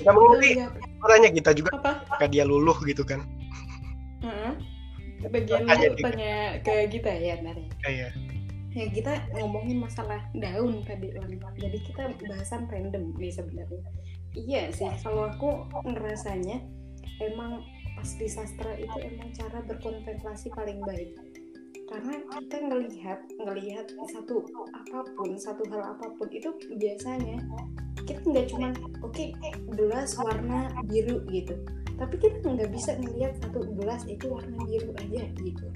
Gak 0.00 0.14
mengerti 0.16 0.56
orangnya 1.04 1.30
kita 1.32 1.50
juga 1.52 1.76
apa? 1.76 2.28
dia 2.28 2.44
luluh 2.44 2.76
gitu 2.88 3.04
kan 3.04 3.20
bagian 5.28 5.68
lu 5.68 5.96
tanya 6.00 6.56
ke 6.64 6.88
kita 6.88 7.12
ya 7.12 7.36
ya 7.36 7.52
iya. 7.84 8.08
Ya 8.70 8.86
kita 8.86 9.26
ngomongin 9.34 9.82
masalah 9.82 10.22
daun 10.30 10.86
tadi 10.86 11.10
jadi 11.58 11.78
kita 11.82 12.14
bahasan 12.22 12.70
random 12.70 13.12
nih 13.18 13.34
sebenarnya. 13.34 13.82
Iya 14.32 14.70
sih 14.70 14.86
kalau 15.02 15.26
aku 15.26 15.66
ngerasanya 15.90 16.62
emang 17.18 17.66
pas 17.98 18.10
di 18.14 18.30
sastra 18.30 18.72
itu 18.78 18.94
emang 19.02 19.34
cara 19.34 19.58
berkontemplasi 19.66 20.54
paling 20.54 20.78
baik. 20.86 21.18
Karena 21.90 22.22
kita 22.30 22.56
ngelihat 22.62 23.20
ngelihat 23.42 23.86
satu 24.14 24.46
apa 24.70 25.02
pun 25.18 25.34
satu 25.34 25.66
hal 25.74 25.98
apa 25.98 26.06
pun 26.14 26.30
itu 26.30 26.54
biasanya 26.78 27.42
kita 28.06 28.22
nggak 28.22 28.46
cuma 28.54 28.70
oke 29.02 29.10
okay, 29.10 29.34
gelas 29.74 30.14
warna 30.14 30.70
biru 30.86 31.26
gitu 31.26 31.58
tapi 32.00 32.16
kita 32.16 32.48
nggak 32.56 32.72
bisa 32.72 32.96
ngelihat 32.96 33.36
satu 33.44 33.60
gelas 33.76 34.08
itu 34.08 34.32
warna 34.32 34.56
biru 34.64 34.88
aja 34.96 35.28
gitu. 35.44 35.66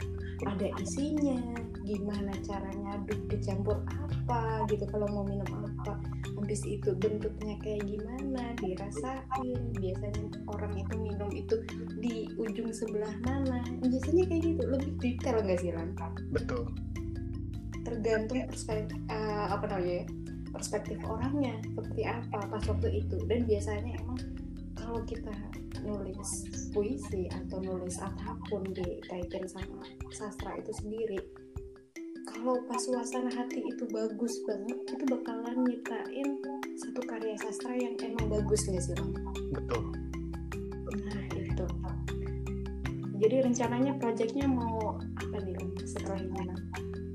Ada 0.48 0.72
isinya 0.80 1.36
gimana 1.84 2.32
cara 2.40 2.72
ngaduk 2.72 3.20
dicampur 3.28 3.76
apa 3.92 4.64
gitu 4.72 4.88
kalau 4.88 5.04
mau 5.12 5.28
minum 5.28 5.44
apa. 5.52 6.00
Habis 6.40 6.64
itu 6.64 6.96
bentuknya 6.96 7.60
kayak 7.60 7.84
gimana 7.84 8.56
dirasain. 8.56 9.60
Biasanya 9.76 10.24
orang 10.48 10.72
itu 10.80 10.94
minum 10.96 11.28
itu 11.28 11.60
di 12.00 12.32
ujung 12.40 12.72
sebelah 12.72 13.12
mana. 13.28 13.60
Biasanya 13.84 14.24
kayak 14.24 14.42
gitu 14.48 14.62
lebih 14.64 14.92
detail 15.04 15.44
nggak 15.44 15.60
sih 15.60 15.76
Lan? 15.76 15.92
betul. 16.32 16.72
Tergantung 17.84 18.48
perspektif 18.48 18.96
uh, 19.12 19.52
apa 19.52 19.68
namanya 19.68 20.00
ya, 20.00 20.04
perspektif 20.56 20.96
orangnya 21.04 21.60
seperti 21.68 22.00
apa 22.08 22.48
pas 22.48 22.64
waktu 22.64 23.04
itu. 23.04 23.20
Dan 23.28 23.44
biasanya 23.44 23.92
emang 24.00 24.20
kalau 24.72 25.04
kita 25.04 25.36
nulis 25.84 26.48
puisi 26.72 27.28
atau 27.28 27.60
nulis 27.60 28.00
apa 28.00 28.34
pun 28.48 28.64
dikaitin 28.72 29.44
sama 29.44 29.84
sastra 30.10 30.56
itu 30.56 30.72
sendiri 30.80 31.20
kalau 32.24 32.56
pas 32.64 32.80
suasana 32.80 33.28
hati 33.28 33.60
itu 33.60 33.84
bagus 33.92 34.40
banget 34.48 34.78
itu 34.88 35.04
bakalan 35.06 35.56
nyiptain 35.68 36.28
satu 36.80 37.00
karya 37.04 37.36
sastra 37.36 37.76
yang 37.76 37.94
emang 38.00 38.26
bagus 38.32 38.64
nggak 38.64 38.80
sih 38.80 38.96
betul. 39.52 39.82
Nah 40.94 41.24
itu. 41.36 41.66
Jadi 43.20 43.36
rencananya 43.44 43.92
proyeknya 44.00 44.48
mau 44.48 44.98
apa 45.20 45.36
nih 45.44 45.56
setelah 45.84 46.18
ini 46.18 46.44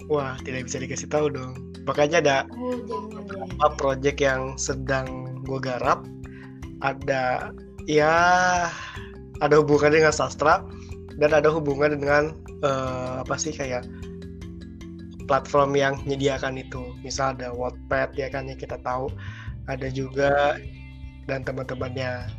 wah 0.09 0.35
tidak 0.41 0.65
bisa 0.65 0.81
dikasih 0.81 1.07
tahu 1.07 1.29
dong. 1.29 1.53
Makanya 1.85 2.17
ada 2.21 2.37
oh, 2.57 2.75
jangan, 2.85 3.23
beberapa 3.23 3.65
ya. 3.65 3.69
proyek 3.77 4.17
yang 4.19 4.57
sedang 4.57 5.39
gue 5.45 5.59
garap. 5.61 6.03
Ada 6.79 7.53
ya 7.89 8.13
ada 9.41 9.55
hubungannya 9.57 10.05
dengan 10.05 10.13
sastra 10.13 10.61
dan 11.17 11.33
ada 11.33 11.49
hubungan 11.49 11.97
dengan 11.97 12.37
uh, 12.61 13.25
apa 13.25 13.35
sih 13.41 13.49
kayak 13.49 13.83
platform 15.25 15.73
yang 15.73 15.97
menyediakan 16.05 16.61
itu. 16.61 16.93
Misal 17.01 17.33
ada 17.37 17.49
Wattpad 17.53 18.13
ya 18.13 18.29
kan 18.29 18.45
yang 18.45 18.61
kita 18.61 18.77
tahu. 18.85 19.09
Ada 19.69 19.89
juga 19.93 20.57
dan 21.29 21.45
teman-temannya. 21.45 22.29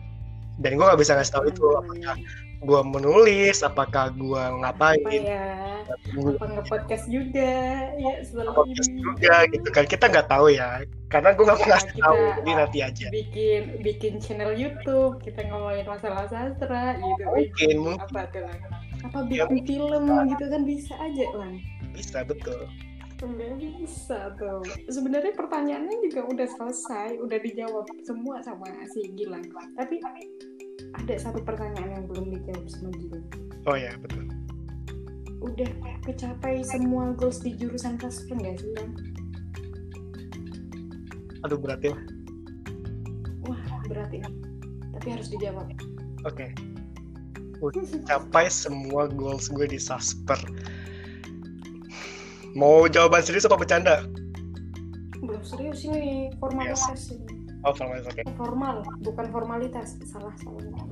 Dan 0.58 0.74
gue 0.78 0.84
nggak 0.86 0.98
bisa 0.98 1.14
ngasih 1.14 1.34
tahu 1.34 1.44
itu 1.46 1.64
apakah 1.78 2.18
gue 2.60 2.80
menulis 2.84 3.64
apakah 3.64 4.12
gue 4.12 4.42
ngapain? 4.60 5.00
Apa 5.00 5.12
ya? 5.16 5.48
Apa 6.12 6.44
nge-podcast 6.60 7.08
juga? 7.08 7.52
Ya 7.96 8.20
setelah 8.20 8.52
podcast 8.52 8.92
ini. 8.92 9.00
juga 9.00 9.34
gitu 9.48 9.68
kan. 9.72 9.84
Kita 9.88 10.04
nggak 10.12 10.28
tahu 10.28 10.52
ya. 10.52 10.84
Karena 11.08 11.32
gue 11.32 11.44
nggak 11.48 11.60
pernah 11.64 11.80
nah, 11.80 11.96
tahu. 12.04 12.22
Jadi 12.36 12.50
nanti 12.52 12.78
aja. 12.84 13.06
bikin 13.08 13.62
bikin 13.80 14.12
channel 14.20 14.52
YouTube. 14.52 15.24
Kita 15.24 15.40
ngomongin 15.48 15.88
masalah 15.88 16.28
sastra 16.28 17.00
gitu 17.00 17.24
mungkin 17.24 17.76
mungkin. 17.80 17.96
apa 17.96 18.20
tuh 18.28 18.44
apa 19.00 19.18
ya, 19.32 19.48
bikin 19.48 19.80
ya, 19.80 19.96
film 19.96 20.04
gitu 20.28 20.44
kan 20.52 20.62
bisa 20.68 20.94
aja 21.00 21.26
lah. 21.32 21.52
Bisa 21.96 22.18
betul. 22.28 22.68
Sebenarnya 23.16 23.68
bisa 23.80 24.32
tuh. 24.36 24.64
Sebenarnya 24.88 25.32
pertanyaannya 25.36 25.96
juga 26.08 26.24
udah 26.28 26.48
selesai, 26.56 27.20
udah 27.20 27.38
dijawab 27.40 27.84
semua 28.04 28.40
sama 28.40 28.68
si 28.92 29.12
Gilang. 29.12 29.44
Tapi 29.76 30.00
ada 30.96 31.14
satu 31.18 31.40
pertanyaan 31.42 32.00
yang 32.00 32.04
belum 32.08 32.34
dijawab 32.34 32.66
sama 32.68 32.90
Gilang. 32.96 33.26
Oh 33.68 33.76
ya 33.76 33.92
betul. 34.00 34.24
Udah 35.40 35.70
kecapai 36.04 36.60
semua 36.64 37.16
goals 37.16 37.40
di 37.40 37.56
jurusan 37.56 37.96
sastra 38.00 38.36
nggak 38.36 38.60
sih, 38.60 38.70
Bang? 38.76 38.90
Aduh 41.48 41.56
berat 41.56 41.80
ya. 41.80 41.96
Wah 43.48 43.60
berat 43.88 44.12
ini. 44.12 44.28
Tapi 44.96 45.06
harus 45.16 45.28
dijawab. 45.32 45.68
Oke. 46.28 46.52
Okay. 46.52 46.52
Capai 48.08 48.48
semua 48.48 49.04
goals 49.12 49.52
gue 49.52 49.68
di 49.68 49.76
Sasper 49.76 50.40
Mau 52.58 52.90
jawaban 52.90 53.22
serius 53.22 53.46
apa 53.46 53.54
bercanda? 53.60 54.02
Belum 55.22 55.44
serius 55.46 55.86
ini 55.86 56.34
formalitas 56.42 56.82
yes. 56.90 57.14
ini. 57.14 57.39
Oh 57.60 57.76
formalitas 57.76 58.08
oke. 58.08 58.24
Okay. 58.24 58.24
Formal, 58.40 58.76
bukan 59.04 59.26
formalitas. 59.28 60.00
Salah 60.08 60.32
salah. 60.40 60.84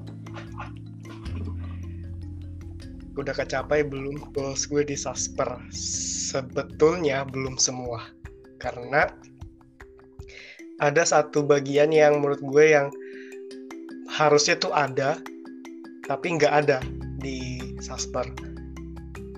Udah 3.16 3.34
kecapai 3.34 3.88
belum 3.88 4.20
goals 4.36 4.68
gue 4.68 4.84
di 4.84 4.92
Sasper? 4.92 5.48
Sebetulnya 5.72 7.24
belum 7.24 7.56
semua. 7.56 8.04
Karena 8.60 9.08
ada 10.78 11.02
satu 11.02 11.42
bagian 11.42 11.88
yang 11.90 12.20
menurut 12.20 12.44
gue 12.44 12.76
yang 12.76 12.92
harusnya 14.12 14.60
tuh 14.60 14.70
ada 14.76 15.16
tapi 16.04 16.36
nggak 16.36 16.52
ada 16.52 16.78
di 17.16 17.64
Sasper. 17.80 18.28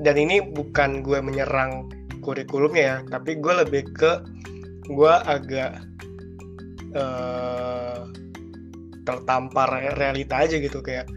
Dan 0.03 0.17
ini 0.19 0.43
bukan 0.43 1.07
gue 1.07 1.23
menyerang 1.23 1.87
kurikulumnya 2.21 2.83
ya 2.85 2.97
tapi 3.09 3.41
gue 3.41 3.55
lebih 3.65 3.87
ke 3.97 4.21
gue 4.91 5.15
agak 5.25 5.90
uh, 6.97 8.07
tertampar 9.07 9.69
realita 9.97 10.45
aja 10.45 10.57
gitu 10.61 10.85
kayak 10.85 11.09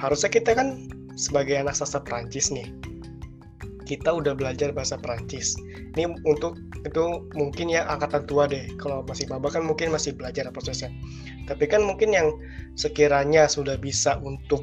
harusnya 0.00 0.30
kita 0.30 0.54
kan 0.56 0.88
sebagai 1.16 1.56
anak 1.56 1.74
sastra 1.76 2.04
Prancis 2.04 2.52
nih 2.52 2.68
kita 3.86 4.10
udah 4.10 4.34
belajar 4.34 4.74
bahasa 4.74 4.98
Prancis 4.98 5.56
ini 5.96 6.12
untuk 6.28 6.60
itu 6.86 7.26
mungkin 7.34 7.66
ya 7.72 7.82
angkatan 7.90 8.28
tua 8.30 8.46
deh 8.46 8.62
kalau 8.78 9.02
masih 9.02 9.26
baba 9.26 9.50
kan 9.50 9.66
mungkin 9.66 9.90
masih 9.90 10.14
belajar 10.14 10.46
prosesnya. 10.54 10.94
Tapi 11.50 11.66
kan 11.66 11.82
mungkin 11.82 12.14
yang 12.14 12.30
sekiranya 12.78 13.50
sudah 13.50 13.74
bisa 13.74 14.22
untuk 14.22 14.62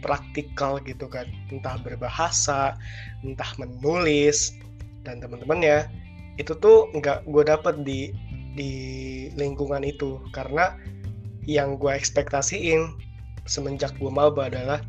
praktikal 0.00 0.78
gitu 0.86 1.10
kan 1.10 1.26
entah 1.50 1.74
berbahasa 1.82 2.78
entah 3.26 3.50
menulis 3.58 4.54
dan 5.02 5.18
teman-temannya 5.18 5.90
itu 6.38 6.54
tuh 6.62 6.86
nggak 6.94 7.26
gue 7.26 7.42
dapet 7.42 7.74
di 7.82 8.00
di 8.58 8.74
lingkungan 9.38 9.86
itu. 9.86 10.18
Karena 10.34 10.74
yang 11.46 11.78
gue 11.78 11.94
ekspektasiin 11.94 12.98
semenjak 13.46 13.94
gue 13.96 14.10
maba 14.10 14.50
adalah 14.50 14.82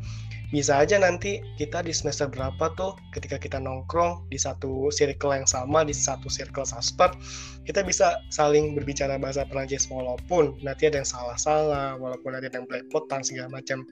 bisa 0.50 0.82
aja 0.82 0.98
nanti 0.98 1.38
kita 1.54 1.78
di 1.86 1.94
semester 1.94 2.26
berapa 2.26 2.74
tuh 2.74 2.98
ketika 3.14 3.38
kita 3.38 3.62
nongkrong 3.62 4.26
di 4.34 4.36
satu 4.36 4.90
circle 4.90 5.30
yang 5.30 5.46
sama 5.46 5.86
di 5.86 5.94
satu 5.94 6.26
circle 6.26 6.66
sasper 6.66 7.14
kita 7.62 7.86
bisa 7.86 8.18
saling 8.34 8.74
berbicara 8.74 9.14
bahasa 9.14 9.46
Perancis 9.46 9.86
walaupun 9.86 10.58
nanti 10.66 10.90
ada 10.90 10.98
yang 10.98 11.06
salah-salah 11.06 11.94
walaupun 12.02 12.34
ada 12.34 12.50
yang 12.50 12.66
belepotan 12.66 13.22
segala 13.22 13.62
macam. 13.62 13.86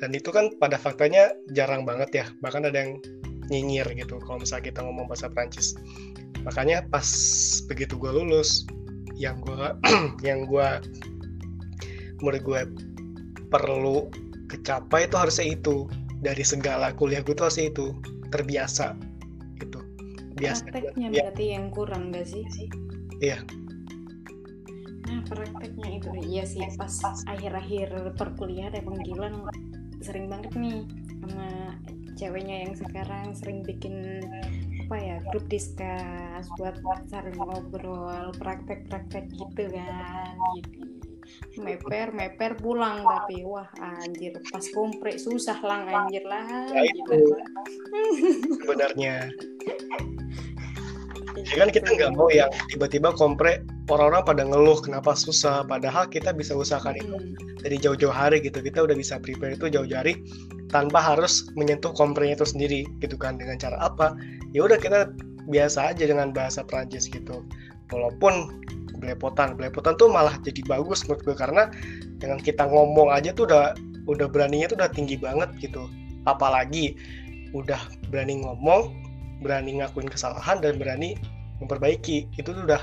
Dan 0.00 0.12
itu 0.16 0.28
kan 0.32 0.52
pada 0.56 0.80
faktanya 0.80 1.36
jarang 1.52 1.84
banget 1.84 2.24
ya 2.24 2.26
bahkan 2.40 2.64
ada 2.64 2.80
yang 2.80 3.00
nyinyir 3.52 3.86
gitu 3.94 4.18
kalau 4.24 4.42
misalnya 4.42 4.68
kita 4.68 4.80
ngomong 4.82 5.06
bahasa 5.06 5.30
Prancis 5.30 5.78
makanya 6.42 6.82
pas 6.90 7.06
begitu 7.70 7.96
gue 7.96 8.10
lulus 8.10 8.66
yang 9.16 9.40
gue 9.40 9.56
yang 10.28 10.44
gue 10.46 10.68
menurut 12.20 12.42
gue 12.44 12.60
perlu 13.50 14.08
kecapai 14.52 15.08
itu 15.08 15.16
harusnya 15.16 15.46
itu. 15.56 15.88
Dari 16.16 16.42
segala 16.42 16.96
kuliah 16.96 17.20
gue 17.20 17.36
tuh 17.36 17.48
harusnya 17.48 17.68
itu. 17.68 17.92
Terbiasa 18.32 18.96
itu 19.60 19.80
biasa. 20.36 20.62
Prakteknya 20.68 21.08
ya. 21.10 21.22
berarti 21.24 21.44
yang 21.56 21.66
kurang 21.72 22.12
gak 22.12 22.28
sih? 22.28 22.44
Iya. 23.24 23.40
Nah 25.08 25.20
prakteknya 25.24 25.88
itu. 25.96 26.08
Iya 26.20 26.44
sih 26.44 26.62
pas 26.76 26.92
akhir-akhir 27.26 28.16
perkuliahan 28.20 28.76
emang 28.76 29.00
gila 29.02 29.32
sering 30.04 30.28
banget 30.28 30.52
nih 30.54 30.84
sama 31.24 31.48
ceweknya 32.16 32.68
yang 32.68 32.72
sekarang 32.76 33.32
sering 33.32 33.64
bikin 33.64 34.20
apa 34.86 35.02
ya 35.02 35.18
grup 35.34 35.50
diskus 35.50 36.46
buat 36.54 36.78
saling 37.10 37.34
ngobrol 37.34 38.30
praktek-praktek 38.38 39.26
gitu 39.34 39.66
kan 39.74 40.34
gitu. 40.62 40.86
Meper 41.58 42.14
meper 42.14 42.54
pulang 42.54 43.02
tapi 43.02 43.42
wah 43.42 43.66
anjir 43.82 44.38
pas 44.46 44.62
kompre 44.70 45.18
susah 45.18 45.58
lang 45.58 45.90
anjir 45.90 46.22
lah 46.22 46.70
ya 46.70 46.86
itu. 46.86 47.34
sebenarnya 48.62 49.26
ya 51.44 51.56
kan 51.60 51.68
kita 51.68 51.88
nggak 51.92 52.12
mau 52.16 52.32
yang 52.32 52.48
tiba-tiba 52.72 53.12
kompre 53.12 53.60
orang-orang 53.92 54.22
pada 54.24 54.42
ngeluh 54.48 54.80
kenapa 54.80 55.12
susah 55.12 55.62
padahal 55.68 56.08
kita 56.08 56.32
bisa 56.32 56.56
usahakan 56.56 56.96
itu. 56.98 57.16
Hmm. 57.16 57.34
dari 57.66 57.82
jauh-jauh 57.82 58.14
hari 58.14 58.38
gitu 58.46 58.62
kita 58.62 58.86
udah 58.86 58.94
bisa 58.94 59.18
prepare 59.18 59.58
itu 59.58 59.66
jauh-jauh 59.66 59.98
hari 59.98 60.22
tanpa 60.70 60.98
harus 60.98 61.46
menyentuh 61.54 61.94
komprenya 61.94 62.38
itu 62.38 62.46
sendiri 62.46 62.80
gitu 63.02 63.14
kan. 63.14 63.38
Dengan 63.38 63.58
cara 63.58 63.78
apa? 63.80 64.14
Ya 64.52 64.66
udah 64.66 64.78
kita 64.78 65.10
biasa 65.46 65.94
aja 65.94 66.04
dengan 66.06 66.34
bahasa 66.34 66.66
Prancis 66.66 67.06
gitu. 67.06 67.46
Walaupun 67.90 68.62
belepotan 68.98 69.54
belepotan 69.54 69.94
tuh 70.00 70.08
malah 70.08 70.34
jadi 70.42 70.64
bagus 70.66 71.04
menurut 71.06 71.22
gue 71.22 71.36
karena 71.36 71.68
dengan 72.18 72.40
kita 72.40 72.64
ngomong 72.64 73.12
aja 73.12 73.30
tuh 73.36 73.44
udah 73.46 73.76
udah 74.08 74.26
beraninya 74.26 74.72
tuh 74.72 74.78
udah 74.82 74.90
tinggi 74.90 75.16
banget 75.18 75.50
gitu. 75.62 75.86
Apalagi 76.26 76.98
udah 77.54 77.78
berani 78.10 78.42
ngomong 78.42 78.90
berani 79.40 79.82
ngakuin 79.82 80.08
kesalahan 80.08 80.60
dan 80.60 80.80
berani 80.80 81.16
memperbaiki. 81.60 82.28
Itu 82.36 82.52
tuh 82.52 82.64
udah 82.68 82.82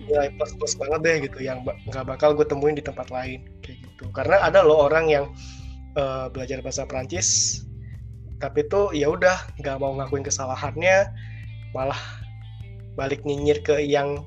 nilai 0.00 0.32
plus 0.36 0.56
plus 0.56 0.74
banget 0.80 1.00
deh 1.04 1.16
gitu 1.28 1.38
yang 1.44 1.60
nggak 1.64 2.04
bakal 2.08 2.32
gue 2.32 2.44
temuin 2.44 2.76
di 2.76 2.84
tempat 2.84 3.12
lain 3.12 3.44
kayak 3.60 3.80
gitu. 3.84 4.08
Karena 4.16 4.40
ada 4.40 4.64
loh 4.64 4.88
orang 4.88 5.12
yang 5.12 5.24
uh, 5.96 6.32
belajar 6.32 6.60
bahasa 6.64 6.88
Prancis 6.88 7.60
tapi 8.40 8.64
tuh 8.72 8.88
ya 8.96 9.12
udah 9.12 9.36
nggak 9.60 9.76
mau 9.76 9.92
ngakuin 10.00 10.24
kesalahannya 10.24 11.12
malah 11.76 12.00
balik 12.96 13.20
nyinyir 13.28 13.60
ke 13.60 13.84
yang 13.84 14.24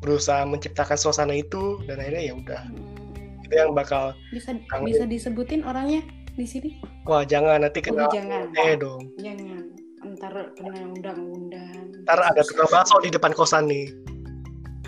berusaha 0.00 0.46
menciptakan 0.48 0.96
suasana 0.96 1.36
itu 1.36 1.82
dan 1.84 2.00
akhirnya 2.00 2.32
ya 2.32 2.34
udah. 2.38 2.62
Hmm. 2.64 3.44
itu 3.44 3.54
yang 3.58 3.74
bakal 3.74 4.14
bisa 4.30 4.54
kangen. 4.70 4.86
bisa 4.86 5.04
disebutin 5.04 5.60
orangnya 5.66 6.00
di 6.38 6.46
sini? 6.46 6.78
Wah 7.04 7.26
jangan 7.26 7.66
nanti 7.66 7.82
kena 7.82 8.06
oh, 8.06 8.12
jangan. 8.14 8.48
Eh 8.56 8.78
dong. 8.78 9.10
Jangan 9.18 9.59
ntar 10.20 10.52
kena 10.52 10.84
undang-undang. 10.84 12.04
Ntar 12.04 12.20
ada 12.20 12.44
tukang 12.44 12.68
bakso 12.68 13.00
di 13.00 13.08
depan 13.08 13.32
kosan 13.32 13.72
nih. 13.72 13.88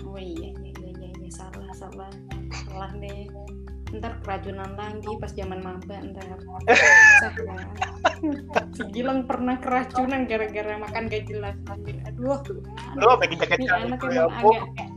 Oh 0.05 0.13
iya 0.21 0.53
iya 0.61 0.71
iya, 0.77 0.89
iya, 0.93 1.09
iya. 1.09 1.29
salah 1.33 1.73
salah. 1.73 2.13
Salah 2.53 2.93
nih. 3.01 3.33
Ntar 3.97 4.21
keracunan 4.21 4.77
lagi 4.77 5.09
pas 5.17 5.33
zaman 5.33 5.65
maba 5.65 5.97
ntar. 6.05 6.37
Si 8.77 8.85
Gilang 8.93 9.25
pernah 9.25 9.57
keracunan 9.57 10.29
gara-gara 10.29 10.77
makan 10.77 11.09
gak 11.09 11.25
jelas. 11.25 11.57
Aduh. 11.65 12.37
Lo 13.01 13.17
bikin 13.17 13.41
jaket 13.41 13.57
ini 13.57 13.73
anak 13.73 14.05
ya 14.13 14.29
emang 14.29 14.69
agak 14.69 14.92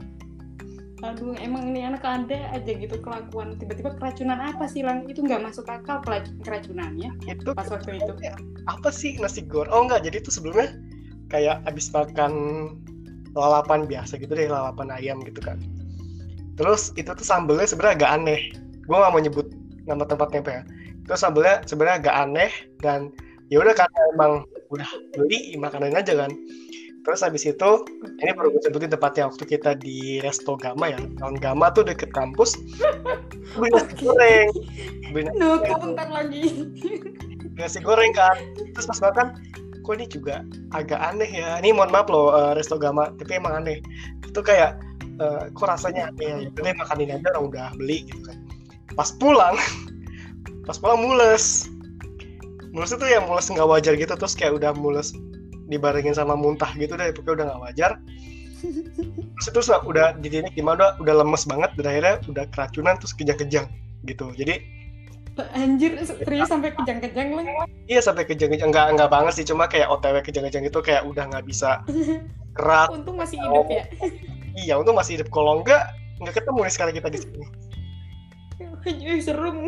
aduh 1.04 1.36
emang 1.36 1.68
ini 1.72 1.84
anak 1.84 2.04
ada 2.04 2.56
aja 2.56 2.72
gitu 2.72 2.96
kelakuan. 3.04 3.56
Tiba-tiba 3.60 3.96
keracunan 4.00 4.40
apa 4.40 4.64
sih 4.64 4.80
lang? 4.80 5.04
Itu 5.04 5.24
nggak 5.24 5.44
masuk 5.44 5.68
akal 5.68 6.00
keracunannya 6.44 7.12
itu 7.28 7.52
pas 7.52 7.68
waktu 7.68 8.00
itu. 8.00 8.12
apa 8.66 8.88
sih 8.88 9.20
nasi 9.20 9.44
goreng? 9.44 9.72
Oh 9.72 9.82
enggak 9.84 10.08
jadi 10.08 10.24
itu 10.24 10.32
sebelumnya 10.32 10.72
kayak 11.28 11.60
abis 11.68 11.92
makan 11.92 12.32
lalapan 13.36 13.84
biasa 13.84 14.16
gitu 14.16 14.32
deh 14.32 14.48
lalapan 14.48 14.88
ayam 14.94 15.20
gitu 15.22 15.38
kan. 15.44 15.60
Terus 16.56 16.96
itu 16.96 17.12
tuh 17.12 17.26
sambelnya 17.26 17.68
sebenarnya 17.68 17.96
agak 18.00 18.10
aneh. 18.16 18.40
Gue 18.88 18.96
gak 18.96 19.12
mau 19.12 19.20
nyebut 19.20 19.46
nama 19.84 20.08
tempatnya 20.08 20.40
apa 20.40 20.50
ya. 20.50 20.62
Itu 21.04 21.14
sambelnya 21.20 21.60
sebenarnya 21.68 21.96
agak 22.00 22.16
aneh 22.16 22.50
dan 22.80 23.12
ya 23.52 23.60
udah 23.60 23.76
karena 23.76 24.00
emang 24.16 24.32
udah 24.72 24.88
beli 25.14 25.54
makanan 25.54 25.94
aja 25.94 26.26
kan 26.26 26.32
terus 27.06 27.22
habis 27.22 27.46
itu 27.46 27.70
ini 28.18 28.34
baru 28.34 28.50
gue 28.50 28.66
sebutin 28.66 28.90
tempatnya 28.90 29.30
waktu 29.30 29.46
kita 29.46 29.78
di 29.78 30.18
Resto 30.18 30.58
Gama 30.58 30.90
ya. 30.90 30.98
Tahun 31.22 31.38
Gama 31.38 31.70
tuh 31.70 31.86
deket 31.86 32.10
kampus. 32.10 32.58
Beli 33.54 33.70
nasi 33.70 33.94
goreng. 34.02 34.50
Beli 35.14 35.22
nasi, 35.30 35.38
Nutup 35.38 35.78
bentar 35.86 36.10
lagi. 36.10 36.66
nasi 37.54 37.78
goreng 37.78 38.10
kan. 38.10 38.34
Terus 38.74 38.90
pas 38.90 38.98
makan 39.06 39.38
kok 39.86 39.94
ini 39.94 40.10
juga 40.10 40.42
agak 40.74 40.98
aneh 40.98 41.30
ya. 41.30 41.62
Ini 41.62 41.78
mohon 41.78 41.94
maaf 41.94 42.10
loh 42.10 42.34
eh, 42.34 42.58
Resto 42.58 42.74
Gama 42.74 43.14
tapi 43.14 43.38
emang 43.38 43.62
aneh. 43.62 43.78
Itu 44.26 44.42
kayak 44.42 44.82
eh, 45.22 45.42
kok 45.54 45.70
rasanya 45.70 46.10
aneh 46.10 46.26
ya. 46.26 46.36
Udah 46.50 46.62
deh, 46.66 46.74
makanin 46.74 47.14
aja 47.14 47.30
orang 47.38 47.54
udah 47.54 47.66
beli 47.78 48.02
gitu 48.10 48.26
kan. 48.26 48.38
Pas 48.98 49.14
pulang 49.14 49.54
pas 50.66 50.74
pulang 50.74 50.98
mules. 50.98 51.70
Mules 52.74 52.90
itu 52.90 53.06
yang 53.06 53.30
mules 53.30 53.46
nggak 53.46 53.62
wajar 53.62 53.94
gitu 53.94 54.10
terus 54.18 54.34
kayak 54.34 54.58
udah 54.58 54.74
mules 54.74 55.14
dibarengin 55.66 56.14
sama 56.14 56.34
muntah 56.38 56.70
gitu 56.78 56.94
deh 56.94 57.10
pokoknya 57.12 57.34
udah 57.42 57.46
nggak 57.50 57.62
wajar 57.70 57.92
terus 59.36 59.68
itu 59.68 59.74
udah 59.86 60.16
di 60.18 60.28
titik 60.32 60.54
di 60.56 60.64
mana 60.64 60.96
udah, 60.96 61.04
udah 61.04 61.14
lemes 61.22 61.44
banget 61.44 61.70
dan 61.76 61.84
akhirnya 61.86 62.14
udah 62.26 62.44
keracunan 62.50 62.94
terus 62.96 63.12
kejang-kejang 63.14 63.66
gitu 64.08 64.32
jadi 64.34 64.62
Anjir, 65.52 66.00
serius 66.00 66.48
sampai 66.48 66.72
kejang-kejang 66.72 67.36
lang. 67.36 67.68
iya 67.84 68.00
sampai 68.00 68.24
kejang-kejang 68.24 68.72
nggak 68.72 68.96
nggak 68.96 69.10
banget 69.12 69.32
sih 69.36 69.44
cuma 69.44 69.68
kayak 69.68 69.92
otw 69.92 70.16
kejang-kejang 70.24 70.64
itu 70.64 70.80
kayak 70.80 71.04
udah 71.04 71.28
nggak 71.28 71.44
bisa 71.44 71.84
gerak 72.56 72.88
Untung 72.88 73.20
masih 73.20 73.36
hidup 73.44 73.68
ya. 73.68 73.84
iya 74.56 74.74
untuk 74.80 74.96
masih 74.96 75.20
hidup 75.20 75.28
kalau 75.28 75.60
enggak 75.60 75.92
nggak 76.24 76.40
ketemu 76.40 76.58
nih 76.64 76.72
sekarang 76.72 76.94
kita 76.96 77.08
di 77.12 77.20
sini 77.20 77.46
Ih, 78.86 79.18
serem. 79.18 79.66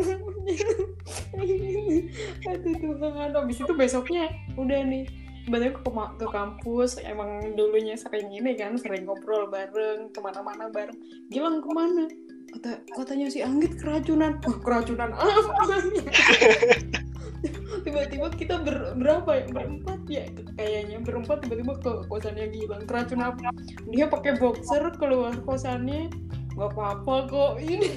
Aduh 2.47 2.75
Tuhan. 2.79 3.29
Habis 3.35 3.57
itu 3.59 3.73
besoknya 3.75 4.31
udah 4.55 4.79
nih. 4.87 5.03
Banyak 5.49 5.81
ke, 5.81 5.81
ke 6.21 6.27
kampus, 6.29 7.01
emang 7.01 7.57
dulunya 7.57 7.97
sering 7.97 8.29
ini 8.29 8.53
kan, 8.53 8.77
sering 8.77 9.09
ngobrol 9.09 9.49
bareng, 9.49 10.13
ke 10.13 10.19
mana-mana 10.21 10.69
bareng. 10.69 10.95
Gilang 11.33 11.65
ke 11.65 11.69
mana? 11.73 12.05
Kata, 12.49 12.81
katanya 12.97 13.29
si 13.29 13.41
Anggit 13.41 13.77
keracunan. 13.77 14.37
Wah, 14.41 14.57
keracunan 14.61 15.09
apa? 15.13 15.75
tiba-tiba 17.83 18.27
kita 18.35 18.55
ber, 18.59 18.99
berapa 18.99 19.29
ya 19.31 19.43
berempat 19.47 19.99
ya 20.11 20.23
kayaknya 20.59 20.97
berempat 20.99 21.37
tiba-tiba 21.47 21.73
ke 21.79 21.91
kosannya 22.11 22.51
Gilang 22.51 22.83
keracunan 22.83 23.31
apa 23.31 23.55
dia 23.87 24.05
pakai 24.11 24.35
boxer 24.35 24.83
keluar 24.99 25.33
kosannya 25.47 26.11
nggak 26.59 26.75
apa-apa 26.75 27.13
kok. 27.31 27.51
Ini 27.63 27.87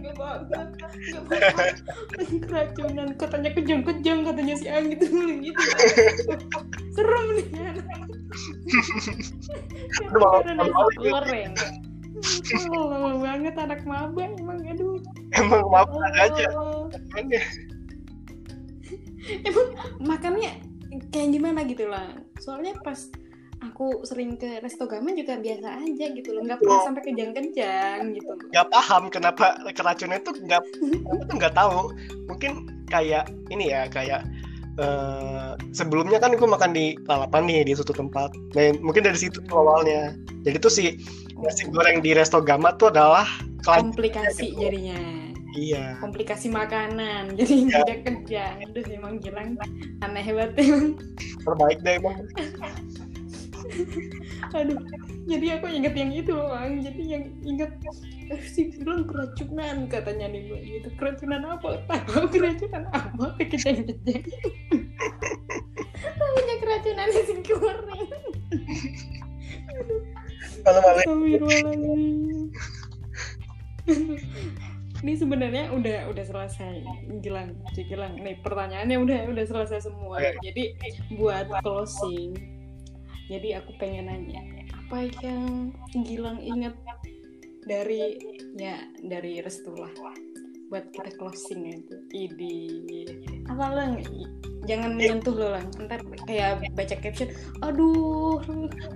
nggak 0.00 0.14
apa-apa. 0.16 0.58
Nggak 0.72 1.22
apa-apa 1.28 1.64
keracunan. 2.48 3.08
Katanya 3.20 3.50
kejang-kejang 3.52 4.24
katanya 4.24 4.54
si 4.56 4.66
Anggit 4.72 5.04
gitu. 5.04 5.60
Serem 6.96 7.26
nih. 7.36 7.46
Nasi 10.56 10.96
goreng 11.04 11.52
Oh, 12.70 12.86
lama 12.86 13.18
banget 13.18 13.54
anak 13.58 13.82
maba 13.82 14.22
emang 14.30 14.62
aduh. 14.62 14.94
Emang 15.34 15.66
maaf 15.68 15.90
aja. 16.16 16.46
Emang 19.42 19.68
makannya 19.98 20.62
kayak 21.10 21.28
gimana 21.34 21.66
gitu 21.66 21.90
lah? 21.90 22.14
Soalnya 22.38 22.78
pas 22.86 23.10
aku 23.62 24.02
sering 24.02 24.34
ke 24.34 24.58
resto 24.58 24.84
gama 24.84 25.10
juga 25.12 25.38
biasa 25.38 25.68
aja 25.78 26.04
gitu 26.10 26.28
loh. 26.32 26.42
Nggak 26.42 26.58
pernah 26.58 26.78
Oh. 26.78 26.84
sampai 26.84 27.02
kejang-kejang 27.04 27.98
gitu. 28.12 28.32
Nggak 28.50 28.66
paham 28.68 29.02
kenapa 29.08 29.44
keracunan 29.70 30.18
itu 30.18 30.32
nggak 30.36 30.60
aku 31.06 31.22
tuh 31.24 31.36
nggak 31.36 31.54
tahu. 31.54 31.78
Mungkin 32.26 32.52
kayak 32.86 33.24
ini 33.48 33.70
ya 33.70 33.86
kayak 33.86 34.26
eh, 34.74 35.50
sebelumnya 35.70 36.16
kan 36.16 36.32
gue 36.32 36.48
makan 36.48 36.72
di 36.72 36.96
lalapan 37.04 37.44
nih 37.44 37.60
di 37.62 37.72
suatu 37.72 37.92
tempat. 37.92 38.32
Nah, 38.52 38.72
mungkin 38.80 39.04
dari 39.04 39.16
situ 39.16 39.38
tuh 39.42 39.56
awalnya. 39.58 40.16
Jadi 40.42 40.56
tuh 40.58 40.72
si 40.72 40.84
nasi 41.36 41.68
goreng 41.68 42.00
di 42.00 42.12
resto 42.12 42.40
Gama 42.40 42.72
tuh 42.74 42.88
adalah 42.88 43.28
komplikasi 43.62 44.50
gitu. 44.50 44.64
jadinya. 44.64 44.98
Iya. 45.52 46.00
Komplikasi 46.00 46.48
makanan 46.48 47.30
jadi 47.38 47.54
Ya. 47.68 47.84
tidak 47.84 47.98
kejang 48.02 48.56
aduh 48.64 48.84
emang 48.88 49.20
gilang 49.20 49.52
aneh 50.00 50.24
banget 50.24 50.50
emang. 50.58 50.86
Terbaik 51.44 51.78
deh 51.84 51.94
emang 52.00 52.16
aduh 54.56 54.78
jadi 55.26 55.46
aku 55.58 55.66
inget 55.70 55.94
yang 55.96 56.12
itu 56.12 56.32
loh 56.34 56.52
Bang. 56.52 56.82
jadi 56.82 57.02
yang 57.02 57.24
inget 57.46 57.72
eh, 58.30 58.42
si 58.42 58.72
bilang 58.76 59.06
keracunan 59.08 59.86
katanya 59.88 60.26
nih 60.30 60.48
gue 60.48 60.58
gitu 60.60 60.88
keracunan 60.98 61.42
apa 61.46 61.80
tahu 61.88 62.26
keracunan 62.30 62.84
apa 62.92 63.24
kejang-kejang 63.50 64.24
tahunya 66.02 66.56
keracunan 66.60 67.08
nasi 67.10 67.36
goreng 67.46 68.06
malam-malam 70.62 71.02
Astagfirullahaladzim. 71.02 72.54
Ini 75.02 75.18
sebenarnya 75.18 75.74
udah 75.74 75.98
udah 76.14 76.24
selesai 76.24 76.86
Gilang, 77.18 77.58
Gilang. 77.74 78.14
Nih 78.22 78.38
pertanyaannya 78.38 79.02
udah 79.02 79.18
udah 79.34 79.44
selesai 79.50 79.90
semua. 79.90 80.22
Jadi 80.38 80.78
buat 81.18 81.50
closing, 81.66 82.38
jadi 83.32 83.64
aku 83.64 83.72
pengen 83.80 84.12
nanya 84.12 84.44
apa 84.76 85.08
yang 85.24 85.72
Gilang 86.04 86.44
ingat 86.44 86.76
dari 87.64 88.20
ya 88.60 88.84
dari 89.00 89.40
restu 89.40 89.72
lah 89.72 89.88
buat 90.72 90.88
kita 90.88 91.20
closing 91.20 91.68
aja. 91.68 91.96
Idi 92.16 93.04
apa 93.44 93.66
lang? 93.72 94.00
Jangan 94.64 94.96
menyentuh 94.96 95.36
lo 95.36 95.52
lang. 95.52 95.68
Ntar 95.76 96.00
kayak 96.24 96.64
baca 96.72 96.96
caption, 96.96 97.28
aduh 97.60 98.40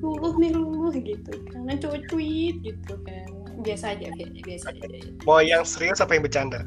luluh 0.01 0.35
nih 0.41 0.53
luluh 0.57 0.93
gitu 0.97 1.33
karena 1.53 1.77
cuit 2.09 2.55
gitu 2.65 2.95
kan 3.05 3.29
biasa 3.61 3.97
aja 3.97 4.13
bi- 4.15 4.43
biasa 4.45 4.69
aja 4.73 4.87
mau 5.25 5.41
yang 5.41 5.65
serius 5.65 5.99
apa 5.99 6.15
yang 6.17 6.25
bercanda 6.25 6.61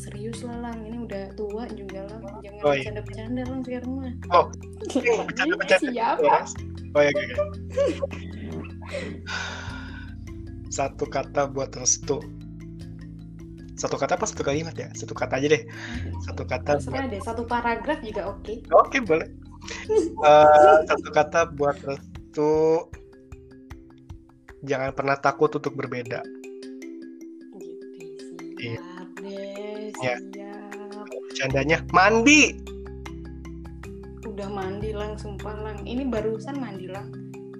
serius 0.00 0.40
lah 0.40 0.56
lang. 0.64 0.80
Ini 0.82 0.96
udah 1.04 1.22
tua 1.36 1.68
juga 1.70 2.08
lang. 2.08 2.22
Jangan 2.40 2.60
Oh, 2.64 2.72
iya. 2.72 2.88
bercanda 2.88 3.00
bercanda 3.04 3.42
lang 3.44 3.60
sekarang 3.60 3.92
mah. 3.92 4.14
Oh, 4.32 4.44
yang 4.96 5.28
bercanda-bercanda. 5.28 5.90
siapa? 5.92 6.36
Oh 6.90 7.02
ya 7.04 7.10
oke 7.14 7.24
satu 10.70 11.04
kata 11.06 11.50
buat 11.50 11.70
restu. 11.76 12.18
Satu 13.74 13.96
kata 13.96 14.18
apa 14.18 14.26
satu 14.28 14.42
kalimat 14.42 14.76
ya? 14.76 14.88
Satu 14.92 15.14
kata 15.14 15.40
aja 15.40 15.48
deh. 15.56 15.62
Satu 16.24 16.42
kata 16.44 16.76
buat 16.80 17.08
deh 17.08 17.22
satu 17.22 17.42
paragraf 17.44 18.00
juga 18.02 18.32
oke. 18.32 18.60
Oke 18.74 18.98
boleh. 19.00 19.28
Eh, 19.98 20.76
satu 20.84 21.08
kata 21.10 21.52
buat 21.54 21.76
restu. 21.84 22.86
Jangan 24.60 24.92
pernah 24.92 25.16
takut 25.16 25.48
untuk 25.56 25.72
berbeda. 25.72 26.20
gitu 28.60 28.60
Iya. 28.60 28.76
Iya. 28.76 28.89
Siap 30.00 30.20
Bercandanya 31.30 31.78
mandi. 31.94 32.58
udah 34.26 34.48
mandi 34.50 34.90
lang 34.94 35.18
sumpah 35.18 35.54
lang 35.58 35.78
ini 35.84 36.06
barusan 36.06 36.58
mandi 36.60 36.86
lang 36.86 37.10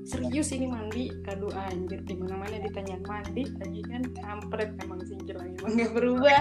serius 0.07 0.55
ini 0.55 0.67
mandi 0.67 1.13
aduh 1.29 1.53
anjir 1.55 2.01
di 2.09 2.15
mana 2.17 2.47
mana 2.47 2.57
ditanya 2.63 2.97
mandi 3.05 3.47
lagi 3.59 3.83
kan 3.87 4.03
kampret 4.23 4.71
emang 4.83 5.03
si 5.07 5.15
Gilang 5.23 5.55
emang 5.61 5.77
gak 5.77 5.93
berubah 5.93 6.41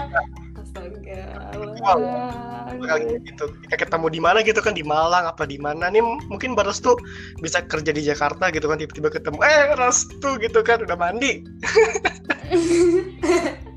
astaga. 0.60 1.20
Kayak 2.78 3.26
gitu. 3.26 3.44
Kita 3.66 3.76
ketemu 3.80 4.06
di 4.12 4.20
mana 4.20 4.38
gitu 4.44 4.60
kan 4.62 4.76
di 4.76 4.84
Malang 4.86 5.26
apa 5.26 5.48
di 5.48 5.58
mana 5.58 5.90
nih 5.90 6.04
mungkin 6.30 6.54
baru 6.54 6.70
restu 6.70 6.94
bisa 7.42 7.66
kerja 7.66 7.90
di 7.90 8.04
Jakarta 8.04 8.52
gitu 8.54 8.70
kan 8.70 8.78
tiba-tiba 8.78 9.10
ketemu 9.10 9.42
eh 9.42 9.74
restu 9.74 10.38
gitu 10.38 10.62
kan 10.62 10.78
udah 10.84 10.94
mandi. 10.94 11.42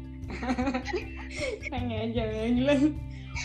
Tanya 1.71 1.97
aja 2.05 2.23
ya 2.23 2.45
Gilang 2.51 2.95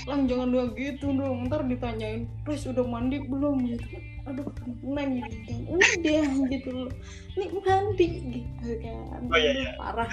Lang 0.05 0.29
jangan 0.29 0.53
dua 0.53 0.65
gitu 0.77 1.12
dong. 1.16 1.49
Ntar 1.49 1.65
ditanyain 1.65 2.29
Terus 2.45 2.69
udah 2.69 2.85
mandi 2.85 3.25
belum? 3.25 3.57
Gitu. 3.65 3.85
Aduh 4.29 4.45
tenang 4.61 5.25
gitu. 5.25 5.53
Udah 5.73 6.25
gitu 6.53 6.70
loh. 6.85 6.93
Nih 7.41 7.49
mandi 7.65 8.09
gitu 8.29 8.73
kan. 8.85 9.20
Oh, 9.33 9.39
iya, 9.41 9.51
iya. 9.57 9.70
Parah. 9.81 10.09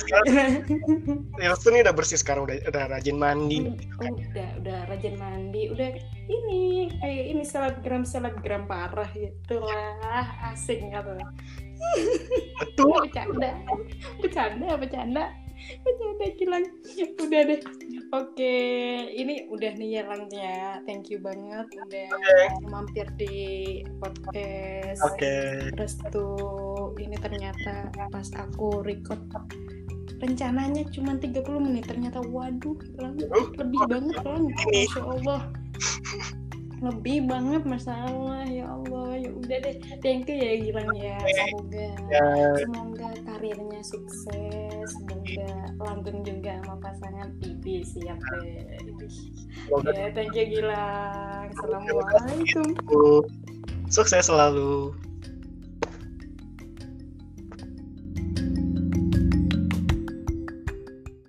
Ya, 1.36 1.52
restu 1.52 1.68
nih 1.76 1.84
udah 1.84 1.96
bersih 1.96 2.20
sekarang 2.20 2.48
udah 2.48 2.56
udah 2.72 2.84
rajin 2.88 3.20
mandi. 3.20 3.68
gitu 3.68 3.96
kan. 4.00 4.14
udah 4.16 4.50
udah 4.64 4.80
rajin 4.88 5.16
mandi. 5.20 5.62
Udah 5.68 5.90
ini 6.32 6.88
kayak 7.04 7.26
ini 7.36 7.44
selebgram 7.44 8.04
selebgram 8.08 8.64
parah 8.72 9.12
gitu 9.12 9.60
lah. 9.60 10.56
Asik 10.56 10.80
gitu 10.80 11.14
Betul. 12.64 13.12
bercanda. 13.12 13.52
Bercanda 14.24 14.68
bercanda 14.80 15.26
bercanda 15.84 16.28
kilang 16.38 16.66
udah 17.24 17.42
deh. 17.48 17.62
Oke 18.14 18.56
ini 19.12 19.50
udah 19.52 19.72
nih 19.76 19.90
ya 20.00 20.04
lang 20.08 20.24
ya. 20.32 20.80
Thank 20.84 21.12
you 21.12 21.20
banget 21.20 21.68
udah 21.74 22.10
mampir 22.70 23.08
di 23.20 23.82
podcast. 24.00 25.02
Oke. 25.04 25.72
restu 25.76 26.28
ini 27.02 27.18
ternyata 27.20 27.92
pas 28.12 28.28
aku 28.38 28.84
record 28.86 29.22
rencananya 30.22 30.88
cuma 30.96 31.18
30 31.20 31.44
menit. 31.60 31.86
Ternyata 31.90 32.24
waduh 32.24 32.78
Lang, 33.02 33.20
Uh, 33.20 33.48
lebih 33.60 33.82
banget 33.90 34.18
Lang. 34.24 34.48
Masya 34.48 35.02
Allah 35.04 35.42
lebih 36.84 37.28
banget 37.30 37.64
masalah 37.64 38.44
ya 38.48 38.68
Allah. 38.68 39.16
Ya 39.20 39.32
udah 39.32 39.58
deh. 39.64 39.76
Thank 40.04 40.28
you 40.28 40.38
ya 40.40 40.54
Gilang 40.60 40.92
ya. 40.96 41.18
Semoga 41.24 41.86
ya, 42.12 42.26
semoga 42.60 43.10
karirnya 43.24 43.82
sukses. 43.86 44.88
Semoga 44.92 45.50
langgeng 45.80 46.20
juga 46.28 46.60
sama 46.64 46.76
pasangan. 46.84 47.30
Bibi 47.40 47.84
siap 47.86 48.20
deh. 48.42 48.82
Ya 49.96 50.12
thank 50.12 50.36
you 50.36 50.46
Gilang. 50.50 51.52
Assalamualaikum. 51.56 52.68
Sukses 53.88 54.28
selalu 54.28 54.92